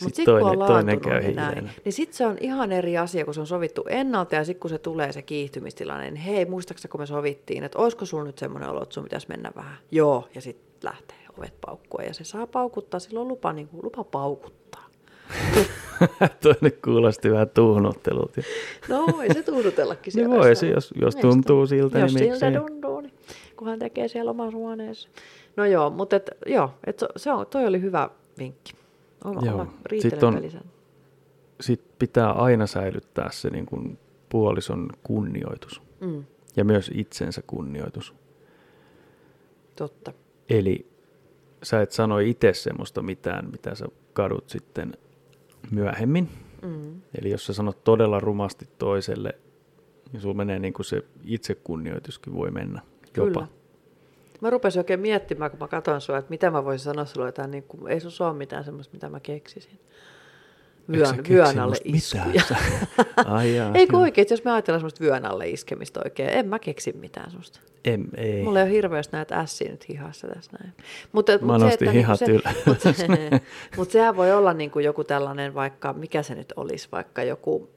Mutta 0.04 0.16
sitten 0.16 0.26
toinen, 0.26 0.54
kun 0.54 0.62
on 0.62 0.68
toinen 0.68 1.00
käy 1.00 1.22
niin 1.22 1.36
näin, 1.36 1.70
niin 1.86 1.94
sitten 1.94 2.18
se 2.18 2.26
on 2.26 2.38
ihan 2.42 2.72
eri 2.72 2.98
asia, 2.98 3.26
kun 3.26 3.34
se 3.34 3.40
on 3.40 3.48
sovittu 3.48 3.86
ennalta 3.90 4.36
ja 4.36 4.46
sitten 4.46 4.60
kun 4.60 4.70
se 4.70 4.78
tulee 4.78 5.12
se 5.12 5.22
kiihtymistilanne, 5.22 6.04
niin 6.12 6.16
hei, 6.16 6.46
muistaakseni 6.46 6.92
kun 6.92 7.00
me 7.00 7.06
sovittiin, 7.06 7.64
että 7.64 7.80
olisiko 7.80 8.06
sulla 8.06 8.24
nyt 8.24 8.38
semmoinen 8.38 8.70
olo, 8.70 8.84
että 8.84 8.94
sun 8.94 9.04
pitäisi 9.04 9.28
mennä 9.30 9.52
vähän? 9.56 9.78
Joo, 9.92 10.28
ja 10.36 10.42
sitten 10.42 10.90
lähtee 10.90 11.18
ovet 11.38 11.54
paukkua 11.62 12.02
ja 12.02 12.14
se 12.14 12.24
saa 12.24 12.48
paukuttaa, 12.48 13.00
silloin 13.00 13.28
lupa, 13.28 13.54
niin 13.54 13.68
kuin, 13.68 13.86
lupa 13.86 14.04
paukuttaa. 14.04 14.88
Toinen 16.44 16.80
kuulosti 16.84 17.32
vähän 17.32 17.50
tuhnuttelulta. 17.50 18.42
No 18.90 19.06
voi 19.12 19.34
se 19.34 19.44
tuhnutellakin 19.44 20.14
siellä. 20.14 20.30
niin 20.30 20.40
voi 20.40 20.56
se, 20.56 20.68
jos, 20.68 20.94
jos 21.02 21.16
tuntuu 21.16 21.68
siltä. 21.68 22.00
Jos 22.00 22.14
niin 22.14 22.38
siltä 22.38 22.60
tuntuu, 22.60 23.02
niin 23.02 23.14
kun 23.58 23.68
hän 23.68 23.80
tekee 23.80 24.08
siellä 24.08 24.32
omassa 24.32 24.58
huoneessa. 24.58 25.10
No 25.56 25.66
joo, 25.66 25.90
mutta 25.90 26.16
et, 26.16 26.30
joo, 26.46 26.74
et 26.88 27.04
se 27.16 27.32
on, 27.32 27.48
toi 27.48 27.66
oli 27.66 27.82
hyvä 27.82 28.10
vinkki. 28.40 28.74
Oma, 29.24 29.42
joo. 29.46 29.62
oma 29.62 29.74
Sitten 30.02 30.26
on, 30.26 30.42
sit 31.62 31.82
pitää 32.00 32.32
aina 32.32 32.68
säilyttää 32.68 33.30
se 33.32 33.50
niin 33.50 33.66
kuin 33.66 34.00
puolison 34.30 34.90
kunnioitus. 35.04 35.82
Mm. 36.00 36.24
Ja 36.56 36.66
myös 36.66 36.92
itsensä 36.94 37.42
kunnioitus. 37.48 38.14
Totta. 39.76 40.14
Eli 40.50 40.88
sä 41.64 41.82
et 41.82 41.92
sano 41.92 42.20
itse 42.20 42.54
semmoista 42.54 43.02
mitään, 43.02 43.52
mitä 43.52 43.76
sä 43.76 43.86
kadut 44.14 44.50
sitten 44.50 44.94
myöhemmin. 45.72 46.30
Mm. 46.62 47.02
Eli 47.20 47.30
jos 47.30 47.46
sä 47.46 47.54
sanot 47.54 47.84
todella 47.84 48.20
rumasti 48.20 48.70
toiselle, 48.78 49.36
niin 50.12 50.22
sulla 50.22 50.34
menee 50.34 50.60
niin 50.60 50.74
kuin 50.74 50.86
se 50.86 51.04
itsekunnioituskin 51.24 52.34
voi 52.34 52.52
mennä 52.52 52.82
jopa. 53.18 53.32
Kyllä. 53.32 53.48
Mä 54.42 54.50
rupesin 54.50 54.80
oikein 54.80 55.00
miettimään, 55.00 55.52
kun 55.52 55.60
mä 55.60 55.68
katsoin 55.68 56.02
sua, 56.02 56.18
että 56.18 56.30
mitä 56.30 56.52
mä 56.52 56.66
voisin 56.66 56.84
sanoa 56.86 57.06
sulle 57.06 57.28
jotain, 57.28 57.52
niin 57.52 57.64
kuin, 57.64 57.88
ei 57.92 58.00
sun 58.00 58.28
ole 58.28 58.38
mitään 58.38 58.64
semmoista, 58.64 58.94
mitä 58.94 59.10
mä 59.10 59.20
keksisin. 59.20 59.80
Vyön, 60.92 61.24
vyön 61.30 61.60
alle 61.60 61.76
iskuja. 61.84 62.44
Ai 63.26 63.56
jaa, 63.56 63.72
Ei 63.74 63.88
kun 63.88 64.00
oikein, 64.00 64.28
jos 64.30 64.44
me 64.44 64.52
ajatellaan 64.52 64.80
semmoista 64.80 65.04
vyön 65.04 65.26
alle 65.26 65.50
iskemistä 65.50 66.00
oikein, 66.06 66.30
en 66.30 66.48
mä 66.48 66.60
keksi 66.60 66.94
mitään 66.94 67.32
semmoista. 67.32 67.60
En, 67.86 68.08
ei. 68.18 68.44
Mulla 68.44 68.60
ei 68.60 68.64
ole 68.64 68.72
hirveästi 68.72 69.16
näitä 69.16 69.40
ässiä 69.40 69.72
nyt 69.72 69.90
hihassa 69.90 70.28
tässä 70.28 70.52
näin. 70.60 70.74
Mutta, 71.12 71.38
Mä 71.42 71.58
nostin 71.58 71.92
hihat 71.92 72.20
niinku 72.22 72.50
se, 72.54 72.62
mutta, 72.66 72.94
se, 72.94 73.08
mutta 73.78 73.92
sehän 73.92 74.18
voi 74.18 74.32
olla 74.32 74.54
niin 74.54 74.72
kuin 74.72 74.86
joku 74.86 75.04
tällainen 75.04 75.54
vaikka, 75.54 75.94
mikä 75.94 76.24
se 76.24 76.36
nyt 76.36 76.54
olisi, 76.56 76.88
vaikka 76.92 77.24
joku, 77.24 77.70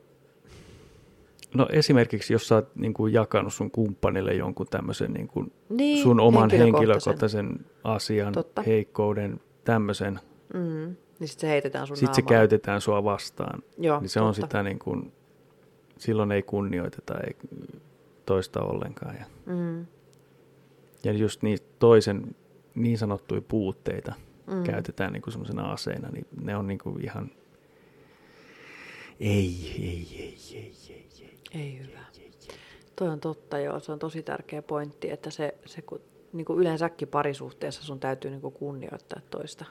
No 1.55 1.67
esimerkiksi, 1.73 2.33
jos 2.33 2.49
sä 2.49 2.55
oot 2.55 2.77
niin 2.77 2.95
kuin 2.95 3.13
jakanut 3.13 3.55
sun 3.55 3.71
kumppanille 3.71 4.35
jonkun 4.35 4.67
tämmöisen 4.71 5.13
niin 5.13 5.29
kuin 5.29 5.53
Niin, 5.69 6.03
sun 6.03 6.21
oman 6.21 6.51
henkilökohtaisen. 6.51 7.45
henkilökohtaisen 7.47 7.67
asian, 7.85 8.33
Totta. 8.33 8.63
heikkouden, 8.63 9.41
tämmöisen, 9.65 10.21
mm, 10.55 10.97
niin 11.19 11.29
sitten 11.29 11.41
se 11.41 11.49
heitetään 11.49 11.87
sun 11.87 11.97
sitten 11.97 12.15
se 12.15 12.23
käytetään 12.23 12.81
sua 12.81 13.05
vastaan. 13.05 13.63
Joo, 13.79 14.01
niin 14.01 14.09
se 14.09 14.21
on 14.21 14.27
totta. 14.27 14.41
sitä 14.47 14.63
niin 14.63 14.79
kuin, 14.79 15.13
silloin 15.99 16.33
ei 16.33 16.43
kunnioiteta 16.43 17.15
ei 17.21 17.37
toista 18.27 18.63
ollenkaan. 18.63 19.17
Ja, 19.17 19.25
Mm, 19.47 19.87
ja 21.05 21.13
just 21.13 21.43
niitä 21.43 21.67
toisen 21.79 22.37
niin 22.75 22.99
sanottuja 22.99 23.43
puutteita 23.43 24.13
mm. 24.47 24.63
käytetään 24.63 25.13
niin 25.13 25.23
kuin 25.23 25.33
semmoisena 25.33 25.73
aseena, 25.73 26.09
niin 26.09 26.27
ne 26.43 26.57
on 26.57 26.67
niin 26.67 26.79
kuin 26.79 27.05
ihan, 27.05 27.31
ei, 29.21 29.73
ei, 29.79 30.07
ei, 30.13 30.37
ei, 30.55 30.73
ei, 30.89 31.09
ei. 31.21 31.30
Ei 31.55 31.79
hyvä. 31.79 32.01
Toi 32.97 33.09
on 33.09 33.21
totta, 33.21 33.59
joo. 33.59 33.81
Se 33.81 33.93
on 33.93 33.99
tosi 33.99 34.23
tärkeä 34.23 34.63
pointti, 34.63 35.11
että 35.11 35.31
se, 35.31 35.55
se 35.67 35.83
kun, 35.83 36.01
niin 36.33 36.45
kuin 36.45 36.59
yleensäkin 36.59 37.09
parisuhteessa 37.09 37.83
sun 37.83 38.01
täytyy 38.01 38.31
niin 38.31 38.41
kuin 38.41 38.55
kunnioittaa 38.55 39.21
toista. 39.31 39.65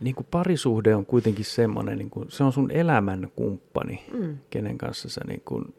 Niin 0.00 0.14
kuin 0.14 0.26
parisuhde 0.30 0.94
on 0.94 1.06
kuitenkin 1.06 1.44
semmoinen, 1.44 1.98
niin 1.98 2.10
kuin, 2.10 2.30
se 2.30 2.44
on 2.44 2.52
sun 2.52 2.70
elämän 2.70 3.32
kumppani, 3.36 4.04
Mm. 4.12 4.38
kenen 4.50 4.78
kanssa 4.78 5.08
sä 5.08 5.20
niin 5.28 5.42
kuin, 5.44 5.74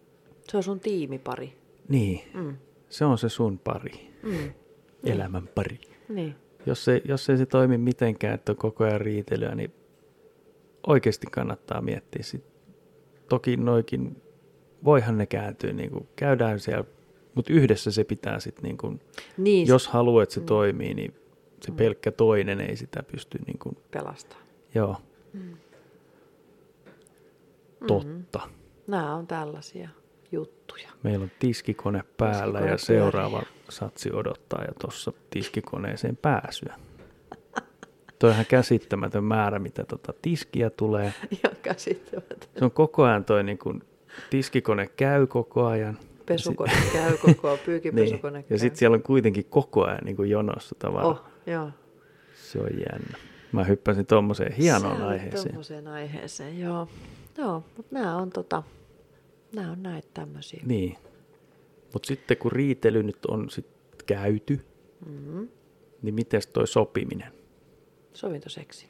Se 0.52 0.58
on 0.58 0.64
sun 0.64 0.80
tiimipari. 0.80 1.54
niin, 1.90 2.22
Mm. 2.34 2.58
se 2.90 3.06
on 3.06 3.18
se 3.18 3.30
sun 3.30 3.60
pari, 3.60 4.10
Mm. 4.24 4.52
elämän 5.04 5.50
pari. 5.56 5.80
Niin. 6.10 6.36
Jos, 6.66 6.86
se, 6.86 7.02
jos 7.06 7.30
ei 7.30 7.38
se 7.38 7.46
toimi 7.46 7.78
mitenkään, 7.78 8.36
että 8.36 8.52
on 8.52 8.56
koko 8.56 8.84
ajan 8.84 9.02
riitelyä, 9.02 9.56
niin 9.56 9.72
oikeasti 10.88 11.28
kannattaa 11.32 11.82
miettiä 11.82 12.24
sit. 12.24 12.44
Toki 13.30 13.58
noikin, 13.58 14.22
voihan 14.84 15.18
ne 15.18 15.26
kääntyä, 15.26 15.74
niin 15.74 15.90
kuin, 15.92 16.08
käydään 16.16 16.60
siellä, 16.60 16.84
mutta 17.36 17.54
yhdessä 17.54 17.92
se 17.92 18.04
pitää 18.04 18.40
sitten, 18.40 18.64
niin 18.64 18.78
kuin, 18.78 19.00
niin 19.38 19.68
jos 19.68 19.88
haluat, 19.88 20.24
että 20.24 20.34
se 20.34 20.40
Mm. 20.40 20.46
toimii, 20.46 20.94
niin 20.94 21.14
se 21.62 21.72
Mm. 21.72 21.78
pelkkä 21.78 22.12
toinen 22.12 22.62
ei 22.62 22.76
sitä 22.76 23.04
pysty, 23.04 23.40
niin 23.48 23.60
kuin, 23.60 23.78
pelastaa. 23.92 24.40
joo, 24.76 24.96
Mm. 25.34 25.58
totta. 27.88 28.40
Nämä 28.88 29.16
on 29.16 29.28
tällaisia 29.28 29.90
juttuja. 30.32 30.90
Meillä 31.04 31.24
on 31.24 31.32
tiskikone 31.40 32.04
päällä 32.18 32.44
Tiskikone 32.60 32.72
ja 32.72 32.78
seuraava 32.78 33.44
satsi 33.70 34.10
odottaa 34.14 34.62
ja 34.64 34.74
tuossa 34.82 35.14
tiskikoneeseen 35.30 36.18
pääsyä. 36.18 36.76
Toi 38.20 38.30
on 38.30 38.34
ihan 38.34 38.46
käsittämätön 38.46 39.24
määrä, 39.24 39.60
mitä 39.60 39.84
tota 39.84 40.14
tiskiä 40.22 40.70
tulee. 40.70 41.14
Ihan 41.44 41.56
käsittämätöntä. 41.62 42.48
Se 42.60 42.66
on 42.66 42.72
koko 42.72 43.04
ajan 43.04 43.26
toi 43.26 43.44
niin 43.44 43.58
kun, 43.58 43.84
tiskikone 44.30 44.88
käy 44.88 45.28
koko 45.28 45.66
ajan. 45.66 45.98
Pesukone 46.26 46.74
käy 46.94 47.18
koko 47.18 47.48
ajan, 47.48 47.60
pyykipesukone 47.66 48.38
Niin. 48.40 48.46
käy. 48.48 48.56
Ja 48.56 48.60
sitten 48.60 48.78
siellä 48.80 48.96
on 48.96 49.04
kuitenkin 49.04 49.46
koko 49.46 49.86
ajan 49.86 50.00
niin 50.06 50.16
kuin 50.16 50.30
jonossa 50.30 50.76
tavaraa. 50.80 51.08
Oh, 51.10 51.22
joo. 51.48 51.70
Se 52.44 52.60
on 52.60 52.70
jännä. 52.70 53.18
Mä 53.52 53.64
hyppäsin 53.64 54.06
tuommoiseen 54.06 54.52
hienoon 54.52 54.98
Sä 54.98 55.08
aiheeseen. 55.08 55.48
Tommoseen 55.48 55.88
aiheeseen, 55.88 56.60
joo. 56.60 56.88
Joo, 57.38 57.64
mutta 57.78 57.96
nämä 57.96 58.18
on, 58.18 58.30
tota, 58.30 58.64
nämä 59.56 59.72
on 59.72 59.84
näitä 59.84 60.08
tämmöisiä. 60.14 60.62
Niin. 60.66 60.98
Mutta 61.94 62.08
sitten 62.08 62.38
kun 62.38 62.52
riitely 62.52 63.04
nyt 63.04 63.26
on 63.26 63.50
sit 63.50 63.66
käyty, 64.06 64.60
Mm-hmm. 65.06 65.48
niin 66.02 66.16
miten 66.16 66.42
toi 66.54 66.68
sopiminen? 66.68 67.32
Sovintoseksi. 68.14 68.88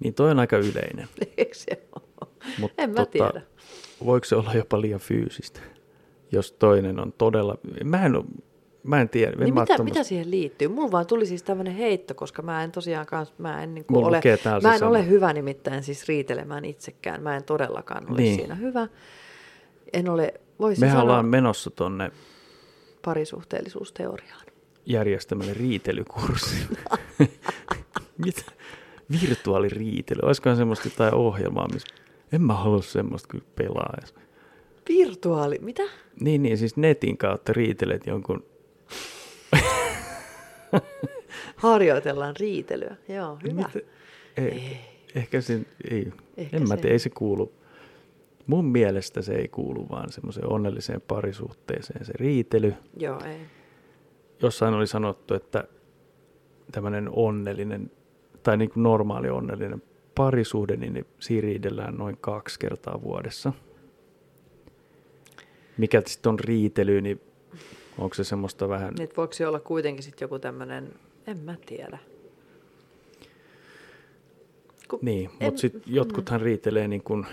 Niin 0.00 0.14
toi 0.14 0.30
on 0.30 0.38
aika 0.38 0.56
yleinen. 0.56 1.08
Eikö 1.36 1.54
se 1.54 1.82
ole? 1.94 2.28
Mut 2.58 2.72
En 2.78 2.90
mä 2.90 3.06
tiedä. 3.06 3.42
Voiko 4.04 4.24
se 4.24 4.36
olla 4.36 4.52
jopa 4.54 4.80
liian 4.80 5.00
fyysistä? 5.00 5.60
Jos 6.32 6.52
toinen 6.52 7.00
on 7.00 7.12
todella... 7.12 7.58
Mä 7.84 8.06
en, 8.06 8.12
mä 8.82 9.00
en 9.00 9.08
tiedä. 9.08 9.36
Niin 9.36 9.54
mä 9.54 9.60
mitä, 9.60 9.74
tommosta- 9.76 9.84
mitä 9.84 10.02
siihen 10.02 10.30
liittyy? 10.30 10.68
Mulla 10.68 10.90
vaan 10.90 11.06
tuli 11.06 11.26
siis 11.26 11.42
tämmöinen 11.42 11.74
heitto, 11.74 12.14
koska 12.14 12.42
mä 12.42 12.64
en 12.64 12.72
tosiaan 12.72 13.06
kans, 13.06 13.32
mä 13.38 13.62
en, 13.62 13.74
niin 13.74 13.84
Mulla 13.90 14.06
ole, 14.06 14.20
mä 14.62 14.72
en 14.72 14.78
sama. 14.78 14.90
ole 14.90 15.06
hyvä 15.08 15.32
nimittäin 15.32 15.82
siis 15.82 16.08
riitelemään 16.08 16.64
itsekään. 16.64 17.22
Mä 17.22 17.36
en 17.36 17.44
todellakaan 17.44 18.10
ole 18.10 18.20
Niin. 18.20 18.36
siinä 18.36 18.54
hyvä. 18.54 18.88
En 19.92 20.08
ole, 20.08 20.34
voisin 20.60 20.82
Mehän 20.82 20.94
sanoa 20.96 21.02
ollaan 21.02 21.26
menossa 21.26 21.70
tonne 21.70 22.10
parisuhteellisuusteoriaan. 23.04 24.46
järjestämälle 24.86 25.54
riitelykurssille. 25.54 26.78
Mitä? 28.24 28.42
Virtuaaliriitely. 29.22 30.20
Olisikohan 30.22 30.56
semmoista 30.56 30.88
jotain 30.88 31.14
ohjelmaa, 31.14 31.68
missä... 31.72 31.88
En 32.32 32.42
mä 32.42 32.54
halua 32.54 32.82
semmoista 32.82 33.28
kyllä 33.28 33.44
pelaa. 33.56 33.94
edes. 33.98 34.14
Virtuaali, 34.88 35.58
mitä? 35.62 35.82
Niin, 36.20 36.42
niin, 36.42 36.58
siis 36.58 36.76
netin 36.76 37.16
kautta 37.16 37.52
riitelet 37.52 38.06
jonkun... 38.06 38.44
Harjoitellaan 41.56 42.34
riitelyä. 42.40 42.96
Joo, 43.08 43.38
hyvä. 43.42 43.70
Mitä? 43.74 43.88
Ei, 44.36 44.44
Ei. 44.44 44.76
Ehkä 45.14 45.40
se 45.40 45.60
ei. 45.90 46.12
Ehkä 46.36 46.56
en 46.56 46.68
mä 46.68 46.76
tiedä, 46.76 46.92
ei 46.92 46.98
se 46.98 47.10
kuulu. 47.10 47.52
Mun 48.46 48.64
mielestä 48.64 49.22
se 49.22 49.32
ei 49.34 49.48
kuulu 49.48 49.88
vaan 49.88 50.12
semmoiseen 50.12 50.52
onnelliseen 50.52 51.00
parisuhteeseen 51.00 52.04
se 52.04 52.12
riitely. 52.16 52.74
Joo, 52.96 53.20
ei. 53.24 53.40
Jossain 54.42 54.74
oli 54.74 54.86
sanottu, 54.86 55.34
että 55.34 55.64
tämmöinen 56.72 57.08
onnellinen 57.12 57.90
tai 58.42 58.56
niin 58.56 58.70
kuin 58.70 58.82
normaali 58.82 59.30
onnellinen 59.30 59.82
parisuhde, 60.20 60.76
niin 60.76 60.92
ne 60.94 61.04
siinä 61.18 61.42
riidellään 61.42 61.94
noin 61.96 62.16
kaksi 62.20 62.58
kertaa 62.58 63.02
vuodessa. 63.02 63.52
Mikä 65.78 66.02
sitten 66.06 66.30
on 66.30 66.40
riitely, 66.40 67.00
niin 67.00 67.20
onko 67.98 68.14
se 68.14 68.24
semmoista 68.24 68.68
vähän... 68.68 68.94
Nyt 68.98 69.16
voiko 69.16 69.32
se 69.32 69.46
olla 69.46 69.60
kuitenkin 69.60 70.02
sitten 70.02 70.24
joku 70.26 70.38
tämmöinen, 70.38 70.92
en 71.26 71.38
mä 71.38 71.54
tiedä. 71.66 71.98
Kun 74.88 74.98
Niin, 75.02 75.30
en- 75.40 75.46
mutta 75.46 75.60
sitten 75.60 75.82
jotkuthan 75.86 76.40
riitelee 76.40 76.88
niin 76.88 77.02
kuin 77.02 77.26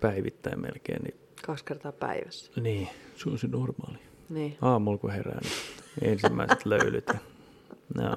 päivittäin 0.00 0.60
melkein. 0.60 1.02
Niin, 1.02 1.14
Kaksi 1.46 1.64
kertaa 1.64 1.92
päivässä. 1.92 2.60
niin, 2.60 2.88
se 3.16 3.28
on 3.30 3.38
se 3.38 3.46
normaali. 3.46 3.98
Niin. 4.28 4.56
Aamulla 4.62 4.98
kun 4.98 5.10
herää, 5.10 5.40
niin 5.42 6.10
ensimmäiset 6.12 6.66
löylyt. 6.66 7.04
Ja, 7.08 7.18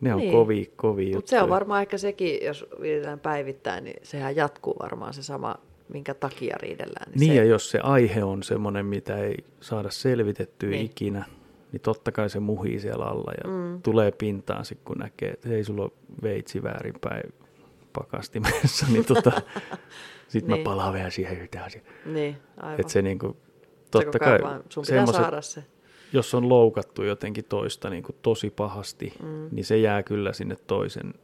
Ne 0.00 0.14
on 0.14 0.20
Niin. 0.20 0.32
kovia, 0.32 0.64
kovia 0.76 1.16
Mutta 1.16 1.30
se 1.30 1.42
on 1.42 1.48
varmaan 1.48 1.82
ehkä 1.82 1.98
sekin, 1.98 2.44
jos 2.44 2.66
riidellään 2.80 3.20
päivittäin, 3.20 3.84
niin 3.84 3.96
sehän 4.02 4.36
jatkuu 4.36 4.76
varmaan 4.82 5.14
se 5.14 5.22
sama, 5.22 5.54
minkä 5.88 6.14
takia 6.14 6.56
riidellään. 6.60 7.12
Niin, 7.14 7.32
se, 7.32 7.36
ja 7.36 7.44
jos 7.44 7.70
se 7.70 7.78
aihe 7.82 8.24
on 8.24 8.42
semmoinen, 8.42 8.86
mitä 8.86 9.16
ei 9.18 9.34
saada 9.60 9.90
selvitettyä 9.90 10.68
Niin. 10.70 10.78
niin. 10.78 10.86
ikinä, 10.90 11.24
niin 11.72 11.80
totta 11.80 12.12
kai 12.12 12.30
se 12.30 12.40
muhii 12.40 12.80
siellä 12.80 13.04
alla 13.04 13.32
ja 13.44 13.50
Mm. 13.50 13.82
tulee 13.82 14.10
pintaan 14.12 14.64
sitten, 14.64 14.84
kun 14.84 14.98
näkee, 14.98 15.30
että 15.30 15.48
ei 15.48 15.64
sulla 15.64 15.82
ole 15.82 15.90
veitsi 16.22 16.62
väärinpäin 16.62 17.32
pakastimessa, 17.92 18.86
niin 18.92 19.04
tota, 19.04 19.32
sitten 20.28 20.52
Niin. 20.54 20.60
mä 20.60 20.64
palaan 20.64 20.94
vielä 20.94 21.10
siihen 21.10 21.40
yhtä 21.40 21.64
asiaa. 21.64 21.84
Niin, 22.06 22.36
aivan. 22.56 22.80
Että 22.80 22.92
se 22.92 23.02
niinku, 23.02 23.36
Se 23.84 23.90
totta 23.90 24.18
koko 24.18 24.24
kai, 24.24 24.38
vaan- 24.42 24.62
sun 24.68 24.82
pitää 24.82 24.96
semmoset- 24.96 25.22
saada 25.22 25.42
se. 25.42 25.64
Jos 26.12 26.34
on 26.34 26.48
loukattu 26.48 27.02
jotenkin 27.04 27.44
toista 27.44 27.90
niin 27.90 28.02
kuin 28.02 28.16
tosi 28.22 28.50
pahasti, 28.50 29.12
Mm. 29.22 29.48
niin 29.52 29.64
se 29.64 29.78
jää 29.78 30.02
kyllä 30.02 30.32
sinne 30.32 30.56
toisen. 30.66 31.14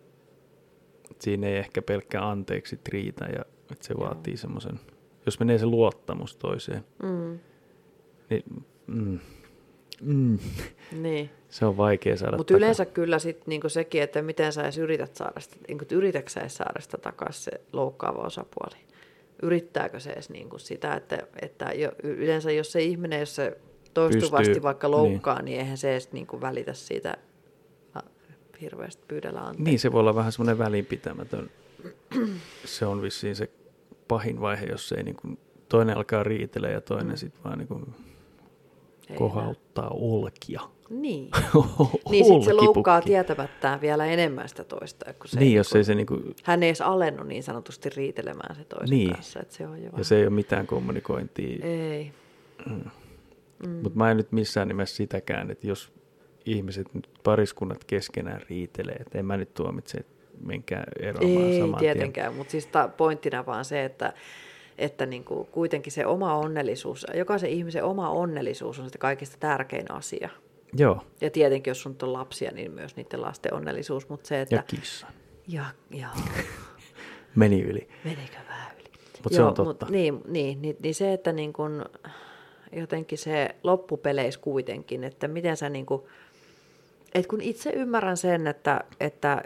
Siinä 1.18 1.46
ei 1.46 1.56
ehkä 1.56 1.82
pelkkä 1.82 2.28
anteeksi 2.28 2.78
riitä 2.88 3.24
ja 3.24 3.44
että 3.72 3.86
se 3.86 3.94
Joo. 3.94 4.04
vaatii 4.04 4.36
semmoisen, 4.36 4.80
jos 5.26 5.38
menee 5.38 5.58
se 5.58 5.66
luottamus 5.66 6.36
toiseen, 6.36 6.84
Mm. 7.02 7.38
niin 8.30 8.42
mm, 8.86 9.18
mm, 10.02 10.38
Niin. 11.02 11.30
se 11.48 11.66
on 11.66 11.76
vaikea 11.76 12.16
saada 12.16 12.36
Mutta 12.36 12.56
yleensä 12.56 12.84
kyllä 12.86 13.18
sit 13.18 13.46
niinku 13.46 13.68
sekin, 13.68 14.02
että 14.02 14.22
miten 14.22 14.52
sä 14.52 14.62
edes 14.62 14.78
yrität 14.78 15.16
saada 15.16 15.40
sitä, 15.40 15.56
niinku, 15.68 15.84
yritätkö 15.92 16.30
sä 16.30 16.40
edes 16.40 16.54
saada 16.56 16.80
sitä 16.80 16.98
takaisin 16.98 17.42
se 17.44 17.60
loukkaava 17.72 18.22
osapuoli. 18.22 18.76
yrittääkö 19.42 20.00
se 20.00 20.10
edes 20.10 20.30
niin 20.30 20.48
kuin 20.48 20.60
sitä, 20.60 20.94
että, 20.94 21.18
että 21.42 21.64
jo, 21.72 21.92
yleensä 22.02 22.50
jos 22.52 22.72
se 22.72 22.82
ihminen, 22.82 23.20
jos 23.20 23.36
se 23.36 23.58
toistuvasti 23.94 24.48
Pystyy, 24.48 24.62
vaikka 24.62 24.90
loukkaa, 24.90 25.34
niin. 25.36 25.44
niin 25.44 25.60
eihän 25.60 25.78
se 25.78 25.92
edes 25.92 26.12
niin 26.12 26.26
kuin 26.26 26.40
välitä 26.40 26.74
siitä 26.74 27.16
a, 27.94 28.00
hirveästi 28.60 29.04
pyydellä 29.08 29.40
anteeksi. 29.40 29.62
Niin, 29.62 29.78
se 29.78 29.92
voi 29.92 30.00
olla 30.00 30.14
vähän 30.14 30.32
semmoinen 30.32 30.58
välinpitämätön. 30.58 31.50
Se 32.64 32.86
on 32.86 33.02
vissiin 33.02 33.36
se 33.36 33.50
pahin 34.08 34.40
vaihe, 34.40 34.66
jos 34.66 34.92
ei 34.92 35.02
niin 35.02 35.16
kuin, 35.16 35.38
toinen 35.68 35.96
alkaa 35.96 36.22
riitellä 36.22 36.68
ja 36.68 36.80
toinen 36.80 37.08
mm. 37.08 37.16
sitten 37.16 37.44
vaan 37.44 37.58
niin 37.58 37.68
kuin 37.68 37.94
Ei 39.10 39.16
kohauttaa 39.16 39.88
olkia. 39.90 40.60
Niin. 40.90 41.30
niin 42.10 42.24
sitten 42.24 42.44
se 42.44 42.52
loukkaa 42.52 43.00
tietämättään 43.00 43.80
vielä 43.80 44.06
enemmän 44.06 44.48
sitä 44.48 44.64
toista. 44.64 45.14
Kun 45.14 45.28
se 45.28 45.38
Niin, 45.40 45.48
ei 45.48 45.54
jos 45.54 45.72
niin 45.72 45.78
ei 45.78 45.84
se 45.84 45.94
niin 45.94 46.06
kuin, 46.06 46.36
Hän 46.42 46.62
ei 46.62 46.68
edes 46.68 46.80
alennu 46.80 47.22
niin 47.22 47.42
sanotusti 47.42 47.90
riitelemään 47.90 48.56
se 48.56 48.64
toisen 48.64 48.98
Niin. 48.98 49.12
kanssa. 49.12 49.40
Että 49.40 49.54
se 49.54 49.66
on 49.66 49.78
jo 49.78 49.84
ja 49.84 49.92
vähän... 49.92 50.04
se 50.04 50.16
ei 50.16 50.22
ole 50.22 50.30
mitään 50.30 50.66
kommunikointia. 50.66 51.66
Ei. 51.66 52.12
Mm. 52.66 52.90
Mutta 53.68 53.98
mä 53.98 54.10
en 54.10 54.16
nyt 54.16 54.32
missään 54.32 54.68
nimessä 54.68 54.96
sitäkään, 54.96 55.50
että 55.50 55.66
jos 55.66 55.92
ihmiset 56.46 56.94
nyt 56.94 57.08
pariskunnat 57.24 57.84
keskenään 57.84 58.40
riitelee, 58.48 58.94
että 58.94 59.18
en 59.18 59.26
mä 59.26 59.36
nyt 59.36 59.54
tuomitse, 59.54 59.98
että 59.98 60.14
menkää 60.40 60.84
eroamaan 61.00 61.42
Ei 61.42 61.60
saman 61.60 61.80
tietenkään, 61.80 62.34
mutta 62.34 62.50
siis 62.50 62.66
ta- 62.66 62.88
pointtina 62.88 63.46
vaan 63.46 63.64
se, 63.64 63.84
että, 63.84 64.12
että 64.78 65.06
niin 65.06 65.24
kuin 65.24 65.46
kuitenkin 65.46 65.92
se 65.92 66.06
oma 66.06 66.34
onnellisuus, 66.34 67.06
jokaisen 67.14 67.50
ihmisen 67.50 67.84
oma 67.84 68.10
onnellisuus 68.10 68.78
on 68.78 68.90
se 68.90 68.98
kaikista 68.98 69.36
tärkein 69.40 69.90
asia. 69.90 70.28
Joo, 70.76 71.02
Ja 71.20 71.30
tietenkin, 71.30 71.70
jos 71.70 71.82
sun 71.82 71.96
on 72.02 72.12
lapsia, 72.12 72.52
niin 72.52 72.70
myös 72.70 72.96
niiden 72.96 73.22
lasten 73.22 73.54
onnellisuus, 73.54 74.08
mutta 74.08 74.28
se, 74.28 74.40
että... 74.40 74.54
ja 74.54 74.62
kissa. 74.62 75.06
Ja, 75.48 75.64
ja 75.90 76.08
Meni 77.34 77.62
yli. 77.62 77.88
menikö 78.04 78.36
vähän 78.48 78.72
yli? 78.76 78.90
Mutta 79.22 79.36
se 79.36 79.42
on 79.42 79.54
totta. 79.54 79.86
Mut, 79.86 79.92
niin, 79.92 80.20
niin, 80.28 80.62
niin, 80.62 80.76
niin, 80.80 80.94
se, 80.94 81.12
että 81.12 81.32
niin 81.32 81.52
kun, 81.52 81.84
jotenkin 82.76 83.18
se 83.18 83.48
loppupeleissä 83.62 84.40
kuitenkin, 84.40 85.04
että 85.04 85.28
miten 85.28 85.56
sä 85.56 85.68
niin 85.68 85.86
kun, 85.86 86.04
et 87.14 87.26
kun 87.26 87.40
itse 87.40 87.70
ymmärrän 87.70 88.16
sen, 88.16 88.46
että, 88.46 88.80
että 89.00 89.42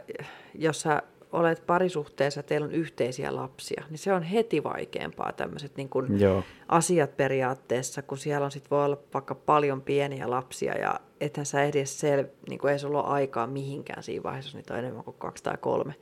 jos 0.54 0.80
sä 0.80 1.02
olet 1.32 1.66
parisuhteessa, 1.66 2.42
teillä 2.42 2.64
on 2.64 2.72
yhteisiä 2.72 3.36
lapsia, 3.36 3.84
niin 3.90 3.98
se 3.98 4.12
on 4.12 4.22
heti 4.22 4.64
vaikeampaa 4.64 5.32
tämmöiset 5.32 5.76
niin 5.76 5.90
Joo, 6.18 6.44
asiat 6.68 7.16
periaatteessa, 7.16 8.02
kun 8.02 8.18
siellä 8.18 8.44
on 8.44 8.50
sit 8.50 8.70
voi 8.70 8.84
olla 8.84 8.98
vaikka 9.14 9.34
paljon 9.34 9.82
pieniä 9.82 10.30
lapsia 10.30 10.78
ja 10.78 11.00
ethän 11.20 11.46
sä 11.46 11.64
edes 11.64 12.00
sel, 12.00 12.24
niin 12.48 12.58
kuin 12.58 12.72
ei 12.72 12.78
sulla 12.78 13.02
ole 13.02 13.12
aikaa 13.12 13.46
mihinkään 13.46 14.02
siinä 14.02 14.22
vaiheessa, 14.22 14.48
jos 14.48 14.54
niitä 14.54 14.72
on 14.74 14.78
enemmän 14.78 15.04
kuin 15.04 15.16
kaksi 15.18 15.42
tai 15.44 15.56
kolme. 15.60 15.94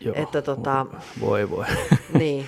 joo. 0.00 0.14
Että 0.16 0.40
tota- 0.40 0.96
Voi 1.20 1.50
voi. 1.50 1.64
niin, 2.18 2.46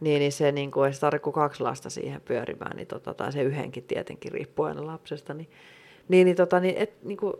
niin, 0.00 0.20
niin 0.20 0.32
se 0.32 0.52
niin 0.52 0.70
kuin, 0.70 0.86
ei 0.86 0.94
se 0.94 1.00
tarvitse 1.00 1.22
kuin 1.22 1.34
kaksi 1.34 1.62
lasta 1.62 1.90
siihen 1.90 2.20
pyörimään, 2.20 2.76
niin 2.76 2.86
tota, 2.86 3.14
tai 3.14 3.32
se 3.32 3.42
yhdenkin 3.42 3.84
tietenkin 3.84 4.32
riippuu 4.32 4.64
aina 4.64 4.86
lapsesta, 4.86 5.34
niin, 5.34 5.50
niin, 6.08 6.24
niin, 6.24 6.36
tota, 6.36 6.60
niin, 6.60 6.76
et, 6.76 7.04
niin 7.04 7.16
kuin, 7.16 7.32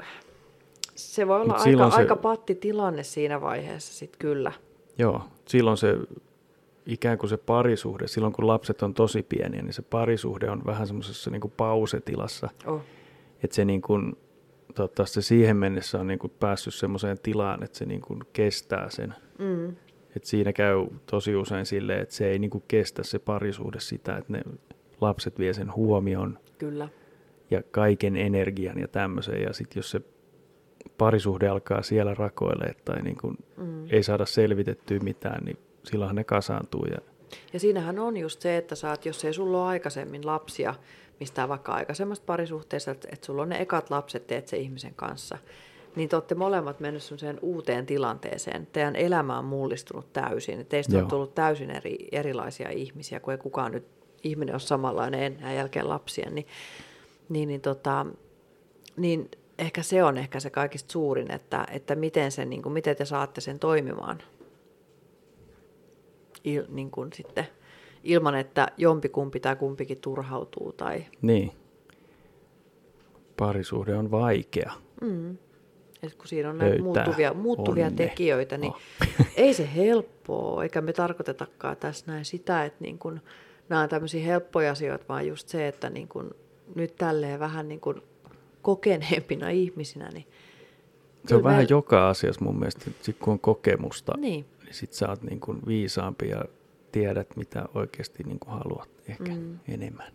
se 0.95 1.29
voi 1.29 1.41
olla 1.41 1.55
Mut 1.55 1.67
aika, 1.67 1.91
se- 1.91 1.97
aika 1.97 2.17
patti 2.17 2.55
tilanne 2.55 3.03
siinä 3.03 3.41
vaiheessa 3.41 3.95
sitten 3.95 4.19
kyllä. 4.19 4.53
Joo, 4.99 5.23
silloin 5.47 5.77
se 5.77 5.99
ikään 6.87 7.19
kuin 7.19 7.31
se 7.31 7.37
parisuhde, 7.37 8.09
silloin 8.09 8.33
kun 8.33 8.47
lapset 8.47 8.83
on 8.83 8.95
tosi 8.95 9.23
pieniä, 9.23 9.63
niin 9.63 9.73
se 9.73 9.83
parisuhde 9.83 10.51
on 10.51 10.63
vähän 10.67 10.87
semmoisessa 10.87 11.31
niin 11.31 11.53
pausetilassa. 11.57 12.49
Oh. 12.67 12.81
Että 13.43 13.55
se, 13.55 13.65
niin 13.65 13.83
kuin, 13.83 14.17
tota, 14.75 15.07
se 15.07 15.23
siihen 15.23 15.57
mennessä 15.57 16.01
on 16.01 16.07
niin 16.07 16.19
kuin 16.19 16.33
päässyt 16.41 16.75
semmoiseen 16.75 17.19
tilaan, 17.23 17.63
että 17.63 17.79
se 17.79 17.85
niin 17.85 18.01
kuin 18.01 18.21
kestää 18.33 18.91
sen. 18.91 19.15
Mm. 19.39 19.77
Et 20.17 20.25
siinä 20.25 20.53
käy 20.53 20.87
tosi 21.11 21.37
usein 21.37 21.67
silleen, 21.67 22.03
että 22.03 22.15
se 22.15 22.29
ei 22.31 22.39
niin 22.39 22.51
kuin 22.51 22.65
kestä 22.69 23.03
se 23.03 23.19
parisuhde 23.19 23.81
sitä, 23.81 24.17
että 24.17 24.33
ne 24.33 24.43
lapset 25.01 25.39
vie 25.39 25.53
sen 25.53 25.75
huomion 25.75 26.39
Kyllä. 26.59 26.89
ja 27.51 27.63
kaiken 27.71 28.17
energian 28.17 28.79
ja 28.79 28.89
tämmöisen. 28.89 29.43
Ja 29.43 29.53
sitten 29.53 29.79
jos 29.79 29.91
se 29.91 30.01
parisuhde 30.99 31.49
alkaa 31.49 31.83
siellä 31.83 32.15
rakoilee 32.15 32.75
tai 32.85 33.03
niin 33.03 33.19
kuin 33.21 33.37
Mm. 33.57 33.87
ei 33.91 34.03
saada 34.03 34.27
selvitettyä 34.27 34.99
mitään, 34.99 35.45
niin 35.45 35.59
silloinhan 35.85 36.17
ne 36.17 36.25
kasaantuu. 36.25 36.85
Ja, 36.85 36.99
Ja 37.53 37.61
siinähän 37.61 37.99
on 37.99 38.17
just 38.17 38.41
se, 38.41 38.57
että 38.57 38.75
saat, 38.75 39.07
jos 39.07 39.25
ei 39.25 39.33
sulla 39.33 39.63
ole 39.63 39.69
aikaisemmin 39.69 40.27
lapsia, 40.27 40.75
mistään 41.21 41.49
vaikka 41.49 41.73
aikaisemmasta 41.73 42.27
parisuhteesta, 42.27 42.91
että, 42.91 43.09
että 43.13 43.27
sulla 43.27 43.43
on 43.43 43.49
ne 43.49 43.61
ekat 43.61 43.91
lapset, 43.91 44.27
teet 44.27 44.49
se 44.49 44.57
ihmisen 44.57 44.95
kanssa, 44.95 45.39
niin 45.97 46.09
te 46.09 46.17
olette 46.17 46.35
molemmat 46.35 46.81
mennyt 46.81 47.03
sen 47.03 47.39
uuteen 47.43 47.87
tilanteeseen. 47.87 48.67
Teidän 48.73 48.97
elämä 48.97 49.39
on 49.39 49.45
mullistunut 49.45 50.13
täysin. 50.13 50.67
Teistä 50.67 50.97
Joo. 50.97 51.03
on 51.03 51.09
tullut 51.09 51.35
täysin 51.35 51.71
eri, 51.71 52.09
erilaisia 52.13 52.71
ihmisiä, 52.71 53.21
kun 53.21 53.33
ei 53.33 53.39
kukaan 53.39 53.73
nyt 53.73 53.87
ihminen 54.23 54.55
ole 54.55 54.61
samanlainen 54.61 55.23
enää 55.23 55.55
jälkeen 55.55 55.89
lapsien. 55.89 56.35
Niin, 56.35 56.47
niin, 57.29 57.49
niin, 57.49 57.61
tota, 57.61 58.07
niin 58.97 59.31
ehkä 59.59 59.83
se 59.83 60.05
on 60.05 60.19
ehkä 60.19 60.41
se 60.41 60.51
kaikista 60.51 60.93
suurin, 60.93 61.31
että, 61.31 61.67
että 61.71 61.95
miten, 61.95 62.33
sen, 62.33 62.51
niin 62.51 62.63
kuin, 62.63 62.73
miten 62.73 62.97
te 62.97 63.05
saatte 63.05 63.41
sen 63.41 63.59
toimimaan 63.59 64.19
il, 66.45 66.65
niin 66.69 66.91
kuin 66.91 67.13
sitten, 67.13 67.47
ilman, 68.05 68.35
että 68.35 68.69
jompikumpi 68.77 69.41
tai 69.41 69.57
kumpikin 69.57 70.01
turhautuu. 70.01 70.73
Tai, 70.73 71.05
niin. 71.23 71.53
Parisuhde 73.37 73.95
on 73.95 74.11
vaikea. 74.11 74.73
mm, 75.01 75.39
et 76.07 76.15
kun 76.15 76.29
siinä 76.29 76.51
on 76.51 76.59
näitä 76.59 76.83
muuttuvia, 76.83 77.35
muuttuvia 77.35 77.87
onne. 77.87 77.97
tekijöitä, 77.97 78.59
niin 78.59 78.73
Oh. 78.73 79.27
ei 79.37 79.55
se 79.55 79.69
helppoa, 79.77 80.63
eikä 80.63 80.81
me 80.81 80.93
tarkoitetakaan 80.93 81.77
tässä 81.77 82.05
näin 82.07 82.25
sitä, 82.25 82.65
että 82.65 82.79
niin 82.81 82.99
kun, 82.99 83.21
nämä 83.69 83.83
on 83.83 83.89
tämmöisiä 83.89 84.25
helppoja 84.25 84.73
asioita, 84.73 85.05
vaan 85.09 85.27
just 85.27 85.49
se, 85.49 85.69
että 85.69 85.91
niin 85.91 86.09
kun, 86.09 86.35
nyt 86.75 86.97
tälleen 86.97 87.41
vähän 87.41 87.69
niin 87.69 87.81
kun 87.81 88.03
kokeneempina 88.63 89.49
ihmisinä, 89.49 90.09
niin 90.09 90.25
Se 90.25 91.35
on 91.35 91.41
Kyllä 91.41 91.43
vähän 91.43 91.63
me- 91.63 91.67
joka 91.71 92.09
asiassa 92.09 92.45
mun 92.45 92.59
mielestä, 92.59 92.91
sit 93.03 93.17
kun 93.19 93.33
on 93.33 93.41
kokemusta, 93.41 94.13
niin, 94.17 94.47
niin 94.65 94.75
sit 94.75 94.93
sä 94.93 95.09
oot 95.09 95.23
niin 95.23 95.41
kuin 95.41 95.59
viisaampi 95.67 96.29
ja 96.29 96.45
tiedät, 96.93 97.37
mitä 97.37 97.65
oikeasti 97.75 98.23
niin 98.23 98.39
kuin 98.39 98.59
haluat 98.59 98.89
ehkä 99.09 99.35
mm. 99.35 99.59
enemmän. 99.69 100.13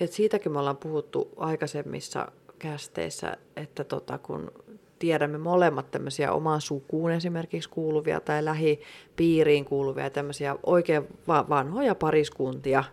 Et 0.00 0.12
siitäkin 0.12 0.52
me 0.52 0.58
ollaan 0.58 0.76
puhuttu 0.76 1.30
aikaisemmissa 1.36 2.32
kästeissä, 2.58 3.36
että 3.56 3.84
tota, 3.84 4.18
kun 4.18 4.52
tiedämme 5.00 5.38
molemmat 5.38 5.90
tämmöisiä 5.90 6.32
omaan 6.32 6.60
sukuun 6.60 7.10
esimerkiksi 7.10 7.68
kuuluvia 7.70 8.20
tai 8.20 8.44
lähipiiriin 8.44 9.64
kuuluvia 9.64 10.10
tämmöisiä 10.10 10.56
oikein 10.66 11.02
va- 11.28 11.46
vanhoja 11.48 11.94
pariskuntia, 11.94 12.84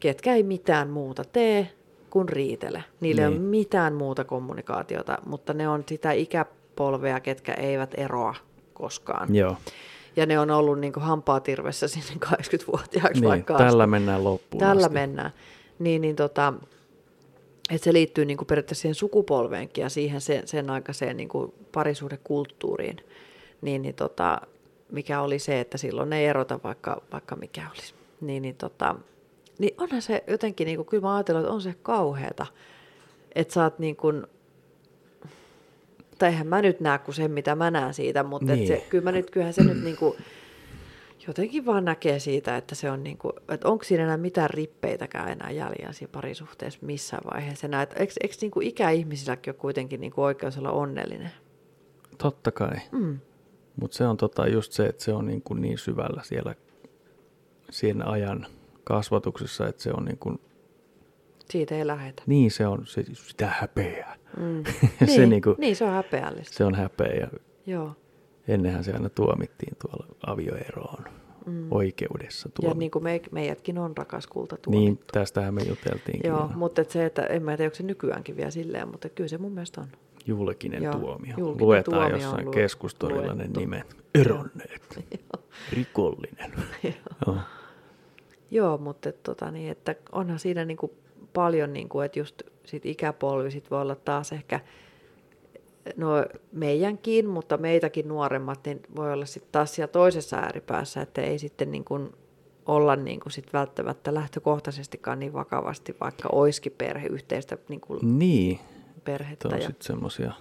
ketkä 0.00 0.34
ei 0.34 0.42
mitään 0.42 0.90
muuta 0.90 1.24
tee 1.24 1.70
kuin 2.10 2.28
riitele. 2.28 2.84
Niillä 3.00 3.22
niin. 3.22 3.32
ei 3.32 3.38
Niin. 3.38 3.42
ole 3.42 3.50
mitään 3.50 3.94
muuta 3.94 4.24
kommunikaatiota, 4.24 5.18
mutta 5.26 5.54
ne 5.54 5.68
on 5.68 5.84
sitä 5.88 6.12
ikäpolvea, 6.12 7.20
ketkä 7.20 7.54
eivät 7.54 7.90
eroa 7.96 8.34
koskaan. 8.74 9.34
Joo, 9.34 9.56
Ja 10.16 10.26
ne 10.26 10.38
on 10.38 10.50
ollut 10.50 10.78
niin 10.80 10.92
hampaatirvessä 10.96 11.88
sinne 11.88 12.08
80-vuotiaaksi 12.26 13.20
niin, 13.20 13.28
vaikka 13.28 13.58
tällä 13.58 13.82
asti. 13.82 13.90
mennään 13.90 14.24
loppuun 14.24 14.60
Tällä 14.60 14.82
asti. 14.86 14.94
mennään. 14.94 15.30
Niin, 15.78 16.00
niin 16.02 16.16
tota, 16.16 16.52
että 17.70 17.84
se 17.84 17.92
liittyy 17.92 18.24
niin 18.24 18.36
kuin 18.36 18.46
periaatteessa 18.46 18.82
siihen 18.82 18.94
sukupolveenkin 18.94 19.82
ja 19.82 19.88
siihen 19.88 20.20
sen, 20.20 20.48
sen 20.48 20.70
aikaiseen 20.70 21.16
niin 21.16 21.28
kuin 21.28 21.52
parisuhdekulttuuriin. 21.72 22.96
Niin, 23.62 23.82
niin 23.82 23.94
tota, 23.94 24.40
mikä 24.92 25.20
oli 25.20 25.38
se, 25.38 25.60
että 25.60 25.78
silloin 25.78 26.12
ei 26.12 26.26
erota 26.26 26.60
vaikka, 26.64 27.02
vaikka 27.12 27.36
mikä 27.36 27.66
olisi. 27.70 27.94
Niin, 28.20 28.42
niin, 28.42 28.56
tota, 28.56 28.94
niin 29.58 29.74
onhan 29.78 30.02
se 30.02 30.24
jotenkin, 30.26 30.66
niin 30.66 30.76
kuin, 30.76 30.86
kyllä 30.86 31.00
mä 31.00 31.16
ajatellut, 31.16 31.44
että 31.44 31.54
on 31.54 31.62
se 31.62 31.74
kauheata, 31.82 32.46
että 33.34 33.54
sä 33.54 33.62
oot 33.62 33.78
niin 33.78 33.96
kuin, 33.96 34.26
tai 36.18 36.28
eihän 36.28 36.46
mä 36.46 36.62
nyt 36.62 36.80
näe 36.80 36.98
kuin 36.98 37.14
sen, 37.14 37.30
mitä 37.30 37.54
mä 37.54 37.70
näen 37.70 37.94
siitä, 37.94 38.22
mutta 38.22 38.46
niin. 38.46 38.58
Niin. 38.58 38.68
se, 38.68 38.86
kyllä 38.88 39.04
mä 39.04 39.12
nyt, 39.12 39.30
kyllähän 39.30 39.54
se 39.54 39.62
nyt 39.64 39.84
niin 39.84 39.96
kuin, 39.96 40.16
jotenkin 41.26 41.66
vaan 41.66 41.84
näkee 41.84 42.18
siitä, 42.18 42.56
että 42.56 42.74
se 42.74 42.90
on 42.90 43.02
niin 43.02 43.18
kuin, 43.18 43.32
että 43.48 43.68
onko 43.68 43.84
siinä 43.84 44.04
enää 44.04 44.16
mitään 44.16 44.50
rippeitäkään 44.50 45.28
enää 45.28 45.50
jäljellä 45.50 45.92
siinä 45.92 46.12
parisuhteessa 46.12 46.80
missään 46.82 47.22
vaiheessa 47.34 47.66
enää. 47.66 47.82
Että 47.82 47.96
eikö, 47.98 48.12
eikö 48.22 48.34
niin 48.40 48.50
kuin 48.50 48.66
ikäihmisilläkin 48.66 49.50
ole 49.50 49.60
kuitenkin 49.60 50.00
niin 50.00 50.12
kuin 50.12 50.24
oikeus 50.24 50.58
olla 50.58 50.70
onnellinen? 50.70 51.30
Totta 52.18 52.52
kai. 52.52 52.76
Mm. 52.92 53.18
Mutta 53.76 53.96
se 53.96 54.06
on 54.06 54.16
tota 54.16 54.46
just 54.46 54.72
se, 54.72 54.86
että 54.86 55.04
se 55.04 55.12
on 55.12 55.26
niin, 55.26 55.42
kuin 55.42 55.60
niin 55.60 55.78
syvällä 55.78 56.22
siellä 56.24 56.54
siinä 57.70 58.04
ajan 58.04 58.46
kasvatuksessa, 58.84 59.68
että 59.68 59.82
se 59.82 59.90
on 59.96 60.04
niin 60.04 60.18
kuin, 60.18 60.40
Siitä 61.50 61.74
ei 61.74 61.86
lähetä. 61.86 62.22
niin 62.26 62.50
se 62.50 62.66
on 62.66 62.86
se, 62.86 63.04
sitä 63.12 63.46
häpeää. 63.60 64.16
Mm. 64.36 64.64
se, 64.98 65.04
niin, 65.06 65.30
niin 65.30 65.42
kuin, 65.42 65.56
niin, 65.58 65.76
se 65.76 65.84
on 65.84 65.92
häpeällistä. 65.92 66.56
se 66.56 66.64
on 66.64 66.74
häpeä 66.74 67.12
ja 67.14 67.28
Joo. 67.66 67.96
Ennenhän 68.48 68.84
se 68.84 68.92
aina 68.92 69.08
tuomittiin 69.08 69.76
tuolla 69.82 70.06
avioeroon 70.26 71.04
Mm. 71.46 71.66
oikeudessa 71.70 72.48
Ja 72.48 72.52
tuomittiin. 72.54 72.78
niin 72.78 72.90
kuin 72.90 73.02
me, 73.02 73.20
meidätkin 73.32 73.78
on 73.78 73.96
rakas 73.96 74.26
kulta 74.26 74.54
Niin, 74.56 74.62
tuomittu. 74.62 75.06
tästähän 75.12 75.54
me 75.54 75.62
juteltiin. 75.62 76.20
Joo, 76.24 76.42
kyllä. 76.42 76.56
mutta 76.56 76.80
et 76.82 76.90
se, 76.90 77.04
että 77.06 77.22
en 77.22 77.42
mä 77.42 77.56
tiedä, 77.56 77.66
onko 77.68 77.74
se 77.74 77.82
nykyäänkin 77.82 78.36
vielä 78.36 78.50
silleen, 78.50 78.88
mutta 78.88 79.08
kyllä 79.08 79.28
se 79.28 79.38
mun 79.38 79.52
mielestä 79.52 79.80
on. 79.80 79.86
Julkinen 80.26 80.82
Joo, 80.82 80.94
tuomio. 80.94 81.34
julkinen 81.38 81.66
Luetaan 81.66 81.94
tuomio 81.98 82.16
jossain 82.16 82.44
lu- 82.46 82.50
keskustorilla 82.50 83.34
ne 83.34 83.48
nimet. 83.56 83.96
Eronneet. 84.14 85.04
Rikollinen. 85.72 86.52
Joo. 87.26 87.36
Joo, 88.50 88.78
mutta 88.78 89.08
et, 89.08 89.22
tota, 89.22 89.50
niin, 89.50 89.70
että 89.72 89.94
onhan 90.12 90.38
siinä 90.38 90.64
niin 90.64 90.76
kuin 90.76 90.92
paljon, 91.32 91.72
niin 91.72 91.88
kuin, 91.88 92.06
että 92.06 92.18
just 92.18 92.42
sit 92.64 92.86
ikäpolvi 92.86 93.50
sit 93.50 93.70
voi 93.70 93.80
olla 93.82 93.94
taas 93.94 94.32
ehkä, 94.32 94.60
no 95.96 96.24
meidänkin, 96.52 97.28
mutta 97.28 97.56
meitäkin 97.56 98.08
nuoremmat, 98.08 98.60
niin 98.66 98.80
voi 98.96 99.12
olla 99.12 99.26
sitten 99.26 99.52
taas 99.52 99.74
siellä 99.74 99.92
toisessa 99.92 100.36
ääripäässä, 100.36 101.02
että 101.02 101.22
ei 101.22 101.38
sitten 101.38 101.70
niin 101.70 101.84
kuin 101.84 102.12
olla 102.66 102.96
niin 102.96 103.20
kuin 103.20 103.32
sit 103.32 103.52
välttämättä 103.52 104.14
lähtökohtaisestikaan 104.14 105.18
niin 105.18 105.32
vakavasti, 105.32 105.96
vaikka 106.00 106.28
oiskin 106.32 106.72
perhe, 106.78 107.06
yhteistä 107.06 107.58
niin 107.68 107.80
kuin 107.80 108.18
Niin, 108.18 108.58
perhettä. 109.04 109.48
se 109.48 109.54
on 109.54 109.60
Ja, 109.60 109.66
sitten 109.68 109.86
semmoisia. 109.86 110.32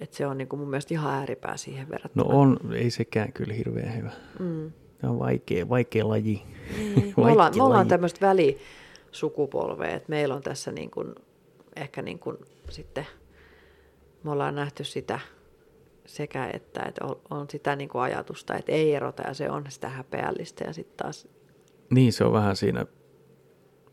että 0.00 0.16
se 0.16 0.26
on 0.26 0.38
niin 0.38 0.48
kuin 0.48 0.60
mun 0.60 0.70
mielestä 0.70 0.94
ihan 0.94 1.14
ääripää 1.14 1.56
siihen 1.56 1.86
No 1.86 1.90
verrattuna. 1.90 2.34
on, 2.34 2.56
ei 2.74 2.90
sekään 2.90 3.32
kyllä 3.32 3.54
hirveän 3.54 3.96
hyvä. 3.96 4.10
Mm. 4.38 4.72
Tämä 4.98 5.12
on 5.12 5.18
vaikea, 5.18 5.68
vaikea 5.68 6.08
laji. 6.08 6.42
Niin. 6.78 7.14
Me 7.16 7.32
ollaan, 7.32 7.56
me 7.56 7.62
ollaan 7.62 7.88
tämmöistä 7.88 8.26
välisukupolvea, 8.26 9.90
että 9.90 10.10
meillä 10.10 10.34
on 10.34 10.42
tässä 10.42 10.72
niin 10.72 10.90
kuin, 10.90 11.14
ehkä 11.76 12.02
niin 12.02 12.18
kuin 12.18 12.36
sitten, 12.70 13.06
me 14.24 14.30
ollaan 14.30 14.54
nähty 14.54 14.84
sitä 14.84 15.20
sekä 16.06 16.50
että, 16.52 16.82
että 16.88 17.04
on- 17.30 17.50
sitä 17.50 17.76
niin 17.76 17.88
kuin 17.88 18.02
ajatusta, 18.02 18.56
että 18.56 18.72
ei 18.72 18.94
erota 18.94 19.22
ja 19.26 19.34
se 19.34 19.50
on 19.50 19.64
sitä 19.68 19.88
häpeällistä 19.88 20.64
ja 20.64 20.72
sitten 20.72 20.96
taas, 20.96 21.28
Niin, 21.90 22.12
se 22.12 22.24
on 22.24 22.32
vähän 22.32 22.56
siinä, 22.56 22.86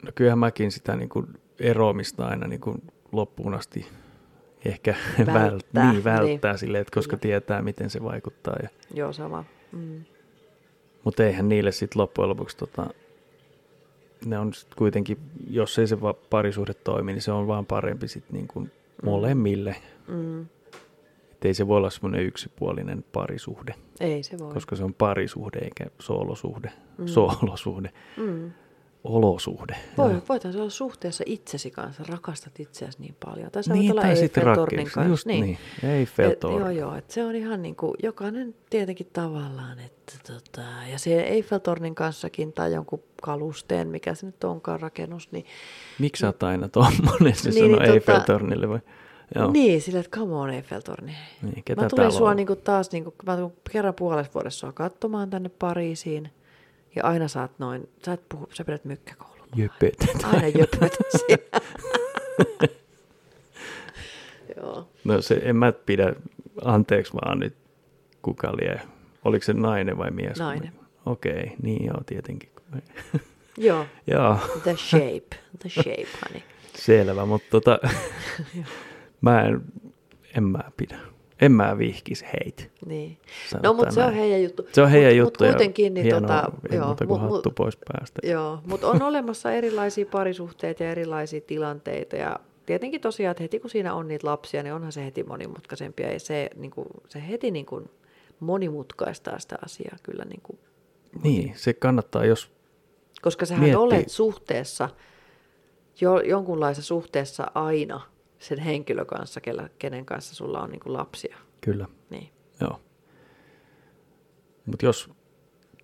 no 0.04 0.12
kyllähän 0.16 0.40
mäkin 0.40 0.72
sitä 0.72 0.96
niin 0.96 1.10
kuin 1.10 1.28
eroamista 1.60 2.26
aina 2.28 2.48
niin 2.48 2.62
kuin 2.62 2.84
loppuun 3.12 3.54
asti 3.54 3.88
ehkä 4.66 4.96
Välttää, 5.34 5.92
niin, 5.92 6.04
välttää 6.04 6.52
niin. 6.52 6.60
silleen, 6.60 6.82
että 6.82 6.96
koska 6.96 7.10
Kyllä. 7.18 7.22
tietää, 7.22 7.62
miten 7.62 7.90
se 7.90 8.04
vaikuttaa. 8.04 8.56
Ja, 8.64 8.70
joo 8.94 9.14
sama. 9.14 9.44
Mm. 9.72 10.04
mutta 11.04 11.24
eihän 11.24 11.50
niille 11.50 11.72
sitten 11.72 12.02
loppujen 12.02 12.30
lopuksi, 12.30 12.58
tota, 12.58 12.88
ne 14.26 14.40
on 14.40 14.54
sit 14.54 14.76
kuitenkin, 14.76 15.18
jos 15.50 15.80
ei 15.80 15.88
se 15.88 15.98
parisuhde 16.30 16.74
toimi, 16.74 17.14
niin 17.14 17.22
se 17.22 17.32
on 17.32 17.48
vaan 17.48 17.66
parempi 17.66 18.08
sitten 18.08 18.34
niin 18.34 18.48
kuin 18.48 18.72
molemmille. 19.04 19.76
Mm. 20.08 20.42
Että 21.32 21.48
ei 21.48 21.54
se 21.54 21.68
voi 21.68 21.78
olla 21.78 21.90
semmoinen 21.90 22.26
yksipuolinen 22.26 23.04
parisuhde, 23.12 23.76
Ei 24.00 24.24
se 24.24 24.40
voi. 24.40 24.54
koska 24.54 24.76
se 24.76 24.84
on 24.84 24.94
parisuhde 24.94 25.60
eikä 25.60 25.86
soolosuhde, 26.00 26.72
Mm. 26.98 27.04
mm. 27.04 27.08
soolosuhde, 27.08 27.90
Mm. 28.18 28.52
Olosuhde. 29.04 29.76
Voi, 29.98 30.22
voitaisiin 30.30 30.62
olla 30.62 30.70
suhteessa 30.72 31.24
itsesi 31.28 31.72
kanssa, 31.72 32.04
rakastat 32.10 32.60
itseäsi 32.60 33.02
niin 33.02 33.16
paljon. 33.26 33.52
Tai 33.52 33.64
sä 33.64 33.74
Niin, 33.74 33.82
voit 33.96 34.06
olla 34.06 34.14
Eiffeltornin 34.14 34.84
kanssa. 34.84 35.04
Just 35.04 35.26
niin. 35.26 35.44
niin. 35.44 35.58
Et, 36.32 36.44
joo, 36.44 36.70
joo. 36.70 36.96
Et 36.96 37.12
se 37.12 37.26
on 37.26 37.36
ihan 37.36 37.62
niin 37.62 37.76
kuin, 37.76 37.94
jokainen 38.04 38.56
tietenkin 38.70 39.08
tavallaan, 39.14 39.80
että 39.80 40.14
tota, 40.34 40.62
ja 40.92 41.00
se 41.00 41.20
Eiffeltornin 41.22 41.96
kanssakin 41.96 42.54
tai 42.54 42.74
jonkun 42.74 43.04
kalusteen, 43.22 43.88
mikä 43.88 44.14
se 44.16 44.26
nyt 44.26 44.44
onkaan 44.44 44.80
rakennus, 44.80 45.32
niin, 45.32 45.46
Miksi 46.00 46.22
sä 46.22 46.28
oot 46.28 46.44
aina 46.44 46.68
tommonen, 46.68 47.36
se 47.36 47.50
Niin, 47.50 47.60
sanoo 47.64 47.80
niin, 47.80 47.90
tota- 47.90 47.94
Eiffeltornille 47.94 48.70
vai? 48.70 48.80
Joo. 49.36 49.52
niin 49.52 49.82
sillä, 49.82 50.00
että 50.00 50.18
come 50.18 50.36
on 50.36 50.50
Eiffeltorni. 50.50 51.16
Niin, 51.42 51.64
ketä 51.64 51.82
Mä 51.82 51.88
tulin 51.88 52.12
sua 52.12 52.30
on? 52.30 52.36
niin 52.36 52.48
kuin 52.48 52.62
taas, 52.62 52.92
niin 52.92 53.04
kuin, 53.04 53.16
mä 53.26 53.38
tulin 53.38 53.54
kerran 53.72 53.94
puolessa 53.94 54.34
vuodessa 54.34 54.60
sua 54.60 54.72
katsomaan 54.72 55.30
tänne 55.30 55.50
Pariisiin, 55.50 56.30
ja 56.96 57.04
aina 57.04 57.28
saat 57.28 57.52
noin, 57.60 57.90
sä 58.06 58.14
et 58.14 58.30
puhu, 58.30 58.48
sä 58.54 58.66
pidät 58.66 58.86
mykkäkoulun. 58.86 59.48
Jöpöt. 59.56 60.24
Aina 60.24 60.48
jöpöt. 60.48 60.98
Joo. 64.58 64.90
No 65.04 65.22
se, 65.22 65.42
en 65.44 65.56
mä 65.56 65.72
pidä, 65.72 66.14
anteeksi 66.64 67.14
vaan 67.14 67.40
nyt, 67.40 67.56
kuka 68.22 68.52
lie. 68.52 68.82
Oliko 69.26 69.46
se 69.46 69.54
nainen 69.54 69.98
vai 69.98 70.12
mies? 70.12 70.40
Nainen. 70.40 70.74
Okei, 71.06 71.44
okay, 71.44 71.56
niin 71.62 71.86
joo, 71.86 72.02
tietenkin. 72.06 72.50
Joo, 73.58 73.86
joo, 74.08 74.38
the 74.64 74.76
shape, 74.76 75.36
the 75.60 75.70
shape, 75.70 76.08
honey. 76.26 76.42
selvä, 76.76 77.26
mutta 77.26 77.48
tota, 77.52 77.80
mä 79.22 79.42
en, 79.42 79.62
en 80.38 80.44
mä 80.44 80.60
pidä. 80.78 81.00
En 81.42 81.52
mä 81.52 81.78
vihkisi 81.78 82.26
heitä. 82.26 82.64
Niin. 82.86 83.18
No, 83.64 83.74
mutta 83.74 83.92
se 83.94 84.04
on 84.04 84.14
heidän 84.14 84.44
juttu. 84.44 84.68
Se 84.72 84.82
on 84.82 84.90
heidän 84.90 85.12
mut, 85.12 85.18
juttu 85.18 85.44
Mut 85.44 85.54
kuitenkin, 85.54 85.94
niin 85.94 86.04
hienoa, 86.04 86.22
tota, 86.22 86.52
joo, 86.76 86.86
muuta 86.86 87.06
kuin 87.06 87.22
mut- 87.22 87.32
hattu 87.32 87.52
pois 87.52 87.78
päästä. 87.94 88.28
Joo, 88.28 88.60
mutta 88.66 88.88
on 88.88 89.02
olemassa 89.02 89.52
erilaisia 89.52 90.06
parisuhteita 90.12 90.84
ja 90.84 90.92
erilaisia 90.92 91.42
tilanteita 91.42 92.16
ja 92.16 92.40
tietenkin 92.66 93.02
tosiaan, 93.02 93.32
että 93.32 93.44
heti 93.44 93.60
kun 93.60 93.70
siinä 93.70 93.94
on 93.94 94.08
niitä 94.08 94.28
lapsia, 94.28 94.64
niin 94.64 94.74
onhan 94.74 94.92
se 94.92 95.06
heti 95.06 95.24
monimutkaisempi 95.24 96.04
ja 96.04 96.20
se, 96.20 96.50
niin 96.56 96.72
kuin, 96.72 96.88
se 97.08 97.24
heti 97.30 97.52
niin 97.52 97.66
kuin 97.66 97.90
monimutkaistaa 98.40 99.40
sitä 99.40 99.58
asiaa 99.66 99.96
kyllä. 100.04 100.26
Niin 100.26 100.42
kuin, 100.44 100.60
Niin, 101.24 101.54
se 101.56 101.74
kannattaa, 101.74 102.26
jos 102.26 102.52
koska 103.22 103.46
sähän 103.46 103.64
Miettii. 103.64 103.84
olet 103.84 104.10
suhteessa, 104.10 104.90
jo, 106.02 106.20
jonkunlaisessa 106.20 106.88
suhteessa 106.88 107.52
aina 107.56 108.02
sen 108.40 108.60
henkilön 108.60 109.06
kanssa, 109.06 109.42
kenen 109.80 110.06
kanssa 110.06 110.36
sulla 110.36 110.62
on 110.62 110.70
niin 110.70 110.80
kuin 110.80 110.94
lapsia. 110.94 111.38
kyllä, 111.62 111.86
Niin. 112.10 112.30
joo. 112.62 112.80
Mutta 114.66 114.86
jos 114.86 115.10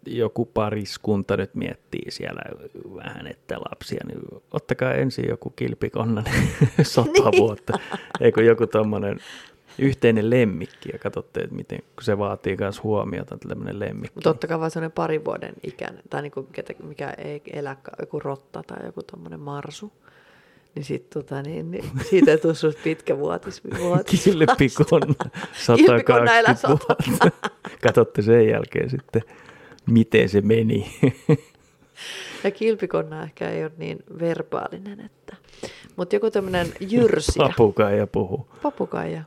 joku 0.05 0.45
pariskunta 0.45 1.37
nyt 1.37 1.55
miettii 1.55 2.11
siellä 2.11 2.41
vähän, 2.95 3.27
että 3.27 3.55
lapsia, 3.71 4.01
niin 4.07 4.19
ottakaa 4.51 4.93
ensin 4.93 5.29
joku 5.29 5.49
kilpikonnan 5.49 6.23
sata 6.83 7.11
Niin. 7.11 7.41
vuotta. 7.41 7.79
Eikö 8.21 8.43
joku 8.43 8.67
tommonen 8.67 9.19
yhteinen 9.79 10.29
lemmikki 10.29 10.89
ja 10.93 10.99
katsotte, 10.99 11.39
että 11.39 11.55
miten, 11.55 11.79
kun 11.79 12.03
se 12.03 12.17
vaatii 12.17 12.55
myös 12.59 12.83
huomiota, 12.83 13.37
tämmöinen 13.47 13.79
lemmikki. 13.79 14.15
Mutta 14.15 14.29
ottakaa 14.29 14.59
vaan 14.59 14.71
sellainen 14.71 14.91
parin 14.95 15.25
vuoden 15.25 15.53
ikäinen, 15.63 16.03
tai 16.09 16.21
niinku, 16.21 16.43
ketä, 16.43 16.73
mikä 16.83 17.09
ei 17.17 17.41
elä, 17.53 17.77
joku 17.99 18.19
rotta 18.19 18.63
tai 18.67 18.85
joku 18.85 19.03
tuommoinen 19.03 19.39
marsu. 19.39 19.91
Niin, 20.75 20.85
sit, 20.85 21.09
tota, 21.09 21.41
niin, 21.41 21.71
niin 21.71 21.85
siitä 22.09 22.31
ei 22.31 22.37
tule 22.37 22.55
susta 22.55 22.81
pitkä 22.83 23.17
vuotis. 23.17 23.61
vuotis 23.79 24.27
elää 24.27 24.55
120 25.53 26.67
vuotta. 26.67 26.95
Katsotte 27.83 28.21
sen 28.21 28.47
jälkeen 28.47 28.89
sitten, 28.89 29.21
miten 29.85 30.29
se 30.29 30.41
meni. 30.41 30.95
Ja 32.43 32.51
kilpikonna 32.51 33.23
ehkä 33.23 33.49
ei 33.49 33.63
ole 33.63 33.71
niin 33.77 34.03
verbaalinen, 34.19 34.99
että... 34.99 35.35
Mutta 35.95 36.15
joku 36.15 36.31
tämmöinen 36.31 36.67
jyrsiä, 36.79 37.47
Papukaija 37.47 38.07
puhuu. 38.07 38.47
papukaija. 38.61 39.23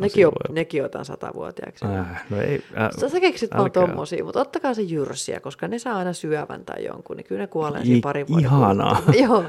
Nekin, 0.00 0.26
on, 0.26 0.32
nekin 0.50 0.84
otan 0.84 1.04
satavuotiaaksi. 1.04 1.84
Äh, 1.84 2.24
no 2.30 2.40
ei, 2.40 2.62
äh, 2.80 2.88
Sä, 3.00 3.08
sä 3.08 3.20
keksit 3.20 3.50
vaan 3.58 3.72
tommosia, 3.72 4.24
mutta 4.24 4.40
ottakaa 4.40 4.74
se 4.74 4.82
jyrsiä, 4.82 5.40
koska 5.40 5.68
ne 5.68 5.78
saa 5.78 5.96
aina 5.96 6.12
syövän 6.12 6.64
tai 6.64 6.84
jonkun, 6.84 7.16
niin 7.16 7.24
kyllä 7.24 7.40
ne 7.40 7.46
kuolee 7.46 7.84
siinä 7.84 8.00
parin 8.02 8.28
vuoden 8.28 8.44
ihanaa. 8.44 9.02
Joo. 9.22 9.44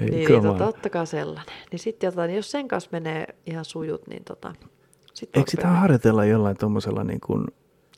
Ei 0.00 0.10
niin, 0.10 0.28
niin 0.28 0.42
tota, 0.42 0.66
ottakaa 0.66 1.04
sellainen. 1.04 1.54
Niin 1.72 1.78
sitten 1.78 2.12
niin 2.16 2.36
jos 2.36 2.50
sen 2.50 2.68
kanssa 2.68 2.90
menee 2.92 3.26
ihan 3.46 3.64
sujut, 3.64 4.06
niin 4.06 4.24
tota, 4.24 4.54
sitten 5.14 5.40
Eikö 5.40 5.50
sitä 5.50 5.68
harjoitella 5.68 6.24
jollain 6.24 6.56
tuommoisella 6.56 7.04
niin 7.04 7.20
kuin 7.20 7.46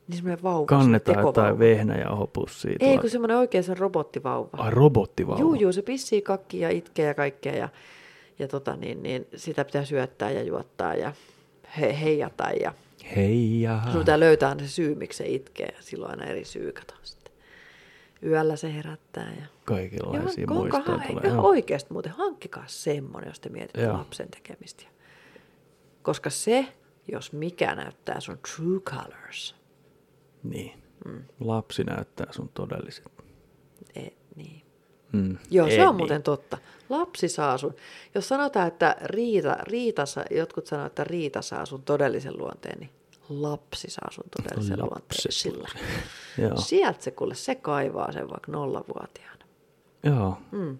niin 0.08 0.42
vauva. 0.42 0.66
kannetaan 0.66 1.26
jotain 1.26 1.58
vehnäjauhopussia? 1.58 2.70
Ei, 2.70 2.78
tuolla- 2.78 3.00
kun 3.00 3.10
semmoinen 3.10 3.36
oikein 3.36 3.64
se 3.64 3.74
robottivauva. 3.74 4.48
Ai, 4.52 4.70
robottivauva. 4.70 5.40
Juu, 5.40 5.54
juu, 5.54 5.72
se 5.72 5.82
pissii 5.82 6.22
kakki 6.22 6.60
ja 6.60 6.70
itkee 6.70 7.06
ja 7.06 7.14
kaikkea 7.14 7.56
ja, 7.56 7.68
ja 8.38 8.48
tota, 8.48 8.76
niin, 8.76 9.02
niin, 9.02 9.26
sitä 9.36 9.64
pitää 9.64 9.84
syöttää 9.84 10.30
ja 10.30 10.42
juottaa 10.42 10.94
ja 10.94 11.12
he, 11.80 12.00
heijata 12.00 12.50
ja 12.60 12.72
Hei 13.16 13.60
ja... 13.60 13.80
sun 13.92 14.00
pitää 14.00 14.20
löytää 14.20 14.56
se 14.58 14.68
syy, 14.68 14.94
miksi 14.94 15.18
se 15.18 15.26
itkee 15.28 15.66
ja 15.76 15.82
silloin 15.82 16.10
aina 16.10 16.24
eri 16.24 16.44
syy, 16.44 16.72
kato. 16.72 16.94
Yöllä 18.26 18.56
se 18.56 18.74
herättää 18.74 19.32
ja 19.40 19.46
Kaikenlaisia 19.64 20.44
Joo, 20.48 20.54
muistoja 20.54 20.84
onkohan- 20.84 21.08
tulee. 21.08 21.22
ihan 21.26 21.38
oikeasti 21.40 21.92
muuten 21.92 22.12
hankkikaa 22.12 22.64
semmoinen, 22.66 23.30
jos 23.30 23.40
te 23.40 23.48
mietitte 23.48 23.82
Joo. 23.82 23.98
lapsen 23.98 24.28
tekemistä. 24.30 24.82
Koska 26.02 26.30
se, 26.30 26.66
jos 27.12 27.32
mikä 27.32 27.74
näyttää 27.74 28.20
sun 28.20 28.38
true 28.54 28.80
colors. 28.80 29.54
Niin. 30.42 30.82
Mm. 31.04 31.22
Lapsi 31.40 31.84
näyttää 31.84 32.26
sun 32.30 32.48
todelliset. 32.54 33.04
E, 33.94 34.06
niin. 34.36 34.62
Mm. 35.12 35.38
Joo, 35.50 35.66
Ei 35.66 35.76
se 35.76 35.82
on 35.82 35.88
niin. 35.88 35.96
muuten 35.96 36.22
totta. 36.22 36.58
Lapsi 36.88 37.28
saa 37.28 37.58
sun, 37.58 37.74
jos 38.14 38.28
sanotaan, 38.28 38.68
että 38.68 38.96
Riita, 39.04 39.56
Riita 39.62 40.04
jotkut 40.30 40.66
sanoo, 40.66 40.86
että 40.86 41.04
Riita 41.04 41.42
saa 41.42 41.66
sun 41.66 41.82
todellisen 41.82 42.38
luonteen, 42.38 42.78
niin 42.78 42.90
lapsi 43.28 43.90
saa 43.90 44.08
sun 44.10 44.24
todellisen 44.36 44.78
luonteen 44.78 45.32
sillä. 45.32 45.68
Sieltä 46.68 47.02
se 47.02 47.10
kuule, 47.10 47.34
se 47.34 47.54
kaivaa 47.54 48.12
sen 48.12 48.28
vaikka 48.30 48.52
nollavuotiaana. 48.52 49.44
Joo. 50.02 50.38
Mm. 50.52 50.78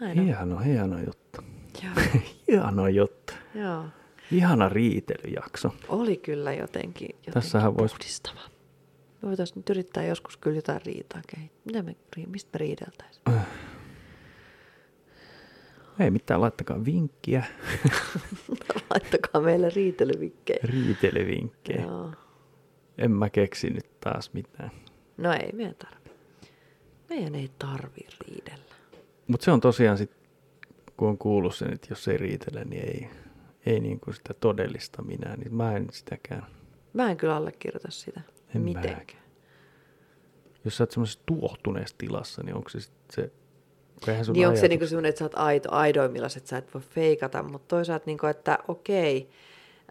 Näin 0.00 0.18
on. 0.20 0.24
Hieno, 0.26 0.58
hieno 0.58 0.98
juttu. 0.98 1.40
Joo, 1.82 1.92
Hieno 2.48 2.88
juttu. 2.88 3.32
joo. 3.54 3.84
Ihana 4.32 4.68
riitelyjakso. 4.68 5.74
Oli 5.88 6.16
kyllä 6.16 6.52
jotenkin, 6.52 7.08
jotenkin 7.08 7.34
Tässähän 7.34 7.72
vois- 7.72 7.76
puhdistava. 7.88 8.40
Me 9.22 9.28
voitaisiin 9.28 9.56
nyt 9.56 9.70
yrittää 9.70 10.04
joskus 10.04 10.36
kyllä 10.36 10.56
jotain 10.56 10.80
riitaa 10.86 11.20
kehittää. 11.26 11.60
Mitä 11.64 11.82
me, 11.82 11.96
ri- 12.18 12.26
mistä 12.26 12.50
me 12.52 12.58
riideltäisiin? 12.58 13.22
Ei 16.00 16.10
mitään, 16.10 16.40
laittakaa 16.40 16.84
vinkkiä, 16.84 17.44
Laittakaa 18.90 19.40
meille 19.40 19.70
riitelyvikkejä. 19.70 20.58
riitelyvinkkejä. 20.62 21.82
Joo. 21.82 22.12
En 22.98 23.10
mä 23.10 23.30
keksi 23.30 23.70
nyt 23.70 24.00
taas 24.00 24.32
mitään. 24.32 24.70
No 25.16 25.32
ei 25.32 25.52
meidän 25.52 25.74
tarvi. 25.74 26.10
Meidän 27.10 27.34
ei 27.34 27.50
tarvi 27.58 28.06
riidellä. 28.28 28.74
Mutta 29.26 29.44
se 29.44 29.50
on 29.50 29.60
tosiaan 29.60 29.98
sit, 29.98 30.10
kun 30.96 31.08
on 31.08 31.18
kuullut 31.18 31.54
sen, 31.54 31.72
että 31.72 31.86
jos 31.90 32.08
ei 32.08 32.16
riitele, 32.16 32.64
niin 32.64 32.84
ei, 32.88 33.08
ei 33.66 33.80
niin 33.80 34.00
kuin 34.00 34.14
sitä 34.14 34.34
todellista 34.34 35.02
minä, 35.02 35.36
niin 35.36 35.54
mä 35.54 35.76
en 35.76 35.86
sitäkään. 35.92 36.46
Mä 36.92 37.10
en 37.10 37.16
kyllä 37.16 37.36
allekirjoita 37.36 37.90
sitä 37.90 38.20
En 38.54 38.60
mitenkään. 38.60 38.98
mäkään. 38.98 39.22
Jos 40.64 40.76
sä 40.76 40.82
oot 40.84 40.90
semmoisessa 40.90 41.20
tuohtuneessa 41.26 41.94
tilassa, 41.98 42.42
niin 42.42 42.54
onko 42.56 42.68
se 42.68 42.80
sit 42.80 42.92
se... 43.12 43.32
eihän 44.10 44.24
sun 44.24 44.32
Niin 44.32 44.46
onko 44.48 44.60
se 44.60 44.68
niinku 44.68 44.86
semmoinen, 44.86 45.08
että 45.08 45.18
sä 45.18 45.24
oot 45.24 45.34
aito, 45.36 45.68
aidoimmillaan, 45.72 46.30
että 46.36 46.48
sä 46.48 46.58
et 46.58 46.74
voi 46.74 46.82
feikata, 46.82 47.42
mutta 47.42 47.68
toisaalta, 47.76 48.04
niinku, 48.06 48.26
että 48.26 48.58
okei, 48.68 49.30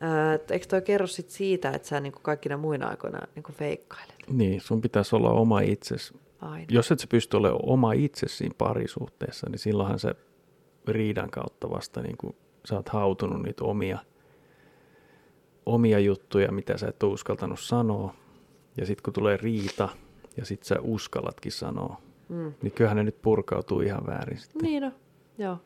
ää, 0.01 0.33
et 0.33 0.51
eikö 0.51 0.65
toi 0.65 0.81
kerro 0.81 1.07
sit 1.07 1.29
siitä, 1.29 1.69
että 1.71 1.87
sä 1.87 1.99
niinku 1.99 2.19
kaikkina 2.21 2.57
muina 2.57 2.87
aikoina 2.87 3.19
niinku 3.35 3.51
feikkailet 3.51 4.15
Niin, 4.27 4.61
sun 4.61 4.81
pitäisi 4.81 5.15
olla 5.15 5.31
oma 5.31 5.59
itses. 5.61 6.13
aina? 6.41 6.65
Jos 6.69 6.91
et 6.91 6.99
sä 6.99 7.07
pysty 7.07 7.37
olemaan 7.37 7.61
oma 7.63 7.93
itse 7.93 8.27
siinä 8.27 8.55
parisuhteessa, 8.57 9.49
niin 9.49 9.59
silloinhan 9.59 9.99
se 9.99 10.15
riidan 10.87 11.29
kautta 11.29 11.69
vasta 11.69 12.01
niin 12.01 12.17
kuin 12.17 12.35
sä 12.65 12.75
oot 12.75 12.89
hautunut 12.89 13.41
niitä 13.43 13.63
omia, 13.63 13.99
omia 15.65 15.99
juttuja, 15.99 16.51
mitä 16.51 16.77
sä 16.77 16.87
et 16.87 17.03
ole 17.03 17.13
uskaltanut 17.13 17.59
sanoa. 17.59 18.13
Ja 18.77 18.85
sitten 18.85 19.03
kun 19.03 19.13
tulee 19.13 19.37
riita 19.37 19.89
ja 20.37 20.45
sitten 20.45 20.67
sä 20.67 20.75
uskallatkin 20.81 21.51
sanoa, 21.51 22.01
Mm. 22.33 22.53
niin 22.61 22.73
kyllähän 22.73 22.97
ne 22.97 23.03
nyt 23.03 23.21
purkautuu 23.21 23.81
ihan 23.81 24.05
väärin 24.05 24.37
sitten. 24.37 24.61
Niin 24.61 24.83
no, 24.83 24.91
joo. 25.37 25.57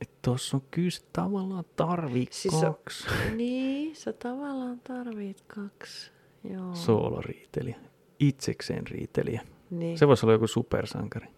Että 0.00 0.14
tossa 0.22 0.56
on 0.56 0.62
kyllä 0.70 0.90
se 0.90 1.02
tavallaan 1.12 1.64
tarvii 1.76 2.26
Siis 2.30 2.60
kaksi 2.60 3.06
Niin, 3.36 3.96
sä 3.96 4.12
tavallaan 4.12 4.80
tarvit 4.80 5.40
kaksi. 5.46 6.10
Joo. 6.50 6.74
sooloriitelijä, 6.74 7.76
itsekseen 8.18 8.86
riitelijä. 8.86 9.40
niin. 9.70 9.98
Se 9.98 10.08
voisi 10.08 10.26
olla 10.26 10.32
joku 10.32 10.46
supersankari. 10.46 11.28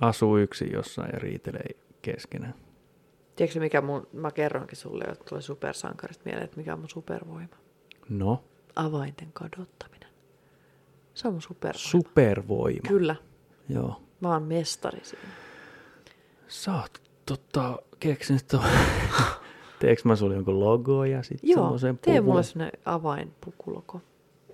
Asuu 0.00 0.38
yksin 0.38 0.72
jossain 0.72 1.10
ja 1.12 1.18
riitelee 1.18 1.68
keskenään. 2.02 2.54
Tiedätkö 3.36 3.60
mikä 3.60 3.80
mun, 3.80 4.06
mä 4.12 4.30
kerroinkin 4.30 4.76
sulle, 4.76 5.04
että 5.04 5.24
tulee 5.24 5.42
supersankarista 5.42 6.22
mieleen, 6.24 6.44
että 6.44 6.56
mikä 6.56 6.72
on 6.72 6.78
mun 6.78 6.88
supervoima? 6.88 7.56
No, 8.08 8.44
Avainten 8.76 9.32
kadottaminen. 9.32 9.95
Se 11.16 11.28
on 11.28 11.42
supervoima. 11.42 11.78
supervoima. 11.78 12.88
Kyllä, 12.88 13.16
Joo. 13.68 14.02
mä 14.20 14.28
oon 14.28 14.42
mestari 14.42 15.00
siinä. 15.02 15.24
Sä 16.48 16.74
oot 16.74 17.02
tota, 17.26 17.78
keksinyt 18.00 18.46
tuon. 18.50 18.64
Teekö 19.80 20.02
mä 20.04 20.16
sulle 20.16 20.34
jonkun 20.34 20.60
logo 20.60 21.04
ja 21.04 21.22
sitten 21.22 21.50
Joo, 21.50 21.56
semmoisen 21.56 21.98
tee 21.98 22.20
puvun? 22.20 22.32
mulle 22.32 22.42
sellainen 22.42 22.80
avainpukuloko. 22.84 24.00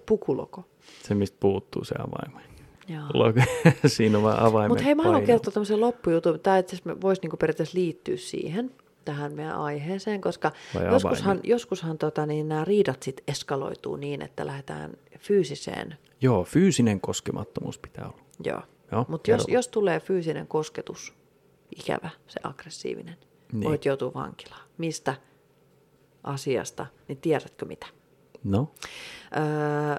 Pukuloko. 0.07 0.65
Se, 1.03 1.15
mistä 1.15 1.37
puuttuu 1.41 1.85
se 1.85 1.95
avain. 1.99 2.43
Joo. 2.89 3.05
Logo. 3.15 3.41
Siinä 3.87 4.19
on 4.19 4.25
vaan 4.25 4.39
avaimen 4.39 4.71
Mutta 4.71 4.85
hei, 4.85 4.95
mä 4.95 5.03
haluan 5.03 5.25
kertoa 5.25 5.53
tämmöisen 5.53 5.81
loppujutun. 5.81 6.41
Tämä 6.41 6.59
itse 6.59 6.77
asiassa 6.77 7.01
voisi 7.01 7.23
niinku 7.23 7.37
periaatteessa 7.37 7.79
liittyä 7.79 8.17
siihen, 8.17 8.71
tähän 9.05 9.33
meidän 9.35 9.57
aiheeseen, 9.57 10.21
koska 10.21 10.53
Vai 10.75 10.87
joskushan, 10.87 11.41
joskushan 11.43 11.99
tota, 11.99 12.27
niin 12.27 12.49
nämä 12.49 12.65
riidat 12.65 13.03
sit 13.03 13.21
eskaloituu 13.29 13.97
niin, 13.97 14.23
että 14.23 14.47
lähdetään 14.47 14.93
fyysiseen. 15.19 15.99
Joo, 16.21 16.45
fyysinen 16.45 17.01
koskemattomuus 17.01 17.79
pitää 17.79 18.05
olla. 18.05 18.23
Joo. 18.45 18.63
Joo, 18.93 19.05
Mutta 19.09 19.31
jos, 19.31 19.45
jos 19.49 19.69
tulee 19.69 20.01
fyysinen 20.01 20.47
kosketus, 20.47 21.15
ikävä, 21.79 22.11
se 22.27 22.41
aggressiivinen, 22.43 23.17
Niin. 23.53 23.65
voit 23.69 23.85
joutua 23.85 24.15
vankilaan. 24.15 24.63
Mistä 24.79 25.15
asiasta, 26.25 26.87
niin 27.09 27.19
tiedätkö 27.19 27.67
mitä? 27.67 27.87
No, 28.45 28.73
Öö, 29.37 29.97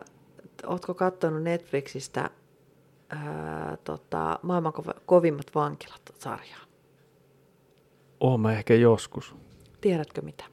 ootko 0.68 0.94
katsonut 0.94 1.44
Netflixistä 1.44 2.30
öö, 3.14 3.20
tota, 3.84 4.40
maailman 4.42 4.74
kovimmat 5.06 5.56
vankilat-sarjaa? 5.56 6.60
Oon 8.24 8.40
mä 8.40 8.54
ehkä 8.54 8.76
joskus. 8.76 9.36
Tiedätkö 9.82 10.22
mitä? 10.22 10.44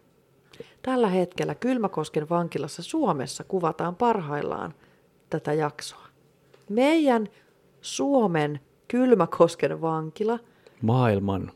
Tällä 0.82 1.08
hetkellä 1.08 1.54
Kylmäkosken 1.54 2.28
vankilassa 2.28 2.82
Suomessa 2.82 3.44
kuvataan 3.44 3.96
parhaillaan 3.96 4.74
tätä 5.30 5.52
jaksoa. 5.52 6.06
Meidän 6.68 7.28
Suomen 7.80 8.60
Kylmäkosken 8.88 9.80
vankila, 9.80 10.38
Maailman 10.82 11.52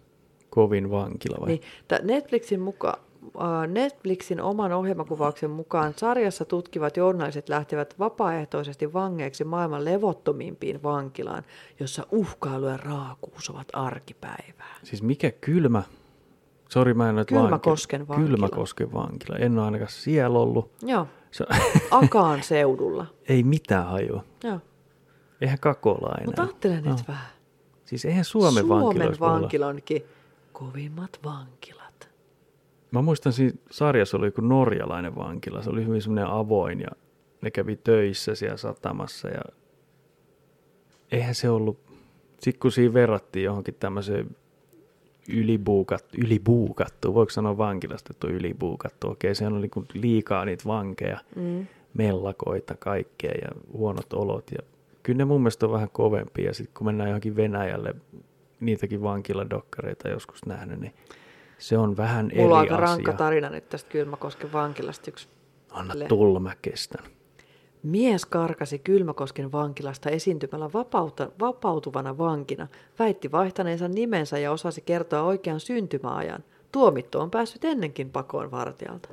kovin 0.50 0.90
vankila 0.90 1.36
vai? 1.40 1.48
niin 1.48 1.62
Netflixin, 2.02 2.60
muka, 2.60 2.98
äh, 3.40 3.68
Netflixin 3.68 4.40
oman 4.40 4.72
ohjelmakuvauksen 4.72 5.50
mukaan 5.50 5.94
sarjassa 5.96 6.44
tutkivat 6.44 6.96
journaliset 6.96 7.48
lähtevät 7.48 7.98
vapaaehtoisesti 7.98 8.92
vangeiksi 8.92 9.44
maailman 9.44 9.84
levottomimpiin 9.84 10.82
vankilaan, 10.82 11.42
jossa 11.80 12.06
uhkailu 12.10 12.66
ja 12.66 12.76
raakuus 12.76 13.50
ovat 13.50 13.68
arkipäivää. 13.72 14.76
Siis 14.82 15.02
mikä 15.02 15.30
kylmä? 15.30 15.82
Sori, 16.74 16.94
mä 16.94 17.08
en 17.08 17.16
ole 17.16 17.24
Kylmäkosken 17.24 18.08
vankila. 18.08 18.28
Kylmäkosken 18.28 18.92
vankila. 18.92 19.36
En 19.36 19.58
ole 19.58 19.64
ainakaan 19.64 19.90
siellä 19.90 20.38
ollut. 20.38 20.70
Joo, 20.82 21.06
Se, 21.30 21.44
Akaan 21.90 22.42
seudulla. 22.52 23.06
ei 23.28 23.42
mitään 23.42 23.86
hajua. 23.86 24.24
Joo. 24.44 24.60
Eihän 25.40 25.58
Kakola 25.58 26.14
enää. 26.14 26.26
Mutta 26.26 26.42
ajattele 26.42 26.74
nyt 26.74 26.84
No. 26.84 26.96
vähän. 27.08 27.26
Siis 27.84 28.04
eihän 28.04 28.24
Suomen, 28.24 28.66
Suomen 28.66 28.84
vankiloissa 28.86 29.24
olla- 29.24 29.34
vankilonkin 29.40 30.02
kovimmat 30.52 31.20
vankilat. 31.24 32.10
Mä 32.90 33.02
muistan 33.02 33.32
siinä 33.32 33.58
sarjassa 33.70 34.16
oli 34.16 34.26
joku 34.26 34.40
norjalainen 34.40 35.16
vankila. 35.16 35.62
Se 35.62 35.70
oli 35.70 35.84
hyvin 35.86 36.02
semmoinen 36.02 36.26
avoin 36.30 36.80
ja 36.80 36.88
ne 37.40 37.50
kävi 37.50 37.76
töissä 37.76 38.34
siellä 38.34 38.56
satamassa 38.56 39.28
ja 39.28 39.40
eihän 41.12 41.34
se 41.34 41.50
ollut, 41.50 41.78
sitten 42.38 42.60
kun 42.60 42.72
siinä 42.72 42.94
verrattiin 42.94 43.44
johonkin 43.44 43.74
tämmöiseen 43.74 44.36
ylibuukat, 45.28 46.04
ylibuukattu, 46.18 47.14
voiko 47.14 47.30
sanoa 47.30 47.58
vankilasta, 47.58 48.08
että 48.10 48.26
on 48.26 48.32
ylibuukattu, 48.32 49.10
okei, 49.10 49.34
se 49.34 49.46
oli 49.46 49.60
niinku 49.60 49.84
liikaa 49.94 50.44
niitä 50.44 50.64
vankeja, 50.66 51.18
Mm. 51.36 51.66
mellakoita, 51.94 52.74
kaikkea 52.74 53.32
ja 53.42 53.48
huonot 53.72 54.12
olot 54.12 54.50
ja 54.50 54.58
kyllä 55.02 55.16
ne 55.18 55.24
mun 55.24 55.40
mielestä 55.40 55.66
on 55.66 55.72
vähän 55.72 55.88
kovempia 55.92 56.46
ja 56.46 56.54
sitten 56.54 56.74
kun 56.74 56.86
mennään 56.86 57.10
johonkin 57.10 57.36
Venäjälle, 57.36 57.94
niitäkin 58.60 59.02
vankiladokkareita 59.02 60.08
joskus 60.08 60.46
nähnyt, 60.46 60.80
niin 60.80 60.92
se 61.58 61.78
on 61.78 61.96
vähän 61.96 62.30
eri 62.30 62.40
Mulla 62.42 62.54
on 62.54 62.60
aika 62.60 62.74
asia. 62.74 62.86
rankka 62.86 63.12
tarina 63.12 63.50
nyt 63.50 63.68
tästä 63.68 63.90
Kylmäkosken 63.90 64.52
vankilasta. 64.52 65.10
Yksi 65.10 65.28
Anna 65.70 65.94
tulla, 66.08 66.40
mä 66.40 66.52
kestän. 66.62 67.04
Mies 67.84 68.26
karkasi 68.26 68.78
Kylmäkosken 68.78 69.52
vankilasta 69.52 70.10
esiintymällä 70.10 70.70
vapauta, 70.74 71.30
vapautuvana 71.40 72.18
vankina, 72.18 72.66
väitti 72.98 73.32
vaihtaneensa 73.32 73.88
nimensä 73.88 74.38
ja 74.38 74.52
osasi 74.52 74.80
kertoa 74.80 75.22
oikean 75.22 75.60
syntymäajan. 75.60 76.44
Tuomittu 76.72 77.20
on 77.20 77.30
päässyt 77.30 77.64
ennenkin 77.64 78.10
pakoon 78.10 78.50
vartijalta. 78.50 79.08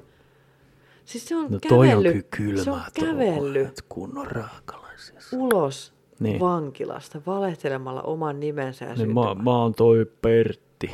Siis 1.05 1.27
se 1.27 1.35
on 1.35 1.51
No 1.51 1.59
toi 1.69 1.91
on 1.93 2.03
kävellyt, 2.03 2.27
kyllä 2.29 2.63
se 2.63 2.71
on 2.71 2.81
kylmää 2.99 3.13
kävellyt 3.13 3.81
kunnon 3.89 4.27
raakalaisia. 4.27 5.19
ulos 5.33 5.93
Niin. 6.19 6.39
vankilasta 6.39 7.21
valehtelemalla 7.27 8.01
oman 8.01 8.39
nimensä 8.39 8.85
ja 8.85 8.93
Niin 8.93 9.13
mä, 9.13 9.35
mä 9.43 9.57
oon 9.61 9.73
toi 9.73 10.05
Pertti. 10.21 10.91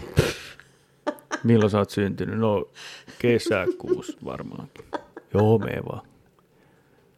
Milloin 1.44 1.70
sä 1.70 1.78
oot 1.78 1.90
syntynyt? 1.90 2.40
No 2.40 2.66
kesäkuussa 3.20 4.18
varmaankin. 4.26 4.86
Joo, 5.34 5.58
me 5.58 5.78
vaan. 5.92 6.02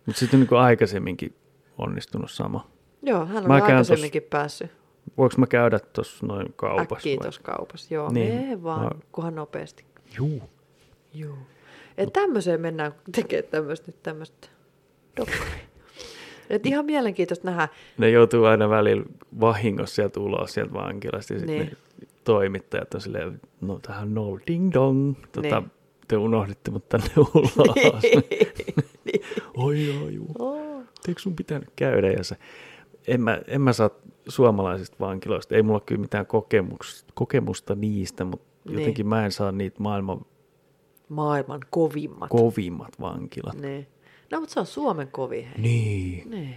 Mutta 0.10 0.20
sitten 0.20 0.40
niin 0.40 0.54
aikaisemminkin 0.60 1.36
onnistunut 1.78 2.32
sama. 2.32 2.68
Joo, 3.02 3.26
hän 3.26 3.48
Mä 3.48 3.54
on 3.56 3.62
käyn 3.62 3.64
aikaisemminkin 3.64 4.24
päässyt 4.24 4.72
Voinko 5.18 5.36
mä 5.38 5.48
käydä 5.48 5.80
tuossa 5.80 6.26
noin 6.28 6.54
kaupassa? 6.56 6.96
äkkiä 6.96 7.18
tuossa 7.22 7.42
kaupassa. 7.44 7.94
Joo, 7.94 8.12
Niin. 8.12 8.36
niin. 8.42 8.64
vaan, 8.64 8.84
Mä- 8.84 8.90
kunhan 9.12 9.36
nopeasti. 9.36 9.86
Juu. 10.18 10.42
Joo. 11.14 11.36
Et 11.98 12.14
tämmöiseen 12.14 12.62
mennään 12.62 12.92
tekemään 13.16 13.52
tämmöistä 13.52 13.88
nyt 13.88 14.04
tämmöistä 14.04 14.48
dokkaria. 15.18 15.44
Et 16.50 16.66
ihan 16.66 16.86
mielenkiintoista 16.86 17.48
nähdä. 17.48 17.68
Ne 17.98 18.10
joutuu 18.10 18.46
aina 18.46 18.70
välillä 18.70 19.04
vahingossa 19.40 19.96
sieltä 19.96 20.20
ulos 20.20 20.54
sieltä 20.54 20.74
vankilasta 20.74 21.34
ja 21.34 21.40
sitten 21.40 21.58
Niin. 21.58 21.78
toimittajat 22.24 22.94
on 22.94 23.02
silleen, 23.02 23.42
no 23.62 23.80
tähän 23.80 24.14
no 24.14 24.40
ding 24.48 24.74
dong. 24.74 25.16
Tota, 25.32 25.60
Niin. 25.60 25.72
te 26.08 26.18
unohditte 26.18 26.72
mut 26.72 26.90
tänne 26.90 27.08
ulos. 27.18 27.54
Oi 29.58 29.88
joo, 29.88 30.08
juu. 30.10 30.28
Oh. 30.40 30.84
Eikö 31.08 31.22
sun 31.22 31.36
pitänyt 31.36 31.70
käydä? 31.76 32.12
Ja 32.12 32.24
se, 32.24 32.36
en, 33.08 33.22
mä, 33.22 33.42
en 33.48 33.62
mä 33.62 33.74
saa 33.74 33.90
suomalaisista 34.28 34.98
vankiloista, 35.00 35.56
ei 35.56 35.64
mulla 35.64 35.80
kyllä 35.80 36.02
mitään 36.02 36.26
kokemusta, 36.26 37.14
kokemusta 37.16 37.76
niistä, 37.76 38.24
mutta 38.26 38.46
Niin. 38.66 38.80
jotenkin 38.80 39.08
mä 39.08 39.26
en 39.26 39.32
saa 39.32 39.52
niitä 39.52 39.78
maailman 39.80 40.26
Maailman 41.10 41.60
kovimmat. 41.70 42.30
kovimmat 42.30 43.00
vankilat. 43.02 43.62
niin. 43.62 43.88
No, 44.32 44.40
mutta 44.40 44.54
se 44.54 44.60
on 44.60 44.66
Suomen 44.66 45.08
kovin. 45.12 45.46
Hei. 45.46 45.58
Niin, 45.62 46.30
Niin. 46.32 46.56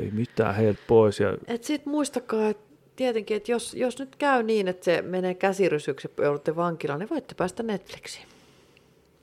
ei 0.00 0.10
mitään 0.10 0.54
heiltä 0.54 0.80
pois. 0.88 1.20
Ja 1.20 1.36
Et 1.46 1.64
sit 1.64 1.86
muistakaa, 1.86 2.48
että 2.48 2.66
tietenkin, 2.96 3.36
että 3.36 3.52
jos, 3.52 3.74
jos 3.74 3.98
nyt 3.98 4.16
käy 4.16 4.42
niin, 4.42 4.68
että 4.68 4.84
se 4.84 5.02
menee 5.02 5.34
käsirysyksi 5.34 6.08
ja 6.18 6.24
joudutte 6.24 6.56
vankilaan, 6.56 7.00
niin 7.00 7.10
voitte 7.10 7.34
päästä 7.34 7.62
Netflixiin. 7.62 8.26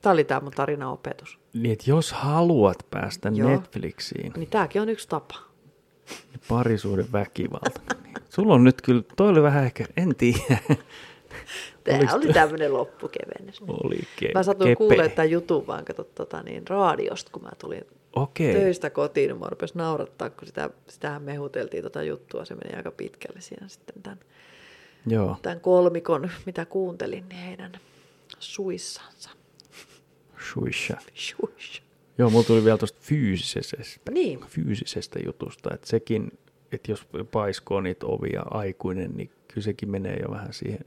Tämä 0.04 0.12
oli 0.12 0.24
tämä 0.24 0.40
mun 0.40 0.52
tarinaopetus. 0.52 1.38
Niin, 1.52 1.72
että 1.72 1.90
jos 1.90 2.12
haluat 2.12 2.78
päästä 2.90 3.30
Joo. 3.34 3.48
Netflixiin, 3.50 4.32
Niin 4.36 4.50
tämäkin 4.50 4.82
on 4.82 4.88
yksi 4.88 5.08
tapa. 5.08 5.34
niin 6.08 6.40
parisuuden 6.48 7.12
väkivalta. 7.12 7.80
Niin. 8.02 8.14
Sulla 8.30 8.54
on 8.54 8.64
nyt 8.64 8.82
kyllä, 8.82 9.02
toi 9.16 9.28
oli 9.28 9.42
vähän 9.42 9.64
ehkä, 9.64 9.84
en 9.96 10.14
tiedä. 10.16 10.58
Tämä 11.84 11.98
Oliks 11.98 12.14
oli 12.14 12.32
tämmöinen 12.32 12.72
loppukevennys. 12.74 13.60
Oli 13.68 13.96
ke- 13.96 14.30
Mä 14.34 14.54
kepeä. 14.58 14.76
kuulemaan 14.76 15.10
tämän 15.10 15.30
jutun 15.30 15.66
vaan 15.66 15.84
kato, 15.84 16.04
tota, 16.04 16.42
niin, 16.42 16.68
raadiosta, 16.68 17.30
kun 17.32 17.42
mä 17.42 17.50
tulin 17.58 17.84
Okei. 18.16 18.54
töistä 18.54 18.90
kotiin, 18.90 19.28
niin 19.28 19.38
mä 19.40 19.46
rupesin 19.48 19.78
naurattaa, 19.78 20.30
kun 20.30 20.46
sitä, 20.46 20.70
sitähän 20.88 21.22
mehuteltiin 21.22 21.82
tota 21.82 22.02
juttua, 22.02 22.44
se 22.44 22.54
meni 22.54 22.76
aika 22.76 22.90
pitkälle 22.90 23.40
siinä 23.40 23.68
sitten 23.68 24.02
tämän, 24.02 24.18
Joo. 25.06 25.36
tämän 25.42 25.60
kolmikon, 25.60 26.30
mitä 26.46 26.64
kuuntelin, 26.64 27.28
niin 27.28 27.40
heidän 27.40 27.72
suissansa. 28.38 29.30
Shuisha. 30.52 30.96
Shuish. 31.16 31.82
Joo, 32.18 32.30
mulla 32.30 32.44
tuli 32.44 32.64
vielä 32.64 32.78
tuosta 32.78 32.98
fyysisestä, 33.02 34.10
Niin. 34.12 34.40
fyysisestä 34.40 35.18
jutusta, 35.24 35.74
että 35.74 35.86
sekin, 35.86 36.38
että 36.72 36.92
jos 36.92 37.06
paiskoo 37.32 37.80
niitä 37.80 38.06
ovia 38.06 38.42
aikuinen, 38.50 39.10
niin 39.16 39.30
kyllä 39.48 39.64
sekin 39.64 39.90
menee 39.90 40.16
jo 40.22 40.30
vähän 40.30 40.52
siihen. 40.52 40.84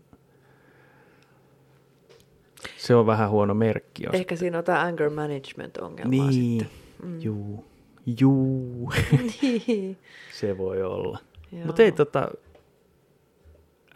Se 2.77 2.95
on 2.95 3.05
vähän 3.05 3.29
huono 3.29 3.53
merkki. 3.53 4.03
Jos... 4.03 4.13
Ehkä 4.15 4.35
siinä 4.35 4.57
on 4.57 4.63
tämä 4.63 4.81
anger 4.81 5.09
management 5.09 5.77
ongelma 5.77 6.09
niin, 6.11 6.59
sitten. 6.59 6.77
mm. 7.03 7.21
juu, 7.21 7.65
juu, 8.19 8.91
Niin. 9.41 9.97
se 10.33 10.57
voi 10.57 10.83
olla. 10.83 11.19
Mutta 11.65 11.83
ei 11.83 11.91
tota, 11.91 12.31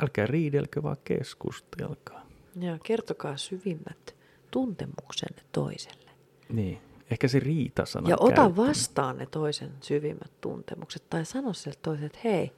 älkää 0.01 0.26
riidelkö, 0.28 0.84
vaan 0.84 0.97
keskustelkaa. 1.03 2.26
Joo, 2.59 2.78
kertokaa 2.84 3.38
syvimmät 3.38 4.16
tuntemuksenne 4.52 5.41
toiselle. 5.52 6.12
Niin, 6.49 6.82
ehkä 7.12 7.28
se 7.28 7.39
riitasana 7.39 8.10
Ja 8.10 8.16
ota 8.20 8.36
käyttäminen. 8.36 8.68
vastaan 8.68 9.18
ne 9.18 9.26
toisen 9.26 9.72
syvimmät 9.82 10.32
tuntemukset. 10.41 11.10
Tai 11.10 11.26
sano 11.26 11.54
sille 11.54 11.76
toiselle, 11.82 12.06
että 12.06 12.20
hei, 12.24 12.52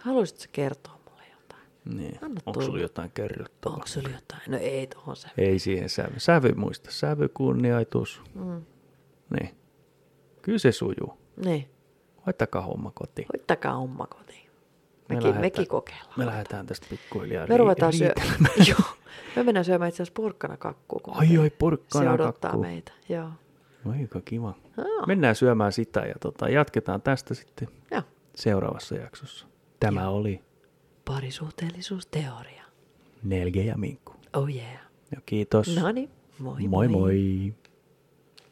haluaisitko 0.00 0.44
kertoa 0.52 0.98
mulle 1.10 1.22
jotain? 1.40 1.62
Niin. 1.84 2.18
Anna 2.22 2.40
Onko 2.46 2.60
sulla 2.62 2.80
jotain 2.80 3.10
kerrottavaa? 3.10 3.74
Onko 3.74 3.86
sulla 3.86 4.08
jotain? 4.08 4.42
No 4.48 4.56
ei 4.58 4.86
tohon 4.86 5.16
se. 5.16 5.28
Ei 5.38 5.58
siihen 5.58 5.88
sävy. 5.88 6.14
Sävy 6.20 6.52
muista. 6.54 6.90
Sävy, 6.90 7.28
kunnioitus. 7.28 8.22
Mm. 8.34 8.62
Niin. 9.40 9.56
Kyllä 10.42 10.58
se 10.58 10.72
sujuu. 10.72 11.18
Niin, 11.44 11.68
Hoittakaa 12.26 12.62
homma 12.62 12.90
kotiin. 12.94 13.28
hoittakaa 13.34 13.74
homma 13.74 14.06
kotiin. 14.06 14.41
Me 15.08 15.14
Mekin, 15.14 15.22
lähdetään- 15.24 15.40
mekin 15.40 15.66
kokeillaan. 15.68 16.12
Me 16.16 16.26
lähdetään 16.26 16.66
tästä 16.66 16.86
pikkuhiljaa 16.90 17.46
Me 17.46 17.56
ruvetaan 17.56 17.92
syö... 17.92 18.12
Joo, 18.68 18.88
me 19.36 19.42
mennään 19.42 19.64
syömään 19.64 19.88
itse 19.88 20.02
asiassa 20.02 20.14
porkkana 20.16 20.56
kakkua. 20.56 21.00
Ai 21.14 21.38
ai, 21.38 21.50
porkkana 21.50 22.04
Se 22.04 22.10
odottaa 22.10 22.50
kakkuu. 22.50 22.62
meitä, 22.62 22.92
joo. 23.08 23.28
Aika 23.98 24.20
kiva. 24.24 24.54
Joo. 24.76 25.06
Mennään 25.06 25.34
syömään 25.36 25.72
sitä 25.72 26.00
ja 26.00 26.14
tota, 26.20 26.48
jatketaan 26.48 27.02
tästä 27.02 27.34
sitten 27.34 27.68
Joo. 27.90 28.02
seuraavassa 28.34 28.94
jaksossa. 28.94 29.46
Tämä 29.80 30.08
oli 30.08 30.40
Parisuhteellisuusteoria. 31.04 32.62
Nelge 33.22 33.62
ja 33.62 33.76
Minkku. 33.76 34.14
Oh 34.32 34.48
yeah. 34.48 34.80
Ja 35.14 35.20
kiitos. 35.26 35.76
No 35.76 35.92
niin, 35.92 36.10
moi 36.38 36.54
moi. 36.68 36.68
moi. 36.68 36.88
moi. 36.88 37.54